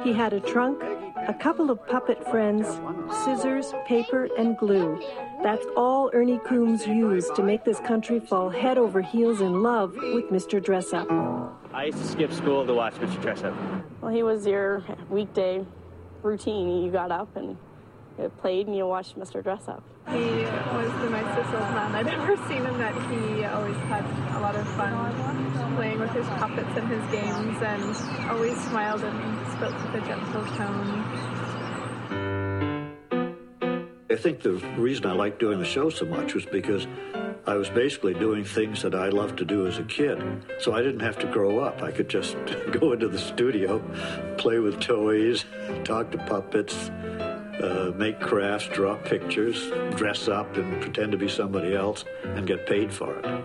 He 0.03 0.13
had 0.13 0.33
a 0.33 0.39
trunk, 0.39 0.81
a 1.27 1.33
couple 1.33 1.69
of 1.69 1.85
puppet 1.87 2.23
friends, 2.31 2.65
scissors, 3.23 3.73
paper, 3.85 4.29
and 4.37 4.57
glue. 4.57 4.97
That's 5.43 5.65
all 5.75 6.09
Ernie 6.13 6.39
Coombs 6.45 6.87
used 6.87 7.35
to 7.35 7.43
make 7.43 7.65
this 7.65 7.79
country 7.81 8.21
fall 8.21 8.49
head 8.49 8.77
over 8.77 9.01
heels 9.01 9.41
in 9.41 9.61
love 9.61 9.93
with 9.95 10.29
Mr. 10.29 10.63
Dressup. 10.63 11.53
I 11.73 11.85
used 11.85 11.97
to 11.97 12.07
skip 12.07 12.31
school 12.31 12.65
to 12.65 12.73
watch 12.73 12.95
Mr. 12.95 13.21
Dressup. 13.21 13.83
Well, 14.01 14.11
he 14.11 14.23
was 14.23 14.47
your 14.47 14.83
weekday 15.09 15.65
routine. 16.23 16.83
You 16.83 16.91
got 16.91 17.11
up 17.11 17.35
and 17.35 17.57
you 18.17 18.29
played 18.39 18.67
and 18.67 18.75
you 18.75 18.87
watched 18.87 19.19
Mr. 19.19 19.43
Dressup. 19.43 19.81
He 20.07 20.15
was 20.15 20.91
the 21.01 21.09
nicest 21.09 21.53
old 21.53 21.69
man 21.75 21.93
I'd 21.93 22.07
ever 22.07 22.37
seen 22.47 22.65
in 22.65 22.77
that 22.77 22.93
he 23.11 23.43
always 23.43 23.75
had 23.75 24.05
a 24.37 24.39
lot 24.39 24.55
of 24.55 24.65
fun 24.69 25.75
playing 25.75 25.99
with 25.99 26.09
his 26.11 26.25
puppets 26.27 26.69
and 26.75 26.87
his 26.87 27.03
games 27.11 27.61
and 27.61 28.29
always 28.31 28.57
smiled 28.63 29.03
and 29.03 29.36
spoke 29.57 29.91
with 29.91 30.03
a 30.03 30.05
gentle 30.05 30.45
tone. 30.55 31.03
I 34.09 34.15
think 34.15 34.41
the 34.41 34.53
reason 34.77 35.07
I 35.07 35.13
liked 35.13 35.39
doing 35.39 35.57
the 35.57 35.65
show 35.65 35.89
so 35.89 36.05
much 36.05 36.35
was 36.35 36.45
because 36.45 36.85
I 37.47 37.55
was 37.55 37.69
basically 37.69 38.13
doing 38.13 38.43
things 38.43 38.83
that 38.83 38.93
I 38.93 39.09
loved 39.09 39.37
to 39.39 39.45
do 39.45 39.65
as 39.65 39.79
a 39.79 39.83
kid. 39.83 40.21
So 40.59 40.73
I 40.73 40.83
didn't 40.83 40.99
have 40.99 41.17
to 41.19 41.27
grow 41.27 41.59
up. 41.59 41.81
I 41.81 41.91
could 41.91 42.07
just 42.07 42.35
go 42.71 42.91
into 42.93 43.07
the 43.07 43.17
studio, 43.17 43.79
play 44.37 44.59
with 44.59 44.79
toys, 44.79 45.45
talk 45.83 46.11
to 46.11 46.19
puppets, 46.19 46.89
uh, 46.89 47.93
make 47.95 48.19
crafts, 48.19 48.67
draw 48.67 48.95
pictures, 48.95 49.71
dress 49.95 50.27
up 50.27 50.55
and 50.55 50.79
pretend 50.81 51.11
to 51.13 51.17
be 51.17 51.27
somebody 51.27 51.75
else, 51.75 52.05
and 52.23 52.45
get 52.45 52.67
paid 52.67 52.93
for 52.93 53.17
it. 53.17 53.43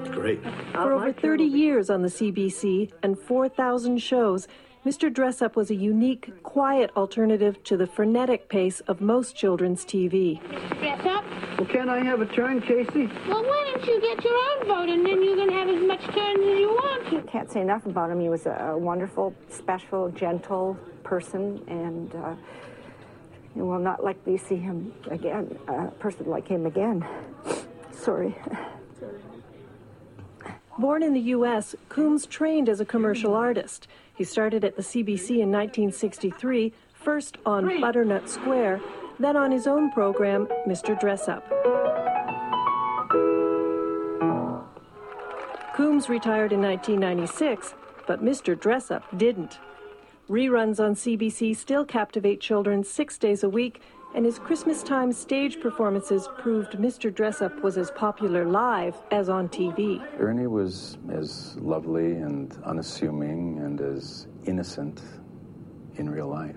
It's 0.00 0.10
great. 0.10 0.42
For 0.72 0.92
over 0.92 1.12
30 1.12 1.44
years 1.44 1.90
on 1.90 2.00
the 2.00 2.08
CBC 2.08 2.92
and 3.02 3.18
4,000 3.18 3.98
shows, 3.98 4.48
Mr. 4.84 5.12
Dressup 5.12 5.56
was 5.56 5.70
a 5.70 5.74
unique, 5.74 6.42
quiet 6.42 6.90
alternative 6.96 7.62
to 7.64 7.76
the 7.76 7.86
frenetic 7.86 8.48
pace 8.48 8.80
of 8.80 9.02
most 9.02 9.36
children's 9.36 9.84
TV. 9.84 10.40
Dress 10.78 11.04
up. 11.04 11.22
Well, 11.58 11.66
can't 11.68 11.90
I 11.90 12.02
have 12.02 12.22
a 12.22 12.26
turn, 12.26 12.62
Casey? 12.62 13.06
Well, 13.28 13.44
why 13.44 13.72
don't 13.74 13.86
you 13.86 14.00
get 14.00 14.24
your 14.24 14.34
own 14.34 14.66
vote 14.66 14.88
and 14.88 15.04
then 15.04 15.22
you 15.22 15.36
can 15.36 15.50
have 15.50 15.68
as 15.68 15.82
much 15.82 16.00
turns 16.00 16.40
as 16.40 16.58
you 16.58 16.68
want 16.68 17.10
to? 17.10 17.22
Can't 17.30 17.52
say 17.52 17.60
enough 17.60 17.84
about 17.84 18.10
him. 18.10 18.20
He 18.20 18.30
was 18.30 18.46
a 18.46 18.74
wonderful, 18.74 19.34
special, 19.50 20.08
gentle 20.12 20.78
person, 21.04 21.62
and 21.68 22.14
uh, 22.14 22.34
you 23.54 23.66
will 23.66 23.78
not 23.78 24.02
likely 24.02 24.38
see 24.38 24.56
him 24.56 24.94
again, 25.10 25.58
a 25.68 25.88
person 25.98 26.26
like 26.26 26.48
him 26.48 26.64
again. 26.64 27.06
Sorry. 27.92 28.34
Born 30.80 31.02
in 31.02 31.12
the 31.12 31.20
U.S., 31.36 31.76
Coombs 31.90 32.24
trained 32.24 32.66
as 32.70 32.80
a 32.80 32.86
commercial 32.86 33.34
artist. 33.34 33.86
He 34.14 34.24
started 34.24 34.64
at 34.64 34.76
the 34.76 34.82
CBC 34.82 35.28
in 35.40 35.52
1963, 35.52 36.72
first 36.94 37.36
on 37.44 37.82
Butternut 37.82 38.30
Square, 38.30 38.80
then 39.18 39.36
on 39.36 39.52
his 39.52 39.66
own 39.66 39.90
program, 39.90 40.48
Mr. 40.66 40.98
Dressup. 40.98 41.42
Coombs 45.76 46.08
retired 46.08 46.50
in 46.50 46.62
1996, 46.62 47.74
but 48.06 48.24
Mr. 48.24 48.56
Dressup 48.56 49.02
didn't. 49.18 49.58
Reruns 50.30 50.80
on 50.80 50.94
CBC 50.94 51.54
still 51.54 51.84
captivate 51.84 52.40
children 52.40 52.84
six 52.84 53.18
days 53.18 53.42
a 53.42 53.50
week, 53.50 53.82
and 54.14 54.24
his 54.24 54.38
Christmas 54.38 54.82
time 54.82 55.12
stage 55.12 55.60
performances 55.60 56.28
proved 56.38 56.72
Mr. 56.72 57.12
Dressup 57.12 57.62
was 57.62 57.78
as 57.78 57.90
popular 57.92 58.44
live 58.44 58.96
as 59.10 59.28
on 59.28 59.48
TV. 59.48 60.02
Ernie 60.18 60.46
was 60.46 60.98
as 61.10 61.56
lovely 61.58 62.12
and 62.12 62.58
unassuming 62.64 63.58
and 63.58 63.80
as 63.80 64.26
innocent 64.46 65.02
in 65.96 66.10
real 66.10 66.28
life 66.28 66.56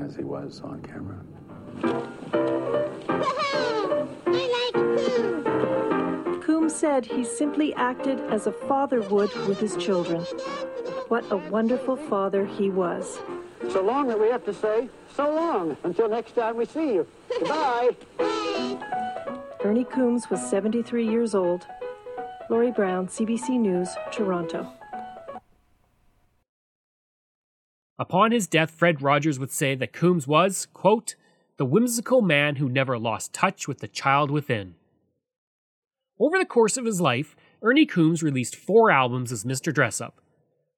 as 0.00 0.16
he 0.16 0.24
was 0.24 0.60
on 0.62 0.80
camera. 0.82 1.20
Coombs 6.42 6.74
said 6.74 7.04
he 7.04 7.24
simply 7.24 7.74
acted 7.74 8.20
as 8.30 8.46
a 8.46 8.52
father 8.52 9.02
would 9.02 9.34
with 9.46 9.58
his 9.60 9.76
children. 9.76 10.22
What 11.08 11.24
a 11.30 11.36
wonderful 11.36 11.96
father 11.96 12.46
he 12.46 12.70
was. 12.70 13.18
So 13.68 13.82
long 13.82 14.08
that 14.08 14.18
we 14.18 14.28
have 14.28 14.44
to 14.46 14.54
say, 14.54 14.88
so 15.14 15.32
long, 15.32 15.76
until 15.84 16.08
next 16.08 16.32
time 16.32 16.56
we 16.56 16.64
see 16.64 16.94
you. 16.94 17.06
Goodbye. 17.28 17.90
Ernie 19.64 19.84
Coombs 19.84 20.30
was 20.30 20.40
73 20.48 21.06
years 21.06 21.34
old. 21.34 21.66
Laurie 22.48 22.72
Brown, 22.72 23.06
CBC 23.06 23.60
News, 23.60 23.90
Toronto. 24.10 24.72
Upon 27.98 28.32
his 28.32 28.46
death, 28.46 28.70
Fred 28.70 29.02
Rogers 29.02 29.38
would 29.38 29.52
say 29.52 29.74
that 29.74 29.92
Coombs 29.92 30.26
was, 30.26 30.66
quote, 30.72 31.14
the 31.58 31.66
whimsical 31.66 32.22
man 32.22 32.56
who 32.56 32.68
never 32.68 32.98
lost 32.98 33.34
touch 33.34 33.68
with 33.68 33.80
the 33.80 33.88
child 33.88 34.30
within. 34.30 34.74
Over 36.18 36.38
the 36.38 36.46
course 36.46 36.78
of 36.78 36.86
his 36.86 37.00
life, 37.00 37.36
Ernie 37.62 37.84
Coombs 37.84 38.22
released 38.22 38.56
four 38.56 38.90
albums 38.90 39.30
as 39.30 39.44
Mr. 39.44 39.70
Dressup. 39.70 40.12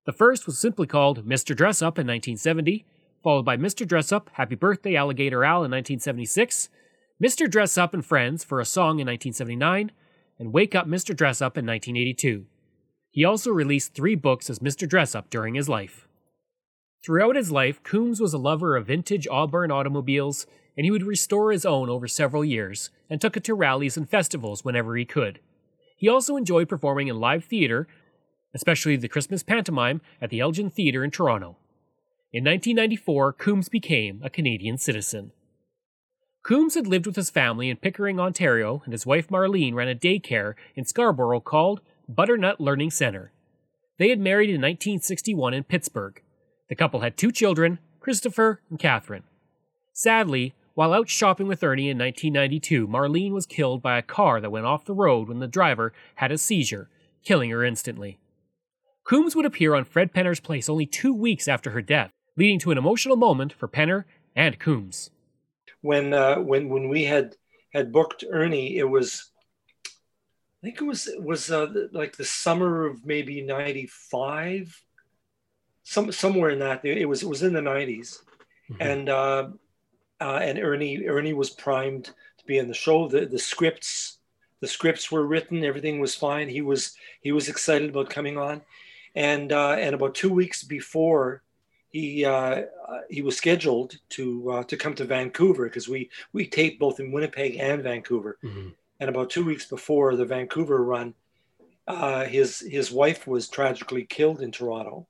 The 0.04 0.12
first 0.12 0.46
was 0.46 0.58
simply 0.58 0.86
called 0.86 1.26
Mr. 1.26 1.54
Dressup 1.54 1.98
in 1.98 2.08
1970, 2.08 2.84
followed 3.22 3.44
by 3.44 3.56
Mr. 3.56 3.86
Dressup, 3.86 4.26
Happy 4.32 4.56
Birthday, 4.56 4.96
Alligator 4.96 5.44
Al 5.44 5.64
in 5.64 5.70
1976, 5.70 6.68
Mr. 7.22 7.46
Dressup 7.46 7.94
and 7.94 8.04
Friends 8.04 8.42
for 8.42 8.58
a 8.58 8.64
Song 8.64 8.98
in 8.98 9.06
1979, 9.06 9.92
and 10.40 10.52
Wake 10.52 10.74
Up 10.74 10.88
Mr. 10.88 11.14
Dressup 11.14 11.56
in 11.56 11.66
1982. 11.66 12.46
He 13.10 13.24
also 13.24 13.52
released 13.52 13.94
three 13.94 14.16
books 14.16 14.50
as 14.50 14.58
Mr. 14.58 14.88
Dressup 14.88 15.30
during 15.30 15.54
his 15.54 15.68
life. 15.68 16.08
Throughout 17.04 17.36
his 17.36 17.52
life, 17.52 17.82
Coombs 17.84 18.20
was 18.20 18.32
a 18.32 18.38
lover 18.38 18.74
of 18.74 18.86
vintage 18.88 19.28
Auburn 19.30 19.70
automobiles, 19.70 20.46
and 20.76 20.84
he 20.84 20.90
would 20.90 21.06
restore 21.06 21.52
his 21.52 21.64
own 21.64 21.88
over 21.88 22.08
several 22.08 22.44
years 22.44 22.90
and 23.08 23.20
took 23.20 23.36
it 23.36 23.44
to 23.44 23.54
rallies 23.54 23.96
and 23.96 24.10
festivals 24.10 24.64
whenever 24.64 24.96
he 24.96 25.04
could. 25.04 25.38
He 25.96 26.08
also 26.08 26.36
enjoyed 26.36 26.68
performing 26.68 27.06
in 27.06 27.20
live 27.20 27.44
theater, 27.44 27.86
especially 28.54 28.96
the 28.96 29.08
Christmas 29.08 29.42
pantomime 29.42 30.00
at 30.20 30.30
the 30.30 30.40
Elgin 30.40 30.70
Theatre 30.70 31.04
in 31.04 31.10
Toronto. 31.10 31.56
In 32.32 32.44
1994, 32.44 33.34
Coombs 33.34 33.68
became 33.68 34.20
a 34.22 34.30
Canadian 34.30 34.78
citizen. 34.78 35.32
Coombs 36.42 36.74
had 36.74 36.86
lived 36.86 37.06
with 37.06 37.16
his 37.16 37.30
family 37.30 37.68
in 37.68 37.76
Pickering, 37.76 38.18
Ontario, 38.18 38.82
and 38.84 38.92
his 38.92 39.06
wife 39.06 39.28
Marlene 39.28 39.74
ran 39.74 39.88
a 39.88 39.94
daycare 39.94 40.54
in 40.74 40.84
Scarborough 40.84 41.40
called 41.40 41.80
Butternut 42.08 42.60
Learning 42.60 42.90
Center. 42.90 43.32
They 43.98 44.08
had 44.08 44.18
married 44.18 44.50
in 44.50 44.60
1961 44.60 45.54
in 45.54 45.64
Pittsburgh. 45.64 46.20
The 46.68 46.74
couple 46.74 47.00
had 47.00 47.16
two 47.16 47.30
children, 47.30 47.78
Christopher 48.00 48.60
and 48.70 48.78
Catherine. 48.78 49.24
Sadly, 49.92 50.54
while 50.74 50.94
out 50.94 51.08
shopping 51.08 51.46
with 51.46 51.62
Ernie 51.62 51.90
in 51.90 51.98
1992, 51.98 52.88
Marlene 52.88 53.32
was 53.32 53.46
killed 53.46 53.82
by 53.82 53.98
a 53.98 54.02
car 54.02 54.40
that 54.40 54.50
went 54.50 54.66
off 54.66 54.86
the 54.86 54.94
road 54.94 55.28
when 55.28 55.38
the 55.38 55.46
driver 55.46 55.92
had 56.16 56.32
a 56.32 56.38
seizure, 56.38 56.88
killing 57.22 57.50
her 57.50 57.62
instantly. 57.62 58.18
Coombs 59.04 59.34
would 59.34 59.44
appear 59.44 59.74
on 59.74 59.84
Fred 59.84 60.12
Penner's 60.12 60.40
place 60.40 60.68
only 60.68 60.86
two 60.86 61.12
weeks 61.12 61.48
after 61.48 61.70
her 61.70 61.82
death, 61.82 62.12
leading 62.36 62.58
to 62.60 62.70
an 62.70 62.78
emotional 62.78 63.16
moment 63.16 63.52
for 63.52 63.68
Penner 63.68 64.04
and 64.36 64.58
Coombs. 64.58 65.10
when 65.82 66.14
uh, 66.14 66.36
when 66.36 66.68
when 66.68 66.88
we 66.88 67.04
had 67.04 67.36
had 67.74 67.92
booked 67.92 68.24
Ernie, 68.30 68.78
it 68.78 68.88
was 68.88 69.30
I 69.86 70.66
think 70.66 70.80
it 70.80 70.84
was 70.84 71.08
it 71.08 71.22
was 71.22 71.50
uh, 71.50 71.66
like 71.92 72.16
the 72.16 72.24
summer 72.24 72.86
of 72.86 73.04
maybe 73.04 73.42
'95, 73.42 74.82
some 75.82 76.12
somewhere 76.12 76.50
in 76.50 76.60
that. 76.60 76.84
It 76.84 77.06
was 77.06 77.22
it 77.22 77.28
was 77.28 77.42
in 77.42 77.52
the 77.52 77.60
'90s, 77.60 78.22
mm-hmm. 78.70 78.80
and 78.80 79.08
uh, 79.08 79.48
uh, 80.20 80.38
and 80.40 80.58
Ernie 80.58 81.04
Ernie 81.06 81.34
was 81.34 81.50
primed 81.50 82.04
to 82.04 82.44
be 82.46 82.58
in 82.58 82.68
the 82.68 82.74
show. 82.74 83.08
The 83.08 83.26
the 83.26 83.38
scripts 83.38 84.18
the 84.60 84.68
scripts 84.68 85.10
were 85.10 85.26
written, 85.26 85.64
everything 85.64 85.98
was 85.98 86.14
fine. 86.14 86.48
He 86.48 86.62
was 86.62 86.94
he 87.20 87.32
was 87.32 87.48
excited 87.48 87.90
about 87.90 88.10
coming 88.10 88.38
on, 88.38 88.62
and 89.14 89.52
uh, 89.52 89.72
and 89.72 89.94
about 89.94 90.14
two 90.14 90.32
weeks 90.32 90.62
before 90.62 91.42
he 91.92 92.24
uh, 92.24 92.62
he 93.10 93.22
was 93.22 93.36
scheduled 93.36 93.94
to 94.10 94.50
uh, 94.50 94.64
to 94.64 94.76
come 94.76 94.94
to 94.94 95.04
Vancouver 95.04 95.64
because 95.64 95.88
we 95.88 96.10
we 96.32 96.46
taped 96.46 96.80
both 96.80 96.98
in 96.98 97.12
Winnipeg 97.12 97.56
and 97.60 97.82
Vancouver. 97.82 98.38
Mm-hmm. 98.42 98.68
And 99.00 99.10
about 99.10 99.30
two 99.30 99.44
weeks 99.44 99.66
before 99.66 100.16
the 100.16 100.24
Vancouver 100.24 100.82
run, 100.82 101.14
uh, 101.86 102.24
his 102.24 102.60
his 102.60 102.90
wife 102.90 103.26
was 103.26 103.48
tragically 103.48 104.04
killed 104.04 104.40
in 104.40 104.52
Toronto. 104.52 105.06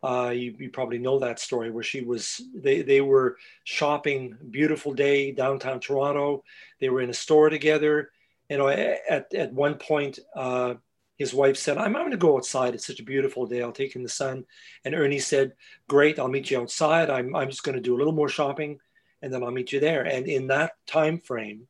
Uh, 0.00 0.30
you, 0.32 0.54
you, 0.56 0.70
probably 0.70 0.98
know 0.98 1.18
that 1.18 1.40
story 1.40 1.72
where 1.72 1.82
she 1.82 2.02
was 2.02 2.40
they 2.54 2.82
they 2.82 3.00
were 3.00 3.36
shopping 3.64 4.36
beautiful 4.50 4.94
day 4.94 5.32
downtown 5.32 5.80
Toronto. 5.80 6.44
They 6.80 6.88
were 6.88 7.00
in 7.00 7.10
a 7.10 7.14
store 7.14 7.50
together. 7.50 8.12
You 8.48 8.58
know, 8.58 8.68
at 8.68 9.34
at 9.34 9.52
one 9.52 9.74
point 9.74 10.20
uh, 10.36 10.74
his 11.18 11.34
wife 11.34 11.56
said, 11.56 11.76
I'm, 11.76 11.96
I'm 11.96 12.02
going 12.02 12.10
to 12.12 12.16
go 12.16 12.36
outside. 12.36 12.74
It's 12.74 12.86
such 12.86 13.00
a 13.00 13.04
beautiful 13.04 13.46
day. 13.46 13.60
I'll 13.60 13.72
take 13.72 13.96
in 13.96 14.04
the 14.04 14.08
sun. 14.08 14.44
And 14.84 14.94
Ernie 14.94 15.18
said, 15.18 15.52
Great, 15.88 16.18
I'll 16.18 16.28
meet 16.28 16.50
you 16.50 16.60
outside. 16.60 17.10
I'm, 17.10 17.34
I'm 17.34 17.50
just 17.50 17.64
going 17.64 17.74
to 17.74 17.82
do 17.82 17.96
a 17.96 17.98
little 17.98 18.12
more 18.12 18.28
shopping 18.28 18.78
and 19.20 19.32
then 19.32 19.42
I'll 19.42 19.50
meet 19.50 19.72
you 19.72 19.80
there. 19.80 20.04
And 20.04 20.26
in 20.28 20.46
that 20.46 20.72
time 20.86 21.18
frame, 21.18 21.66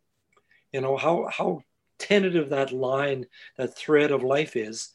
you 0.72 0.82
know, 0.82 0.98
how, 0.98 1.28
how 1.32 1.62
tentative 1.98 2.50
that 2.50 2.72
line, 2.72 3.24
that 3.56 3.74
thread 3.74 4.10
of 4.10 4.22
life 4.22 4.54
is. 4.54 4.90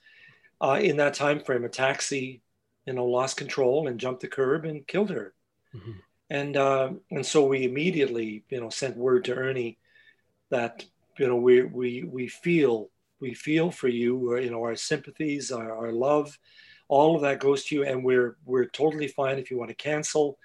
Uh, 0.61 0.79
in 0.81 0.97
that 0.97 1.15
time 1.15 1.39
frame, 1.39 1.65
a 1.65 1.69
taxi, 1.69 2.41
you 2.85 2.93
know, 2.93 3.05
lost 3.05 3.37
control 3.37 3.87
and 3.87 3.99
jumped 3.99 4.21
the 4.21 4.27
curb 4.27 4.65
and 4.65 4.87
killed 4.87 5.09
her. 5.09 5.33
Mm-hmm. 5.75 5.91
And 6.29 6.57
uh, 6.57 6.91
and 7.11 7.25
so 7.25 7.45
we 7.45 7.65
immediately, 7.65 8.43
you 8.49 8.61
know, 8.61 8.69
sent 8.69 8.97
word 8.97 9.25
to 9.25 9.35
Ernie 9.35 9.77
that 10.49 10.85
you 11.17 11.27
know 11.27 11.35
we 11.35 11.63
we 11.63 12.03
we 12.03 12.27
feel 12.27 12.89
we 13.24 13.34
feel 13.34 13.71
for 13.71 13.88
you, 13.88 14.38
you 14.38 14.51
know, 14.51 14.61
our 14.63 14.76
sympathies, 14.76 15.51
our, 15.51 15.76
our 15.76 15.91
love, 15.93 16.38
all 16.89 17.15
of 17.15 17.21
that 17.21 17.39
goes 17.39 17.63
to 17.63 17.76
you. 17.76 17.84
And 17.86 18.03
we're, 18.03 18.36
we're 18.45 18.65
totally 18.65 19.07
fine 19.07 19.39
if 19.39 19.49
you 19.49 19.57
want 19.57 19.69
to 19.69 19.76
cancel 19.76 20.38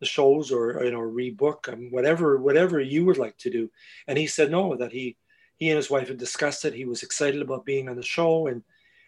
the 0.00 0.06
shows 0.06 0.50
or, 0.50 0.84
you 0.84 0.90
know, 0.90 0.98
rebook 0.98 1.68
and 1.68 1.92
whatever, 1.92 2.36
whatever 2.38 2.80
you 2.80 3.04
would 3.04 3.18
like 3.18 3.38
to 3.38 3.50
do. 3.50 3.70
And 4.08 4.18
he 4.18 4.26
said, 4.26 4.50
no, 4.50 4.74
that 4.76 4.90
he, 4.90 5.16
he 5.56 5.70
and 5.70 5.76
his 5.76 5.88
wife 5.88 6.08
had 6.08 6.18
discussed 6.18 6.64
it. 6.64 6.74
He 6.74 6.84
was 6.84 7.04
excited 7.04 7.40
about 7.40 7.64
being 7.64 7.88
on 7.88 7.96
the 7.96 8.02
show. 8.02 8.48
And, 8.48 8.64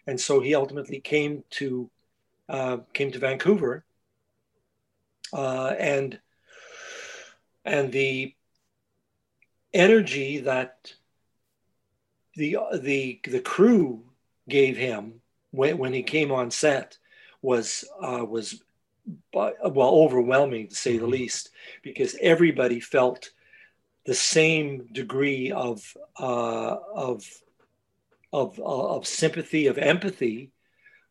and 0.07 0.19
so 0.19 0.39
he 0.39 0.55
ultimately 0.55 1.01
came 1.01 1.43
to, 1.59 1.89
uh, 2.47 2.77
came 2.93 3.11
to 3.11 3.19
Vancouver. 3.19 3.83
Uh, 5.33 5.75
and, 5.77 6.17
and 7.65 7.91
the 7.91 8.33
energy 9.73 10.39
that 10.39 10.93
the 12.37 12.57
the 12.79 13.19
the 13.27 13.41
crew 13.41 14.03
gave 14.47 14.77
him 14.77 15.21
when, 15.51 15.77
when 15.77 15.91
he 15.91 16.03
came 16.03 16.31
on 16.31 16.51
set 16.51 16.97
was 17.41 17.83
uh, 18.01 18.23
was 18.23 18.63
well 19.33 19.55
overwhelming 19.75 20.67
to 20.67 20.75
say 20.75 20.93
the 20.93 21.03
mm-hmm. 21.03 21.13
least 21.13 21.49
because 21.81 22.15
everybody 22.21 22.79
felt 22.79 23.31
the 24.05 24.13
same 24.13 24.87
degree 24.91 25.51
of 25.51 25.95
uh, 26.19 26.75
of 26.93 27.25
of 28.31 28.59
of 28.59 29.07
sympathy 29.07 29.67
of 29.67 29.77
empathy 29.77 30.51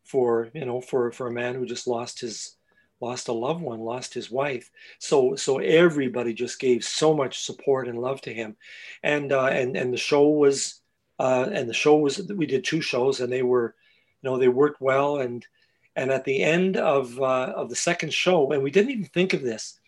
for 0.05 0.51
you 0.55 0.65
know 0.65 0.81
for 0.81 1.11
for 1.11 1.27
a 1.27 1.33
man 1.33 1.55
who 1.55 1.67
just 1.67 1.87
lost 1.87 2.21
his 2.21 2.57
lost 3.01 3.29
a 3.29 3.33
loved 3.33 3.61
one 3.61 3.81
lost 3.81 4.15
his 4.15 4.31
wife 4.31 4.71
so 4.99 5.35
so 5.35 5.59
everybody 5.59 6.33
just 6.33 6.59
gave 6.61 6.85
so 6.85 7.15
much 7.15 7.41
support 7.41 7.89
and 7.89 7.99
love 7.99 8.21
to 8.21 8.33
him 8.33 8.57
and 9.03 9.33
uh, 9.33 9.47
and 9.47 9.77
and 9.77 9.93
the 9.93 9.99
show 9.99 10.29
was 10.29 10.81
uh, 11.19 11.49
and 11.53 11.69
the 11.69 11.75
show 11.75 11.97
was 11.97 12.21
we 12.35 12.47
did 12.47 12.65
two 12.65 12.81
shows 12.81 13.21
and 13.21 13.33
they 13.33 13.43
were 13.43 13.75
you 14.23 14.31
know 14.31 14.39
they 14.39 14.49
worked 14.49 14.81
well. 14.81 15.19
And 15.19 15.47
and 15.95 16.11
at 16.11 16.25
the 16.25 16.43
end 16.43 16.77
of 16.77 17.21
uh, 17.21 17.53
of 17.57 17.69
the 17.71 17.77
second 17.77 18.13
show 18.13 18.51
and 18.53 18.63
we 18.63 18.71
didn't 18.71 18.91
even 18.91 19.05
think 19.07 19.33
of 19.33 19.43
this 19.43 19.79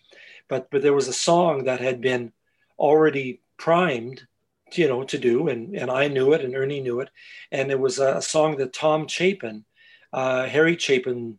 but 0.49 0.70
but 0.70 0.83
there 0.83 0.95
was 0.95 1.09
a 1.09 1.12
song 1.12 1.64
that 1.64 1.81
had 1.81 2.01
been 2.01 2.33
already 2.79 3.41
primed 3.57 4.26
you 4.72 4.89
know 4.89 5.05
to 5.05 5.18
do. 5.18 5.49
And 5.49 5.74
and 5.74 5.91
I 5.91 6.09
knew 6.09 6.33
it 6.33 6.45
and 6.45 6.55
Ernie 6.55 6.81
knew 6.81 7.01
it. 7.01 7.11
And 7.53 7.70
it 7.70 7.79
was 7.79 7.99
a 7.99 8.20
song 8.22 8.57
that 8.57 8.72
Tom 8.72 9.07
Chapin 9.07 9.64
uh, 10.12 10.47
Harry 10.47 10.76
Chapin 10.79 11.39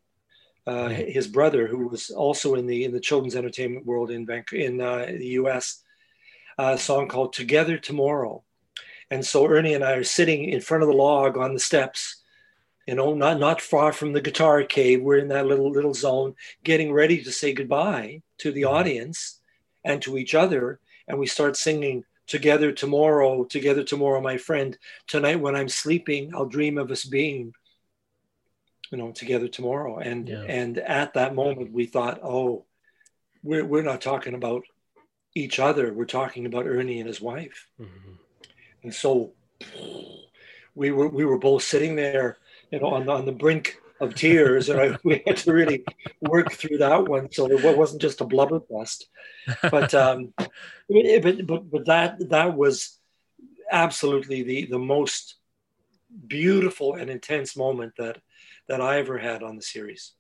uh, 0.68 0.90
his 0.90 1.28
brother 1.28 1.68
who 1.68 1.88
was 1.88 2.12
also 2.12 2.56
in 2.56 2.68
the 2.68 2.86
in 2.86 2.92
the 2.92 3.00
children's 3.00 3.36
entertainment 3.36 3.86
world 3.86 4.12
in 4.12 4.26
Vancouver 4.26 4.64
in 4.64 4.82
uh, 4.82 5.06
the 5.08 5.28
US 5.42 5.84
a 6.58 6.78
song 6.78 7.08
called 7.08 7.34
Together 7.34 7.78
Tomorrow 7.78 8.44
and 9.12 9.26
so 9.26 9.48
Ernie 9.48 9.74
and 9.74 9.84
I 9.84 9.94
are 9.94 10.04
sitting 10.04 10.50
in 10.50 10.62
front 10.62 10.84
of 10.84 10.90
the 10.90 10.96
log 10.96 11.38
on 11.38 11.54
the 11.54 11.60
steps, 11.60 12.18
you 12.88 12.96
know, 12.96 13.14
not 13.14 13.40
not 13.40 13.62
far 13.62 13.92
from 13.92 14.14
the 14.14 14.22
guitar 14.22 14.64
cave. 14.64 15.02
We're 15.02 15.18
in 15.18 15.30
that 15.30 15.48
little 15.48 15.72
little 15.72 15.94
zone, 15.94 16.36
getting 16.64 16.94
ready 16.94 17.24
to 17.24 17.32
say 17.32 17.54
goodbye 17.54 18.22
to 18.40 18.52
the 18.52 18.64
mm-hmm. 18.64 18.76
audience 18.76 19.40
and 19.84 20.02
to 20.04 20.18
each 20.18 20.36
other. 20.36 20.80
And 21.08 21.18
we 21.18 21.28
start 21.28 21.58
singing 21.58 22.04
together 22.28 22.72
tomorrow, 22.72 23.44
together 23.46 23.84
tomorrow, 23.84 24.22
my 24.22 24.38
friend. 24.38 24.78
Tonight 25.08 25.40
when 25.40 25.56
I'm 25.56 25.70
sleeping, 25.70 26.32
I'll 26.36 26.46
dream 26.46 26.78
of 26.78 26.92
us 26.92 27.04
being, 27.04 27.54
you 28.92 28.98
know, 29.00 29.12
together 29.12 29.48
tomorrow. 29.48 29.98
And 29.98 30.30
yeah. 30.30 30.44
and 30.44 30.78
at 30.78 31.16
that 31.16 31.34
moment 31.34 31.72
we 31.72 31.88
thought, 31.88 32.20
oh, 32.24 32.66
we're 33.42 33.66
we're 33.66 33.82
not 33.82 34.02
talking 34.02 34.36
about 34.36 34.64
each 35.34 35.58
other. 35.58 35.92
We're 35.92 36.06
talking 36.06 36.46
about 36.46 36.68
Ernie 36.68 37.00
and 37.00 37.08
his 37.08 37.22
wife. 37.22 37.68
Mm-hmm 37.82 38.14
and 38.84 38.94
so 38.94 39.34
we 40.76 40.92
were 40.92 41.10
we 41.10 41.26
were 41.26 41.38
both 41.38 41.64
sitting 41.64 41.96
there, 41.96 42.38
you 42.72 42.80
know, 42.80 42.88
on 42.88 43.10
on 43.10 43.26
the 43.26 43.32
brink 43.32 43.78
of 44.00 44.16
tears, 44.16 44.70
and 44.70 44.80
I, 44.80 44.98
we 45.04 45.22
had 45.26 45.38
to 45.38 45.54
really 45.54 45.84
work 46.22 46.52
through 46.52 46.78
that 46.80 47.08
one. 47.08 47.32
So 47.32 47.50
it 47.52 47.78
wasn't 47.78 48.02
just 48.02 48.22
a 48.22 48.26
blubber 48.26 48.62
fest, 48.62 49.08
but 49.64 49.94
um, 50.06 50.34
but 50.38 51.46
but 51.46 51.72
but 51.72 51.86
that 51.86 52.30
that 52.30 52.56
was 52.56 52.98
absolutely 53.72 54.44
the 54.44 54.66
the 54.66 54.80
most 54.80 55.36
beautiful 56.28 56.96
and 56.96 57.10
intense 57.10 57.56
moment 57.56 57.94
that 57.98 58.20
that 58.68 58.82
I 58.82 59.00
ever 59.00 59.18
had 59.18 59.44
on 59.44 59.56
the 59.56 59.62
series. 59.62 60.14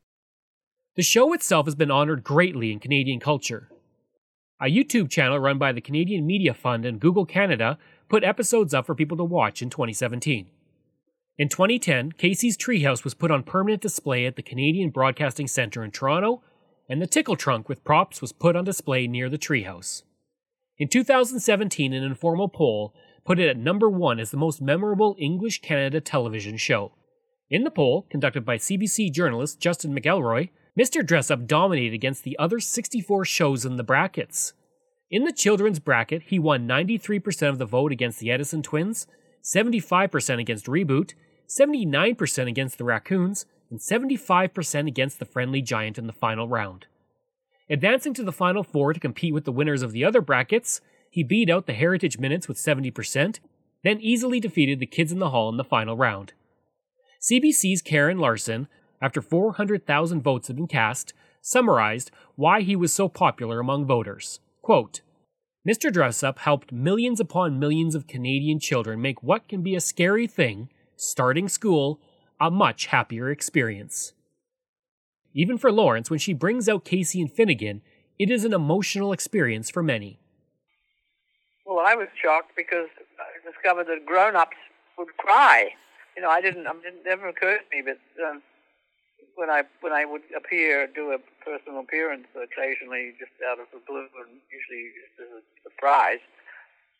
The 0.95 1.03
show 1.03 1.33
itself 1.33 1.65
has 1.65 1.75
been 1.75 1.91
honored 1.91 2.23
greatly 2.23 2.71
in 2.71 2.79
Canadian 2.79 3.19
culture. 3.19 3.69
A 4.61 4.65
YouTube 4.65 5.09
channel 5.09 5.39
run 5.39 5.57
by 5.57 5.71
the 5.71 5.79
Canadian 5.79 6.25
Media 6.27 6.53
Fund 6.53 6.85
and 6.85 6.99
Google 6.99 7.25
Canada 7.25 7.77
put 8.09 8.23
episodes 8.23 8.73
up 8.73 8.85
for 8.85 8.95
people 8.95 9.17
to 9.17 9.23
watch 9.23 9.61
in 9.61 9.69
2017. 9.69 10.47
In 11.37 11.47
2010, 11.47 12.11
Casey's 12.13 12.57
Treehouse 12.57 13.03
was 13.03 13.13
put 13.13 13.31
on 13.31 13.43
permanent 13.43 13.81
display 13.81 14.25
at 14.25 14.35
the 14.35 14.41
Canadian 14.41 14.89
Broadcasting 14.89 15.47
Centre 15.47 15.83
in 15.83 15.91
Toronto, 15.91 16.41
and 16.89 17.01
the 17.01 17.07
Tickle 17.07 17.37
Trunk 17.37 17.69
with 17.69 17.85
props 17.85 18.21
was 18.21 18.33
put 18.33 18.55
on 18.55 18.65
display 18.65 19.07
near 19.07 19.29
the 19.29 19.37
treehouse. 19.37 20.03
In 20.77 20.87
2017, 20.87 21.93
an 21.93 22.03
informal 22.03 22.49
poll 22.49 22.93
put 23.23 23.39
it 23.39 23.47
at 23.47 23.57
number 23.57 23.89
one 23.89 24.19
as 24.19 24.31
the 24.31 24.37
most 24.37 24.61
memorable 24.61 25.15
English 25.19 25.61
Canada 25.61 26.01
television 26.01 26.57
show. 26.57 26.91
In 27.49 27.63
the 27.63 27.71
poll, 27.71 28.07
conducted 28.09 28.43
by 28.43 28.57
CBC 28.57 29.11
journalist 29.11 29.59
Justin 29.59 29.95
McElroy, 29.95 30.49
Mr. 30.77 31.05
Dress 31.05 31.29
Up 31.29 31.45
dominated 31.45 31.93
against 31.93 32.23
the 32.23 32.37
other 32.39 32.59
64 32.59 33.25
shows 33.25 33.65
in 33.65 33.75
the 33.75 33.83
brackets. 33.83 34.53
In 35.11 35.23
the 35.23 35.31
children's 35.31 35.79
bracket, 35.79 36.23
he 36.27 36.37
won 36.37 36.67
93% 36.67 37.49
of 37.49 37.57
the 37.57 37.65
vote 37.65 37.91
against 37.91 38.19
the 38.19 38.29
Edison 38.29 38.61
twins, 38.61 39.07
75% 39.43 40.39
against 40.39 40.67
Reboot, 40.67 41.13
79% 41.47 42.47
against 42.47 42.77
the 42.77 42.83
Raccoons, 42.83 43.45
and 43.71 43.79
75% 43.79 44.87
against 44.87 45.17
the 45.17 45.25
Friendly 45.25 45.63
Giant 45.63 45.97
in 45.97 46.05
the 46.05 46.13
final 46.13 46.47
round. 46.47 46.85
Advancing 47.71 48.13
to 48.15 48.23
the 48.23 48.31
final 48.31 48.63
four 48.63 48.93
to 48.93 48.99
compete 48.99 49.33
with 49.33 49.45
the 49.45 49.51
winners 49.51 49.81
of 49.81 49.93
the 49.93 50.03
other 50.03 50.21
brackets, 50.21 50.79
he 51.09 51.23
beat 51.23 51.49
out 51.49 51.65
the 51.65 51.73
Heritage 51.73 52.19
Minutes 52.19 52.47
with 52.47 52.57
70%, 52.57 53.39
then 53.83 53.99
easily 54.01 54.39
defeated 54.39 54.79
the 54.79 54.85
Kids 54.85 55.11
in 55.11 55.19
the 55.19 55.29
Hall 55.29 55.49
in 55.49 55.57
the 55.57 55.63
final 55.63 55.97
round. 55.97 56.33
CBC's 57.19 57.81
Karen 57.81 58.19
Larson, 58.19 58.67
after 59.01 59.21
400,000 59.21 60.21
votes 60.21 60.47
had 60.47 60.55
been 60.55 60.67
cast, 60.67 61.13
summarized 61.41 62.11
why 62.35 62.61
he 62.61 62.75
was 62.75 62.93
so 62.93 63.09
popular 63.09 63.59
among 63.59 63.85
voters. 63.85 64.39
Quote, 64.69 65.01
Mr. 65.67 65.91
Dressup 65.91 66.37
helped 66.37 66.71
millions 66.71 67.19
upon 67.19 67.57
millions 67.57 67.95
of 67.95 68.05
Canadian 68.05 68.59
children 68.59 69.01
make 69.01 69.23
what 69.23 69.47
can 69.47 69.63
be 69.63 69.73
a 69.73 69.81
scary 69.81 70.27
thing, 70.27 70.69
starting 70.95 71.49
school, 71.49 71.99
a 72.39 72.51
much 72.51 72.85
happier 72.85 73.31
experience. 73.31 74.13
Even 75.33 75.57
for 75.57 75.71
Lawrence, 75.71 76.11
when 76.11 76.19
she 76.19 76.35
brings 76.35 76.69
out 76.69 76.85
Casey 76.85 77.19
and 77.19 77.31
Finnegan, 77.31 77.81
it 78.19 78.29
is 78.29 78.45
an 78.45 78.53
emotional 78.53 79.11
experience 79.11 79.71
for 79.71 79.81
many. 79.81 80.19
well, 81.65 81.83
I 81.83 81.95
was 81.95 82.07
shocked 82.21 82.51
because 82.55 82.89
I 83.17 83.51
discovered 83.51 83.87
that 83.87 84.05
grown-ups 84.05 84.55
would 84.99 85.17
cry. 85.17 85.69
You 86.15 86.21
know, 86.21 86.29
I 86.29 86.41
didn't. 86.41 86.67
it 86.67 86.93
never 87.03 87.27
occurred 87.27 87.61
to 87.71 87.75
me, 87.75 87.81
but 87.81 88.23
um, 88.23 88.43
when 89.39 89.49
I 89.49 89.63
when 89.79 89.95
I 89.95 90.03
would 90.03 90.27
appear, 90.35 90.85
do 90.91 91.15
a 91.15 91.19
personal 91.39 91.79
appearance 91.79 92.27
occasionally, 92.35 93.15
just 93.15 93.31
out 93.47 93.57
of 93.57 93.71
the 93.71 93.79
blue, 93.87 94.11
and 94.19 94.43
usually 94.51 94.91
just 94.99 95.15
as 95.23 95.31
a 95.39 95.43
surprise, 95.63 96.19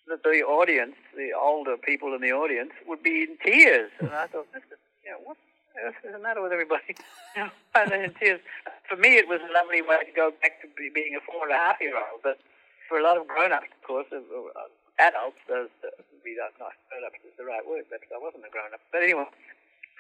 that 0.08 0.24
the 0.24 0.40
audience, 0.48 0.96
the 1.20 1.36
older 1.36 1.76
people 1.76 2.16
in 2.16 2.22
the 2.24 2.32
audience, 2.32 2.72
would 2.88 3.04
be 3.04 3.28
in 3.28 3.36
tears. 3.44 3.92
And 4.00 4.16
I 4.16 4.32
thought, 4.32 4.48
this 4.56 4.64
is, 4.72 4.80
you 5.04 5.12
know, 5.12 5.20
what 5.28 5.38
the 5.76 6.20
matter 6.20 6.42
with 6.42 6.56
everybody? 6.56 6.96
in 7.36 8.14
tears. 8.16 8.40
For 8.88 8.96
me, 8.96 9.20
it 9.20 9.28
was 9.28 9.44
a 9.44 9.52
lovely 9.52 9.84
way 9.84 10.00
to 10.08 10.16
go 10.16 10.32
back 10.42 10.64
to 10.64 10.68
be, 10.80 10.88
being 10.90 11.20
a 11.20 11.22
four 11.28 11.44
and 11.44 11.52
a 11.52 11.60
half 11.60 11.78
year 11.84 12.00
old, 12.00 12.24
but 12.24 12.40
for 12.88 12.98
a 12.98 13.04
lot 13.04 13.20
of 13.20 13.28
grown-ups, 13.28 13.68
of 13.68 13.84
course, 13.86 14.08
uh, 14.12 14.18
uh, 14.18 14.72
adults, 14.98 15.38
those, 15.48 15.70
uh, 15.84 15.92
be 16.24 16.36
not, 16.40 16.56
grown-ups 16.56 17.20
is 17.28 17.36
the 17.38 17.46
right 17.46 17.68
word, 17.68 17.84
but 17.92 18.00
I 18.10 18.18
wasn't 18.18 18.48
a 18.48 18.52
grown-up. 18.52 18.82
But 18.92 19.04
anyway, 19.04 19.28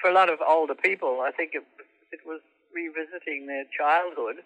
for 0.01 0.09
a 0.09 0.13
lot 0.13 0.31
of 0.31 0.39
older 0.41 0.75
people, 0.75 1.21
I 1.21 1.31
think 1.31 1.53
it, 1.53 1.63
it 2.12 2.20
was 2.26 2.41
revisiting 2.74 3.47
their 3.47 3.66
childhood, 3.76 4.38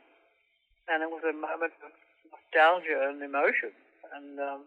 and 0.88 1.03
it 1.03 1.09
was 1.09 1.24
a 1.24 1.34
moment 1.34 1.74
of 1.84 1.91
nostalgia 2.32 3.09
and 3.09 3.22
emotion, 3.22 3.72
and 4.16 4.39
um, 4.39 4.59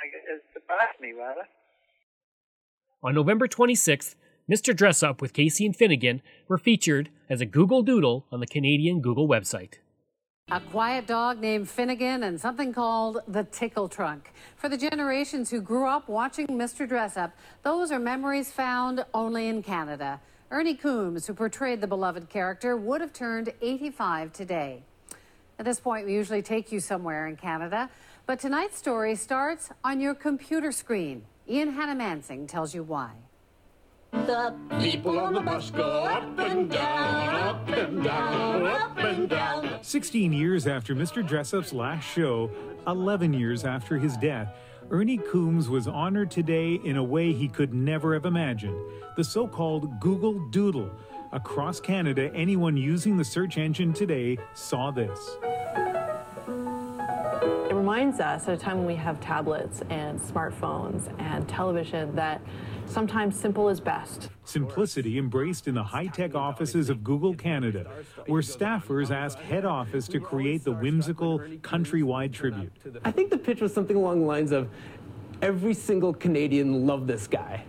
I, 0.00 0.34
it 0.34 0.42
surprised 0.52 1.00
me 1.00 1.12
rather. 1.12 1.46
On 3.02 3.14
November 3.14 3.48
26th, 3.48 4.14
Mr. 4.50 4.74
Dress 4.74 5.02
Up 5.02 5.20
with 5.20 5.32
Casey 5.32 5.66
and 5.66 5.74
Finnegan 5.74 6.22
were 6.48 6.58
featured 6.58 7.10
as 7.28 7.40
a 7.40 7.46
Google 7.46 7.82
Doodle 7.82 8.26
on 8.30 8.40
the 8.40 8.46
Canadian 8.46 9.00
Google 9.00 9.28
website. 9.28 9.74
A 10.50 10.60
quiet 10.60 11.06
dog 11.06 11.40
named 11.40 11.68
Finnegan 11.68 12.24
and 12.24 12.40
something 12.40 12.72
called 12.72 13.18
the 13.28 13.44
tickle 13.44 13.88
trunk. 13.88 14.32
For 14.56 14.68
the 14.68 14.76
generations 14.76 15.50
who 15.50 15.60
grew 15.60 15.86
up 15.86 16.08
watching 16.08 16.46
Mr. 16.48 16.86
Dress 16.86 17.16
Up, 17.16 17.32
those 17.62 17.90
are 17.90 17.98
memories 17.98 18.50
found 18.50 19.04
only 19.14 19.48
in 19.48 19.62
Canada. 19.62 20.20
Ernie 20.52 20.74
Coombs, 20.74 21.26
who 21.26 21.32
portrayed 21.32 21.80
the 21.80 21.86
beloved 21.86 22.28
character, 22.28 22.76
would 22.76 23.00
have 23.00 23.14
turned 23.14 23.54
85 23.62 24.34
today. 24.34 24.82
At 25.58 25.64
this 25.64 25.80
point, 25.80 26.04
we 26.04 26.12
usually 26.12 26.42
take 26.42 26.70
you 26.70 26.78
somewhere 26.78 27.26
in 27.26 27.36
Canada, 27.36 27.88
but 28.26 28.38
tonight's 28.38 28.76
story 28.76 29.14
starts 29.14 29.70
on 29.82 29.98
your 29.98 30.14
computer 30.14 30.70
screen. 30.70 31.24
Ian 31.48 31.72
Hanomansing 31.72 32.48
tells 32.48 32.74
you 32.74 32.82
why. 32.82 33.12
The 34.10 34.54
people 34.78 35.18
on 35.18 35.32
the 35.32 35.40
bus 35.40 35.70
go 35.70 36.04
up 36.04 36.38
and 36.38 36.70
down, 36.70 37.34
up 37.34 37.68
and 37.68 38.04
down, 38.04 38.66
up 38.66 38.98
and 38.98 39.30
down. 39.30 39.82
16 39.82 40.34
years 40.34 40.66
after 40.66 40.94
Mr. 40.94 41.26
Dressup's 41.26 41.72
last 41.72 42.04
show, 42.04 42.50
11 42.86 43.32
years 43.32 43.64
after 43.64 43.96
his 43.96 44.18
death, 44.18 44.54
Ernie 44.92 45.16
Coombs 45.16 45.70
was 45.70 45.88
honored 45.88 46.30
today 46.30 46.74
in 46.74 46.98
a 46.98 47.02
way 47.02 47.32
he 47.32 47.48
could 47.48 47.72
never 47.72 48.12
have 48.12 48.26
imagined 48.26 48.78
the 49.16 49.24
so 49.24 49.48
called 49.48 49.98
Google 50.00 50.38
Doodle. 50.50 50.90
Across 51.32 51.80
Canada, 51.80 52.30
anyone 52.34 52.76
using 52.76 53.16
the 53.16 53.24
search 53.24 53.56
engine 53.56 53.94
today 53.94 54.36
saw 54.52 54.90
this. 54.90 55.18
It 57.82 57.86
reminds 57.86 58.20
us 58.20 58.46
at 58.46 58.54
a 58.54 58.56
time 58.56 58.78
when 58.78 58.86
we 58.86 58.94
have 58.94 59.20
tablets 59.20 59.82
and 59.90 60.20
smartphones 60.20 61.12
and 61.18 61.48
television 61.48 62.14
that 62.14 62.40
sometimes 62.86 63.34
simple 63.34 63.68
is 63.68 63.80
best. 63.80 64.28
Simplicity 64.44 65.18
embraced 65.18 65.66
in 65.66 65.74
the 65.74 65.82
high 65.82 66.06
tech 66.06 66.36
offices 66.36 66.90
of 66.90 67.02
Google 67.02 67.34
Canada, 67.34 67.90
where 68.28 68.40
staffers 68.40 69.10
asked 69.10 69.40
head 69.40 69.64
office 69.64 70.06
to 70.06 70.20
create 70.20 70.62
the 70.62 70.70
whimsical 70.70 71.40
countrywide 71.40 72.32
tribute. 72.32 72.70
I 73.04 73.10
think 73.10 73.30
the 73.30 73.38
pitch 73.38 73.60
was 73.60 73.74
something 73.74 73.96
along 73.96 74.20
the 74.20 74.26
lines 74.26 74.52
of 74.52 74.68
every 75.42 75.74
single 75.74 76.14
Canadian 76.14 76.86
loved 76.86 77.08
this 77.08 77.26
guy. 77.26 77.64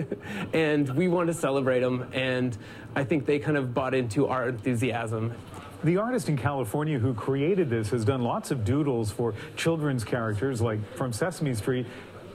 and 0.52 0.94
we 0.94 1.08
want 1.08 1.28
to 1.28 1.34
celebrate 1.34 1.82
him. 1.82 2.06
And 2.12 2.54
I 2.94 3.02
think 3.02 3.24
they 3.24 3.38
kind 3.38 3.56
of 3.56 3.72
bought 3.72 3.94
into 3.94 4.26
our 4.26 4.50
enthusiasm. 4.50 5.32
The 5.84 5.98
artist 5.98 6.30
in 6.30 6.38
California 6.38 6.98
who 6.98 7.12
created 7.12 7.68
this 7.68 7.90
has 7.90 8.06
done 8.06 8.22
lots 8.22 8.50
of 8.50 8.64
doodles 8.64 9.10
for 9.10 9.34
children's 9.54 10.02
characters 10.02 10.62
like 10.62 10.80
from 10.96 11.12
Sesame 11.12 11.54
Street. 11.54 11.86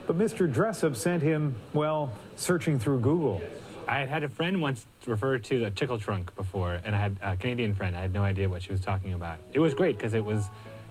But 0.06 0.20
Mr. 0.20 0.52
Dressup 0.52 0.95
sent 0.95 1.24
him, 1.24 1.56
well, 1.74 2.14
searching 2.36 2.78
through 2.78 3.00
Google. 3.00 3.41
I 3.88 4.02
had 4.02 4.10
had 4.10 4.24
a 4.24 4.30
friend 4.30 4.62
once 4.62 4.86
refer 5.08 5.39
to 5.39 5.60
the 5.60 5.72
tickle 5.72 5.97
trunk 5.97 6.36
before, 6.36 6.80
and 6.86 6.95
I 6.95 7.00
had 7.00 7.18
a 7.24 7.36
Canadian 7.38 7.74
friend. 7.74 7.95
I 7.95 8.02
had 8.02 8.14
no 8.14 8.22
idea 8.22 8.47
what 8.47 8.62
she 8.62 8.72
was 8.72 8.82
talking 8.82 9.14
about. 9.14 9.39
It 9.52 9.60
was 9.60 9.74
great 9.74 9.97
because 9.97 10.14
it 10.14 10.24
was, 10.24 10.47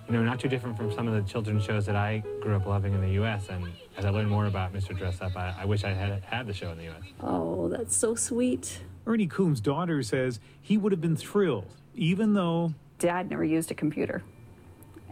you 0.07 0.13
know, 0.13 0.21
not 0.21 0.37
too 0.37 0.49
different 0.49 0.75
from 0.75 0.91
some 0.91 1.07
of 1.07 1.13
the 1.13 1.21
children's 1.31 1.63
shows 1.63 1.85
that 1.85 1.95
I 1.95 2.23
grew 2.41 2.57
up 2.57 2.65
loving 2.65 2.93
in 2.93 2.99
the 2.99 3.11
U.S. 3.11 3.47
And 3.47 3.71
as 3.95 4.03
I 4.03 4.09
learned 4.09 4.29
more 4.29 4.47
about 4.47 4.73
Mr. 4.73 4.97
Dressup, 4.97 5.37
I, 5.37 5.55
I 5.61 5.63
wish 5.63 5.85
I 5.85 5.91
had 5.93 6.21
had 6.23 6.45
the 6.45 6.53
show 6.53 6.71
in 6.71 6.77
the 6.77 6.83
U.S. 6.85 7.03
Oh, 7.21 7.69
that's 7.69 7.95
so 7.95 8.15
sweet. 8.15 8.81
Ernie 9.07 9.27
Coombs' 9.27 9.61
daughter 9.61 10.03
says 10.03 10.41
he 10.61 10.77
would 10.77 10.91
have 10.91 11.01
been 11.01 11.15
thrilled, 11.15 11.73
even 11.95 12.33
though 12.33 12.73
Dad 12.97 13.29
never 13.29 13.43
used 13.43 13.71
a 13.71 13.73
computer, 13.75 14.23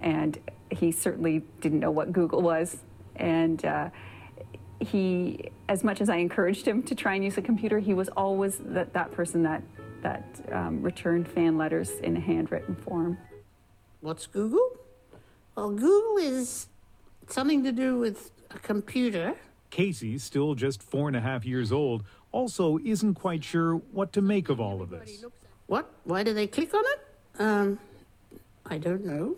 and 0.01 0.37
he 0.69 0.91
certainly 0.91 1.43
didn't 1.61 1.79
know 1.79 1.91
what 1.91 2.11
Google 2.11 2.41
was 2.41 2.77
and 3.17 3.63
uh, 3.65 3.89
he, 4.79 5.49
as 5.69 5.83
much 5.83 6.01
as 6.01 6.09
I 6.09 6.17
encouraged 6.17 6.67
him 6.67 6.83
to 6.83 6.95
try 6.95 7.15
and 7.15 7.23
use 7.23 7.37
a 7.37 7.41
computer, 7.41 7.79
he 7.79 7.93
was 7.93 8.09
always 8.09 8.59
that, 8.59 8.93
that 8.93 9.11
person 9.11 9.43
that, 9.43 9.63
that 10.01 10.25
um, 10.51 10.81
returned 10.81 11.27
fan 11.27 11.57
letters 11.57 11.91
in 12.03 12.15
a 12.15 12.19
handwritten 12.19 12.75
form. 12.75 13.17
What's 14.01 14.27
Google? 14.27 14.69
Well, 15.55 15.71
Google 15.71 16.17
is 16.17 16.67
something 17.27 17.63
to 17.63 17.71
do 17.71 17.97
with 17.97 18.31
a 18.51 18.59
computer. 18.59 19.35
Casey, 19.69 20.17
still 20.19 20.53
just 20.53 20.81
four 20.81 21.07
and 21.07 21.17
a 21.17 21.21
half 21.21 21.43
years 21.43 21.71
old, 21.71 22.03
also 22.31 22.77
isn't 22.85 23.15
quite 23.15 23.43
sure 23.43 23.75
what 23.91 24.13
to 24.13 24.21
make 24.21 24.49
of 24.49 24.59
all 24.59 24.81
of 24.81 24.89
this. 24.89 25.25
What? 25.67 25.91
Why 26.03 26.23
do 26.23 26.33
they 26.33 26.47
click 26.47 26.73
on 26.73 26.83
it? 26.85 27.41
Um, 27.41 27.79
I 28.65 28.77
don't 28.77 29.05
know. 29.05 29.35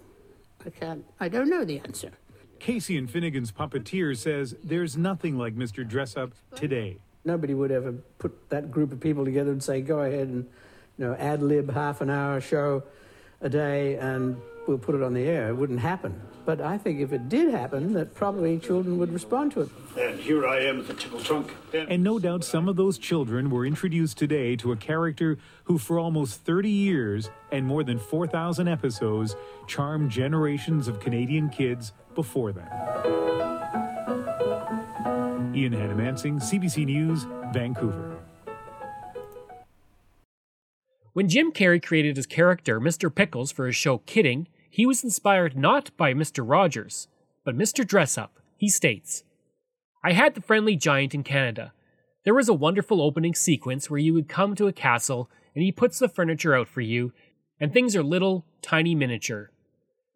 I 0.65 0.69
can't. 0.69 1.05
I 1.19 1.27
don't 1.27 1.49
know 1.49 1.65
the 1.65 1.79
answer. 1.79 2.11
Casey 2.59 2.97
and 2.97 3.09
Finnegan's 3.09 3.51
puppeteer 3.51 4.15
says 4.17 4.55
there's 4.63 4.97
nothing 4.97 5.37
like 5.37 5.55
Mr. 5.55 5.87
Dressup 5.89 6.31
today. 6.55 6.97
Nobody 7.25 7.53
would 7.53 7.71
ever 7.71 7.93
put 8.17 8.49
that 8.49 8.71
group 8.71 8.91
of 8.91 8.99
people 8.99 9.25
together 9.25 9.51
and 9.51 9.63
say, 9.63 9.81
go 9.81 9.99
ahead 9.99 10.27
and, 10.27 10.45
you 10.97 11.05
know, 11.05 11.15
ad 11.15 11.41
lib 11.41 11.71
half 11.71 12.01
an 12.01 12.09
hour 12.09 12.41
show 12.41 12.83
a 13.41 13.49
day 13.49 13.95
and 13.97 14.37
we'll 14.67 14.77
put 14.77 14.95
it 14.95 15.01
on 15.01 15.13
the 15.13 15.23
air. 15.23 15.49
It 15.49 15.55
wouldn't 15.55 15.79
happen. 15.79 16.19
But 16.45 16.61
I 16.61 16.77
think 16.77 16.99
if 16.99 17.13
it 17.13 17.29
did 17.29 17.53
happen, 17.53 17.93
that 17.93 18.15
probably 18.15 18.57
children 18.59 18.97
would 18.97 19.11
respond 19.13 19.51
to 19.51 19.61
it. 19.61 19.69
And 19.97 20.19
here 20.19 20.47
I 20.47 20.61
am 20.61 20.79
at 20.79 20.87
the 20.87 20.93
tickle 20.93 21.19
trunk. 21.19 21.53
And 21.73 22.03
no 22.03 22.17
doubt 22.17 22.43
some 22.43 22.67
of 22.67 22.75
those 22.75 22.97
children 22.97 23.49
were 23.49 23.65
introduced 23.65 24.17
today 24.17 24.55
to 24.57 24.71
a 24.71 24.75
character 24.75 25.37
who, 25.65 25.77
for 25.77 25.99
almost 25.99 26.43
30 26.45 26.69
years 26.69 27.29
and 27.51 27.65
more 27.65 27.83
than 27.83 27.99
4,000 27.99 28.67
episodes, 28.67 29.35
charmed 29.67 30.09
generations 30.09 30.87
of 30.87 30.99
Canadian 30.99 31.49
kids 31.49 31.91
before 32.15 32.51
them. 32.51 32.67
Ian 35.55 35.73
Hanomansing, 35.73 36.41
CBC 36.41 36.85
News, 36.85 37.25
Vancouver. 37.53 38.17
When 41.13 41.27
Jim 41.27 41.51
Carrey 41.51 41.83
created 41.83 42.17
his 42.17 42.25
character, 42.25 42.79
Mr. 42.79 43.13
Pickles, 43.13 43.51
for 43.51 43.65
his 43.65 43.75
show 43.75 43.99
Kidding, 43.99 44.47
he 44.69 44.85
was 44.85 45.03
inspired 45.03 45.57
not 45.57 45.95
by 45.97 46.13
Mr. 46.13 46.47
Rogers, 46.47 47.07
but 47.43 47.57
Mr. 47.57 47.83
Dressup. 47.83 48.29
He 48.57 48.69
states, 48.69 49.23
I 50.03 50.13
had 50.13 50.35
the 50.35 50.41
friendly 50.41 50.75
giant 50.75 51.13
in 51.13 51.23
Canada. 51.23 51.73
There 52.23 52.35
was 52.35 52.47
a 52.47 52.53
wonderful 52.53 53.01
opening 53.01 53.33
sequence 53.33 53.89
where 53.89 53.99
you 53.99 54.13
would 54.13 54.29
come 54.29 54.55
to 54.55 54.67
a 54.67 54.73
castle 54.73 55.29
and 55.55 55.63
he 55.63 55.71
puts 55.71 55.99
the 55.99 56.07
furniture 56.07 56.55
out 56.55 56.67
for 56.67 56.81
you, 56.81 57.11
and 57.59 57.73
things 57.73 57.95
are 57.95 58.03
little, 58.03 58.45
tiny 58.61 58.95
miniature. 58.95 59.51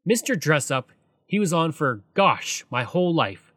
Mr. 0.08 0.40
Dressup, 0.40 0.86
he 1.26 1.40
was 1.40 1.52
on 1.52 1.72
for, 1.72 2.04
gosh, 2.14 2.64
my 2.70 2.84
whole 2.84 3.14
life. 3.14 3.52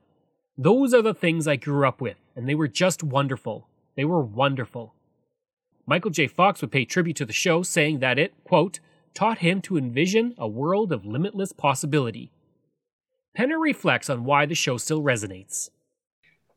Those 0.56 0.94
are 0.94 1.02
the 1.02 1.14
things 1.14 1.46
I 1.46 1.56
grew 1.56 1.86
up 1.86 2.00
with, 2.00 2.16
and 2.34 2.48
they 2.48 2.54
were 2.54 2.66
just 2.66 3.04
wonderful. 3.04 3.68
They 3.94 4.04
were 4.04 4.22
wonderful. 4.22 4.94
Michael 5.86 6.10
J. 6.10 6.26
Fox 6.26 6.60
would 6.60 6.72
pay 6.72 6.84
tribute 6.84 7.16
to 7.16 7.24
the 7.24 7.32
show, 7.32 7.62
saying 7.62 8.00
that 8.00 8.18
it, 8.18 8.34
quote, 8.42 8.80
taught 9.14 9.38
him 9.38 9.62
to 9.62 9.78
envision 9.78 10.34
a 10.36 10.48
world 10.48 10.92
of 10.92 11.06
limitless 11.06 11.52
possibility. 11.52 12.32
Penner 13.38 13.60
reflects 13.60 14.10
on 14.10 14.24
why 14.24 14.46
the 14.46 14.54
show 14.54 14.78
still 14.78 15.02
resonates. 15.02 15.70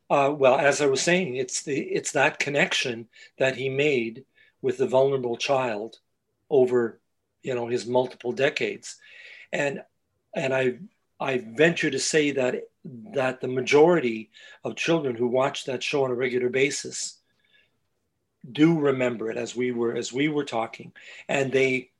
Uh, 0.09 0.33
well, 0.35 0.57
as 0.57 0.81
I 0.81 0.87
was 0.87 1.01
saying, 1.01 1.35
it's 1.35 1.61
the 1.61 1.79
it's 1.79 2.11
that 2.13 2.39
connection 2.39 3.07
that 3.37 3.55
he 3.55 3.69
made 3.69 4.25
with 4.63 4.79
the 4.79 4.87
vulnerable 4.87 5.37
child 5.37 5.99
over, 6.49 6.99
you 7.43 7.53
know, 7.53 7.67
his 7.67 7.85
multiple 7.85 8.31
decades, 8.31 8.95
and 9.53 9.83
and 10.33 10.51
I 10.51 10.79
I 11.19 11.37
venture 11.37 11.91
to 11.91 11.99
say 11.99 12.31
that 12.31 12.63
that 13.13 13.39
the 13.39 13.47
majority 13.47 14.31
of 14.63 14.75
children 14.75 15.15
who 15.15 15.27
watch 15.27 15.65
that 15.65 15.83
show 15.83 16.05
on 16.05 16.11
a 16.11 16.15
regular 16.15 16.49
basis 16.49 17.18
do 18.49 18.79
remember 18.79 19.29
it 19.29 19.37
as 19.37 19.55
we 19.55 19.71
were 19.71 19.95
as 19.95 20.13
we 20.13 20.27
were 20.27 20.45
talking, 20.45 20.91
and 21.27 21.51
they 21.51 21.91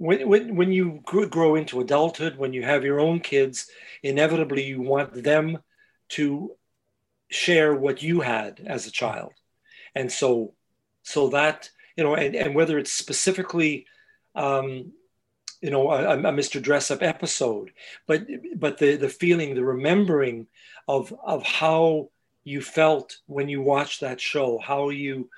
when, 0.00 0.26
when, 0.26 0.56
when 0.56 0.72
you 0.72 1.02
grow 1.04 1.56
into 1.56 1.78
adulthood, 1.78 2.38
when 2.38 2.54
you 2.54 2.62
have 2.62 2.84
your 2.84 3.00
own 3.00 3.20
kids, 3.20 3.70
inevitably 4.02 4.64
you 4.64 4.80
want 4.80 5.22
them 5.22 5.58
to 6.08 6.52
share 7.28 7.74
what 7.74 8.02
you 8.02 8.22
had 8.22 8.62
as 8.64 8.86
a 8.86 8.90
child. 8.90 9.32
And 9.94 10.10
so, 10.10 10.54
so 11.02 11.28
that, 11.28 11.68
you 11.96 12.04
know, 12.04 12.14
and, 12.14 12.34
and 12.34 12.54
whether 12.54 12.78
it's 12.78 12.92
specifically, 12.92 13.84
um, 14.34 14.92
you 15.60 15.68
know, 15.68 15.90
a, 15.90 16.14
a 16.14 16.16
Mr. 16.16 16.62
Dress 16.62 16.90
Up 16.90 17.02
episode, 17.02 17.70
but, 18.06 18.26
but 18.56 18.78
the, 18.78 18.96
the 18.96 19.10
feeling, 19.10 19.54
the 19.54 19.62
remembering 19.62 20.46
of, 20.88 21.14
of 21.22 21.42
how 21.42 22.08
you 22.42 22.62
felt 22.62 23.18
when 23.26 23.50
you 23.50 23.60
watched 23.60 24.00
that 24.00 24.18
show, 24.18 24.58
how 24.58 24.88
you 24.88 25.28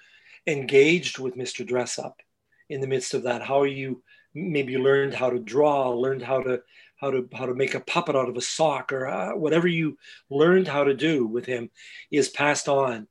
engaged 0.46 1.18
with 1.18 1.36
Mr. 1.36 1.66
Dress 1.66 1.98
Up 1.98 2.20
in 2.68 2.80
the 2.80 2.86
midst 2.86 3.14
of 3.14 3.24
that, 3.24 3.42
how 3.42 3.64
you 3.64 4.02
maybe 4.34 4.78
learned 4.78 5.14
how 5.14 5.30
to 5.30 5.38
draw, 5.38 5.90
learned 5.90 6.22
how 6.22 6.42
to 6.42 6.62
how 6.96 7.10
to 7.10 7.28
how 7.34 7.46
to 7.46 7.54
make 7.54 7.74
a 7.74 7.80
puppet 7.80 8.14
out 8.14 8.28
of 8.28 8.36
a 8.36 8.40
sock 8.40 8.92
or 8.92 9.08
uh, 9.08 9.36
whatever 9.36 9.66
you 9.66 9.98
learned 10.30 10.68
how 10.68 10.84
to 10.84 10.94
do 10.94 11.26
with 11.26 11.44
him 11.44 11.68
is 12.10 12.28
passed 12.28 12.68
on 12.68 13.08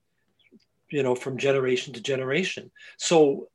you 0.89 1.03
know 1.03 1.15
from 1.15 1.37
generation 1.37 1.93
to 1.93 2.01
generation. 2.01 2.71
So 2.97 3.49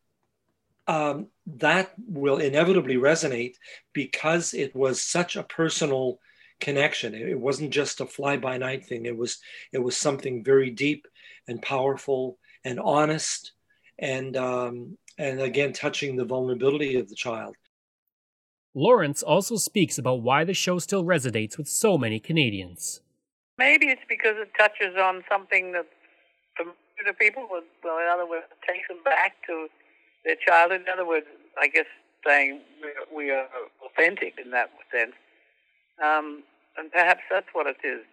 um, 0.86 1.28
that 1.46 1.92
will 1.98 2.38
inevitably 2.38 2.96
resonate 2.96 3.54
because 3.92 4.54
it 4.54 4.74
was 4.74 5.02
such 5.02 5.36
a 5.36 5.42
personal 5.42 6.20
connection. 6.60 7.14
It 7.14 7.38
wasn't 7.38 7.72
just 7.72 8.00
a 8.00 8.06
fly 8.06 8.36
by 8.36 8.56
night 8.58 8.86
thing. 8.86 9.06
It 9.06 9.16
was 9.16 9.38
it 9.72 9.78
was 9.78 9.96
something 9.96 10.44
very 10.44 10.70
deep 10.70 11.06
and 11.48 11.60
powerful 11.60 12.38
and 12.64 12.80
honest 12.80 13.52
and 13.98 14.36
um, 14.36 14.96
and 15.18 15.40
again 15.40 15.72
touching 15.72 16.16
the 16.16 16.24
vulnerability 16.24 16.96
of 16.96 17.08
the 17.08 17.14
child 17.14 17.56
Lawrence 18.74 19.22
also 19.22 19.56
speaks 19.56 19.96
about 19.96 20.20
why 20.20 20.44
the 20.44 20.52
show 20.52 20.78
still 20.78 21.02
resonates 21.02 21.56
with 21.56 21.66
so 21.66 21.96
many 21.96 22.20
Canadians. 22.20 23.00
Maybe 23.56 23.86
it's 23.86 24.04
because 24.06 24.36
it 24.36 24.50
touches 24.58 24.98
on 25.00 25.24
something 25.30 25.72
that 25.72 25.86
the 27.04 27.14
people 27.14 27.46
would, 27.50 27.64
well, 27.84 27.98
in 27.98 28.08
other 28.12 28.28
words, 28.28 28.44
takes 28.66 28.88
them 28.88 29.02
back 29.04 29.36
to 29.46 29.68
their 30.24 30.36
childhood. 30.36 30.82
In 30.82 30.92
other 30.92 31.06
words, 31.06 31.26
I 31.58 31.68
guess 31.68 31.86
saying 32.26 32.60
we 33.14 33.30
are 33.30 33.46
authentic 33.84 34.34
in 34.42 34.50
that 34.50 34.70
sense. 34.92 35.14
Um, 36.02 36.42
and 36.76 36.90
perhaps 36.92 37.22
that's 37.30 37.48
what 37.52 37.66
it 37.66 37.78
is. 37.84 38.04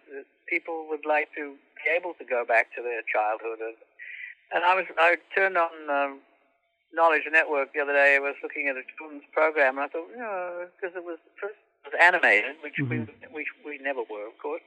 People 0.48 0.86
would 0.88 1.04
like 1.04 1.28
to 1.36 1.56
be 1.76 1.90
able 1.90 2.14
to 2.14 2.24
go 2.24 2.44
back 2.46 2.74
to 2.76 2.82
their 2.82 3.02
childhood. 3.04 3.60
And, 3.60 3.76
and 4.52 4.64
I 4.64 4.74
was 4.74 4.84
I 4.98 5.16
turned 5.34 5.56
on 5.56 5.70
um, 5.88 6.20
Knowledge 6.92 7.24
Network 7.30 7.72
the 7.72 7.80
other 7.80 7.92
day, 7.92 8.16
I 8.16 8.20
was 8.20 8.34
looking 8.42 8.68
at 8.68 8.76
a 8.76 8.82
children's 8.96 9.26
program, 9.32 9.78
and 9.78 9.84
I 9.84 9.88
thought, 9.88 10.08
you 10.10 10.18
know, 10.18 10.66
because 10.74 10.96
it 10.96 11.04
was 11.04 11.18
first 11.40 11.58
it 11.84 11.92
was 11.92 12.00
animated, 12.00 12.56
which 12.62 12.74
mm-hmm. 12.80 13.10
we, 13.34 13.44
we 13.64 13.78
we 13.78 13.78
never 13.82 14.00
were, 14.08 14.26
of 14.26 14.38
course, 14.40 14.62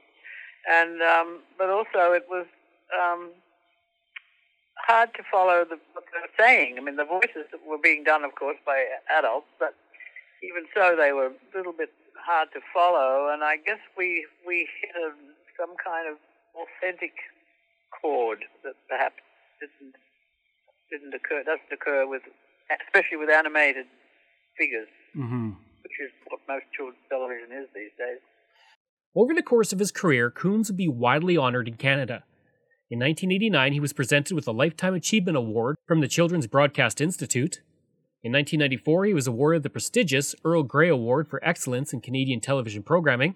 and 0.70 1.02
um, 1.02 1.40
but 1.58 1.70
also 1.70 2.14
it 2.14 2.26
was 2.30 2.46
um, 2.94 3.32
hard 4.86 5.14
to 5.16 5.24
follow 5.32 5.66
the, 5.66 5.80
what 5.94 6.06
they 6.12 6.20
were 6.22 6.36
saying. 6.38 6.78
I 6.78 6.82
mean, 6.82 6.96
the 6.96 7.06
voices 7.06 7.48
were 7.66 7.78
being 7.82 8.04
done, 8.04 8.24
of 8.24 8.36
course, 8.36 8.58
by 8.66 8.86
adults, 9.10 9.48
but 9.60 9.76
even 10.44 10.66
so, 10.76 10.96
they 10.96 11.12
were 11.12 11.28
a 11.28 11.58
little 11.58 11.74
bit 11.74 11.92
hard 12.20 12.50
to 12.54 12.60
follow. 12.74 13.30
And 13.32 13.44
I 13.44 13.58
guess 13.58 13.80
we 13.98 14.28
we 14.46 14.68
hit 14.82 14.96
a, 14.96 15.12
some 15.60 15.76
kind 15.84 16.08
of 16.08 16.18
authentic 16.54 17.14
chord 17.90 18.46
that 18.64 18.76
perhaps 18.90 19.22
didn't 19.60 19.96
didn't 20.90 21.14
occur 21.14 21.44
doesn't 21.44 21.72
occur 21.72 22.08
with 22.08 22.24
especially 22.70 23.18
with 23.18 23.30
animated 23.30 23.86
figures, 24.58 24.88
mm-hmm. 25.16 25.52
which 25.84 25.98
is 26.04 26.12
what 26.30 26.40
most 26.48 26.66
children's 26.76 27.00
television 27.10 27.52
is 27.52 27.68
these 27.74 27.94
days. 27.98 28.20
Over 29.16 29.34
the 29.34 29.44
course 29.44 29.74
of 29.74 29.80
his 29.80 29.92
career, 29.92 30.30
Coombs 30.30 30.70
would 30.70 30.78
be 30.78 30.88
widely 30.88 31.38
honored 31.38 31.68
in 31.68 31.76
Canada. 31.76 32.24
In 32.90 33.00
1989, 33.00 33.74
he 33.74 33.80
was 33.80 33.94
presented 33.94 34.36
with 34.36 34.48
a 34.48 34.52
Lifetime 34.52 34.94
Achievement 34.94 35.38
Award 35.38 35.76
from 35.86 36.00
the 36.00 36.08
Children's 36.08 36.48
Broadcast 36.48 37.02
Institute. 37.02 37.62
In 38.24 38.32
1994, 38.32 39.06
he 39.06 39.14
was 39.14 39.28
awarded 39.28 39.64
the 39.64 39.70
prestigious 39.70 40.36
Earl 40.46 40.64
Grey 40.64 40.90
Award 40.90 41.28
for 41.28 41.44
Excellence 41.44 41.94
in 41.94 42.02
Canadian 42.02 42.40
Television 42.40 42.84
Programming, 42.84 43.36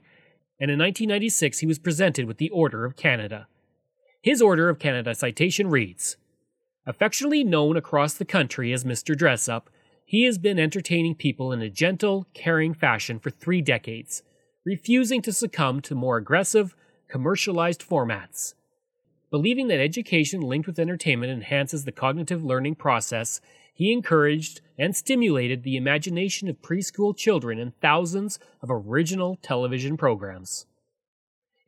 and 0.59 0.69
in 0.69 0.77
1996, 0.77 1.59
he 1.59 1.65
was 1.65 1.79
presented 1.79 2.25
with 2.25 2.37
the 2.37 2.49
Order 2.51 2.85
of 2.85 2.95
Canada. 2.95 3.47
His 4.23 4.39
Order 4.39 4.69
of 4.69 4.77
Canada 4.77 5.15
citation 5.15 5.67
reads 5.67 6.15
Affectionately 6.85 7.43
known 7.43 7.75
across 7.75 8.13
the 8.13 8.23
country 8.23 8.71
as 8.71 8.83
Mr. 8.83 9.17
Dress 9.17 9.49
Up, 9.49 9.71
he 10.05 10.25
has 10.25 10.37
been 10.37 10.59
entertaining 10.59 11.15
people 11.15 11.51
in 11.51 11.59
a 11.63 11.71
gentle, 11.71 12.27
caring 12.35 12.75
fashion 12.75 13.17
for 13.17 13.31
three 13.31 13.61
decades, 13.61 14.21
refusing 14.63 15.23
to 15.23 15.33
succumb 15.33 15.81
to 15.81 15.95
more 15.95 16.17
aggressive, 16.17 16.75
commercialized 17.07 17.81
formats. 17.81 18.53
Believing 19.31 19.69
that 19.69 19.79
education 19.79 20.41
linked 20.41 20.67
with 20.67 20.77
entertainment 20.77 21.31
enhances 21.31 21.85
the 21.85 21.91
cognitive 21.91 22.43
learning 22.43 22.75
process, 22.75 23.41
he 23.73 23.91
encouraged 23.91 24.61
and 24.77 24.95
stimulated 24.95 25.63
the 25.63 25.77
imagination 25.77 26.47
of 26.47 26.61
preschool 26.61 27.17
children 27.17 27.57
in 27.57 27.71
thousands 27.81 28.37
of 28.61 28.69
original 28.69 29.39
television 29.41 29.97
programs. 29.97 30.67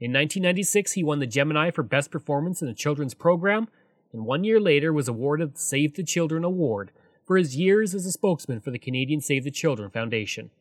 In 0.03 0.11
1996, 0.11 0.91
he 0.91 1.03
won 1.03 1.19
the 1.19 1.25
Gemini 1.25 1.71
for 1.71 1.81
Best 1.81 2.11
Performance 2.11 2.61
in 2.61 2.67
a 2.67 2.73
Children's 2.73 3.13
Program 3.13 3.69
and 4.11 4.25
one 4.25 4.43
year 4.43 4.59
later 4.59 4.91
was 4.91 5.07
awarded 5.07 5.55
the 5.55 5.59
Save 5.59 5.95
the 5.95 6.03
Children 6.03 6.43
Award 6.43 6.91
for 7.25 7.37
his 7.37 7.55
years 7.55 7.95
as 7.95 8.05
a 8.05 8.11
spokesman 8.11 8.59
for 8.59 8.69
the 8.69 8.77
Canadian 8.77 9.21
Save 9.21 9.45
the 9.45 9.51
Children 9.51 9.89
Foundation. 9.89 10.51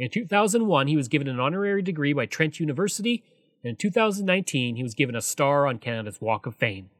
In 0.00 0.10
2001, 0.10 0.88
he 0.88 0.96
was 0.96 1.06
given 1.06 1.28
an 1.28 1.38
honorary 1.38 1.80
degree 1.80 2.12
by 2.12 2.26
Trent 2.26 2.58
University, 2.58 3.22
and 3.62 3.70
in 3.70 3.76
2019, 3.76 4.74
he 4.74 4.82
was 4.82 4.94
given 4.94 5.14
a 5.14 5.22
star 5.22 5.68
on 5.68 5.78
Canada's 5.78 6.20
Walk 6.20 6.44
of 6.46 6.56
Fame. 6.56 6.90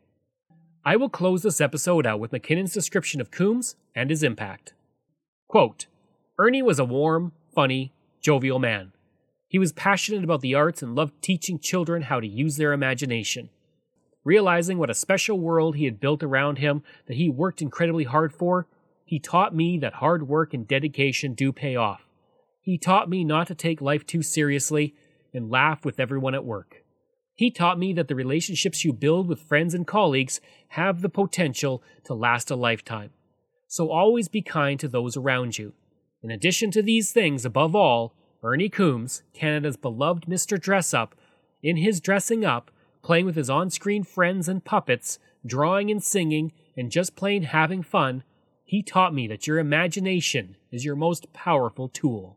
I 0.85 0.95
will 0.95 1.09
close 1.09 1.43
this 1.43 1.61
episode 1.61 2.07
out 2.07 2.21
with 2.21 2.31
McKinnon's 2.31 2.73
description 2.73 3.21
of 3.21 3.33
Coombs 3.33 3.75
and 3.93 4.09
his 4.09 4.23
impact. 4.23 4.73
Quote, 5.49 5.87
Ernie 6.39 6.63
was 6.63 6.79
a 6.79 6.85
warm, 6.85 7.33
funny, 7.53 7.93
jovial 8.21 8.61
man. 8.61 8.93
He 9.53 9.59
was 9.59 9.75
passionate 9.75 10.25
about 10.25 10.41
the 10.41 10.55
arts 10.55 10.81
and 10.81 10.95
loved 10.95 11.21
teaching 11.21 11.59
children 11.59 12.05
how 12.05 12.21
to 12.21 12.27
use 12.27 12.57
their 12.57 12.73
imagination. 12.73 13.51
Realizing 14.25 14.79
what 14.79 14.89
a 14.89 14.95
special 14.95 15.39
world 15.39 15.77
he 15.77 15.85
had 15.85 16.01
built 16.01 16.23
around 16.23 16.57
him 16.57 16.83
that 17.07 17.19
he 17.19 17.29
worked 17.29 17.61
incredibly 17.61 18.05
hard 18.05 18.33
for, 18.33 18.67
he 19.05 19.19
taught 19.19 19.55
me 19.55 19.77
that 19.77 19.97
hard 19.97 20.27
work 20.27 20.55
and 20.55 20.67
dedication 20.67 21.35
do 21.35 21.53
pay 21.53 21.77
off. 21.77 22.09
He 22.63 22.79
taught 22.79 23.11
me 23.11 23.25
not 23.25 23.47
to 23.49 23.55
take 23.55 23.83
life 23.83 24.07
too 24.07 24.23
seriously 24.23 24.95
and 25.35 25.51
laugh 25.51 25.85
with 25.85 26.01
everyone 26.01 26.35
at 26.35 26.47
work. 26.47 26.83
He 27.35 27.51
taught 27.51 27.79
me 27.79 27.93
that 27.93 28.09
the 28.09 28.15
relationships 28.15 28.87
you 28.87 28.95
build 28.95 29.29
with 29.29 29.43
friends 29.43 29.75
and 29.75 29.87
colleagues 29.87 30.41
have 30.69 31.03
the 31.03 31.11
potential 31.11 31.83
to 32.05 32.15
last 32.15 32.51
a 32.51 32.57
lifetime. 32.57 33.11
So 33.69 33.91
always 33.91 34.29
be 34.29 34.41
kind 34.41 34.81
to 34.81 34.89
those 34.89 35.15
around 35.15 35.59
you. 35.59 35.75
In 36.23 36.31
addition 36.31 36.71
to 36.71 36.81
these 36.81 37.13
things, 37.13 37.45
above 37.45 37.77
all, 37.77 38.15
Ernie 38.45 38.69
Coombs, 38.69 39.23
Canada's 39.33 39.77
beloved 39.77 40.27
Mr. 40.27 40.61
Dress 40.61 40.93
Up, 40.93 41.15
in 41.63 41.77
his 41.77 42.01
dressing 42.01 42.45
up, 42.45 42.73
playing 43.03 43.25
with 43.25 43.37
his 43.37 43.49
on 43.49 43.71
screen 43.71 44.03
friends 44.03 44.49
and 44.49 44.65
puppets, 44.65 45.21
drawing 45.47 45.91
and 45.91 46.03
singing, 46.03 46.53
and 46.77 46.91
just 46.91 47.15
plain 47.15 47.45
having 47.45 47.83
fun, 47.83 48.25
he 48.65 48.83
taught 48.83 49.15
me 49.15 49.27
that 49.29 49.47
your 49.47 49.59
imagination 49.59 50.57
is 50.73 50.85
your 50.85 50.97
most 50.97 51.33
powerful 51.33 51.89
tool. 51.89 52.37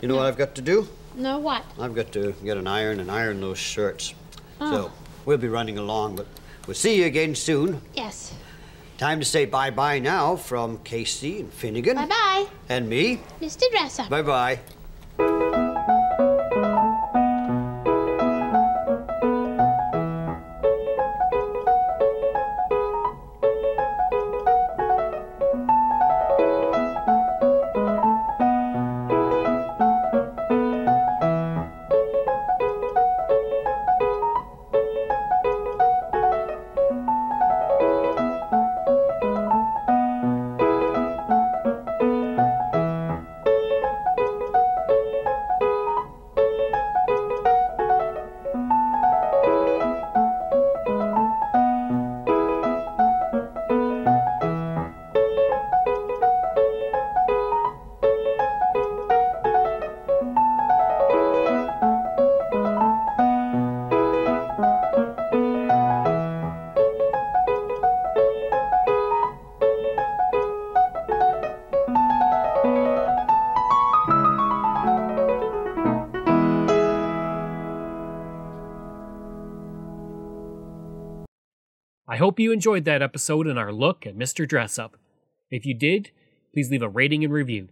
You 0.00 0.08
know 0.08 0.16
what 0.16 0.26
I've 0.26 0.36
got 0.36 0.54
to 0.56 0.62
do? 0.62 0.88
No, 1.16 1.38
what? 1.38 1.64
I've 1.80 1.94
got 1.94 2.12
to 2.12 2.32
get 2.44 2.56
an 2.56 2.66
iron 2.66 3.00
and 3.00 3.10
iron 3.10 3.40
those 3.40 3.58
shirts. 3.58 4.14
Oh. 4.60 4.70
So 4.70 4.92
we'll 5.24 5.38
be 5.38 5.48
running 5.48 5.78
along, 5.78 6.16
but 6.16 6.26
we'll 6.66 6.74
see 6.74 6.98
you 6.98 7.06
again 7.06 7.34
soon. 7.34 7.80
Yes. 7.94 8.34
Time 8.98 9.18
to 9.18 9.24
say 9.24 9.44
bye 9.44 9.70
bye 9.70 9.98
now 9.98 10.36
from 10.36 10.78
Casey 10.78 11.40
and 11.40 11.52
Finnegan. 11.52 11.96
Bye 11.96 12.06
bye. 12.06 12.46
And 12.68 12.88
me. 12.88 13.20
Mr. 13.40 13.68
Dresser. 13.70 14.06
Bye 14.08 14.22
bye. 14.22 14.60
Hope 82.24 82.40
you 82.40 82.52
enjoyed 82.52 82.86
that 82.86 83.02
episode 83.02 83.46
and 83.46 83.58
our 83.58 83.70
look 83.70 84.06
at 84.06 84.16
Mr. 84.16 84.48
Dressup. 84.48 84.92
If 85.50 85.66
you 85.66 85.74
did, 85.74 86.10
please 86.54 86.70
leave 86.70 86.80
a 86.80 86.88
rating 86.88 87.22
and 87.22 87.30
review. 87.30 87.68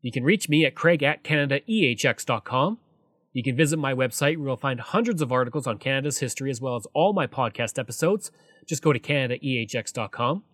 You 0.00 0.12
can 0.12 0.22
reach 0.22 0.48
me 0.48 0.64
at 0.64 0.76
craig 0.76 1.02
at 1.02 1.24
canadaehx.com. 1.24 2.78
You 3.32 3.42
can 3.42 3.56
visit 3.56 3.80
my 3.80 3.92
website 3.92 4.36
where 4.36 4.46
you'll 4.46 4.56
find 4.56 4.78
hundreds 4.78 5.20
of 5.20 5.32
articles 5.32 5.66
on 5.66 5.78
Canada's 5.78 6.18
history 6.18 6.52
as 6.52 6.60
well 6.60 6.76
as 6.76 6.86
all 6.94 7.12
my 7.12 7.26
podcast 7.26 7.80
episodes. 7.80 8.30
Just 8.64 8.80
go 8.80 8.92
to 8.92 9.00
canadaehx.com. 9.00 10.44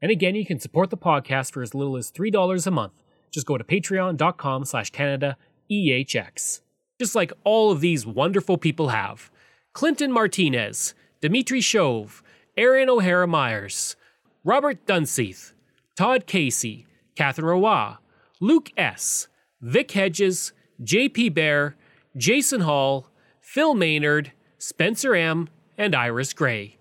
And 0.00 0.10
again, 0.10 0.34
you 0.36 0.46
can 0.46 0.58
support 0.58 0.88
the 0.88 0.96
podcast 0.96 1.52
for 1.52 1.60
as 1.60 1.74
little 1.74 1.98
as 1.98 2.10
$3 2.10 2.66
a 2.66 2.70
month. 2.70 2.94
Just 3.30 3.46
go 3.46 3.58
to 3.58 3.64
patreon.com 3.64 4.64
slash 4.64 4.90
canadaehx. 4.90 6.60
Just 6.98 7.14
like 7.14 7.32
all 7.44 7.70
of 7.70 7.82
these 7.82 8.06
wonderful 8.06 8.56
people 8.56 8.88
have. 8.88 9.30
Clinton 9.74 10.12
Martinez, 10.12 10.94
Dimitri 11.24 11.62
Shove, 11.62 12.22
Aaron 12.54 12.90
O'Hara 12.90 13.26
Myers, 13.26 13.96
Robert 14.44 14.84
Dunseith, 14.84 15.54
Todd 15.96 16.26
Casey, 16.26 16.84
Catherine 17.16 17.46
Roy, 17.46 17.94
Luke 18.40 18.70
S., 18.76 19.28
Vic 19.62 19.92
Hedges, 19.92 20.52
J.P. 20.82 21.30
Bear, 21.30 21.76
Jason 22.14 22.60
Hall, 22.60 23.08
Phil 23.40 23.74
Maynard, 23.74 24.32
Spencer 24.58 25.14
M., 25.14 25.48
and 25.78 25.94
Iris 25.94 26.34
Gray. 26.34 26.76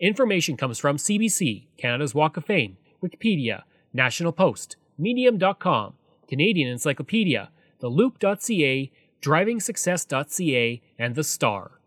Information 0.00 0.56
comes 0.56 0.78
from 0.78 0.96
CBC, 0.96 1.66
Canada's 1.76 2.14
Walk 2.14 2.38
of 2.38 2.46
Fame, 2.46 2.78
Wikipedia, 3.04 3.64
National 3.92 4.32
Post, 4.32 4.76
Medium.com, 4.96 5.92
Canadian 6.26 6.70
Encyclopedia, 6.70 7.50
theloop.ca, 7.82 8.90
drivingsuccess.ca, 9.20 10.82
and 10.98 11.14
The 11.14 11.24
Star. 11.24 11.77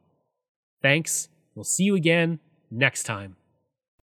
Thanks. 0.82 1.30
We'll 1.56 1.64
see 1.64 1.84
you 1.84 1.96
again 1.96 2.40
next 2.70 3.04
time. 3.04 3.36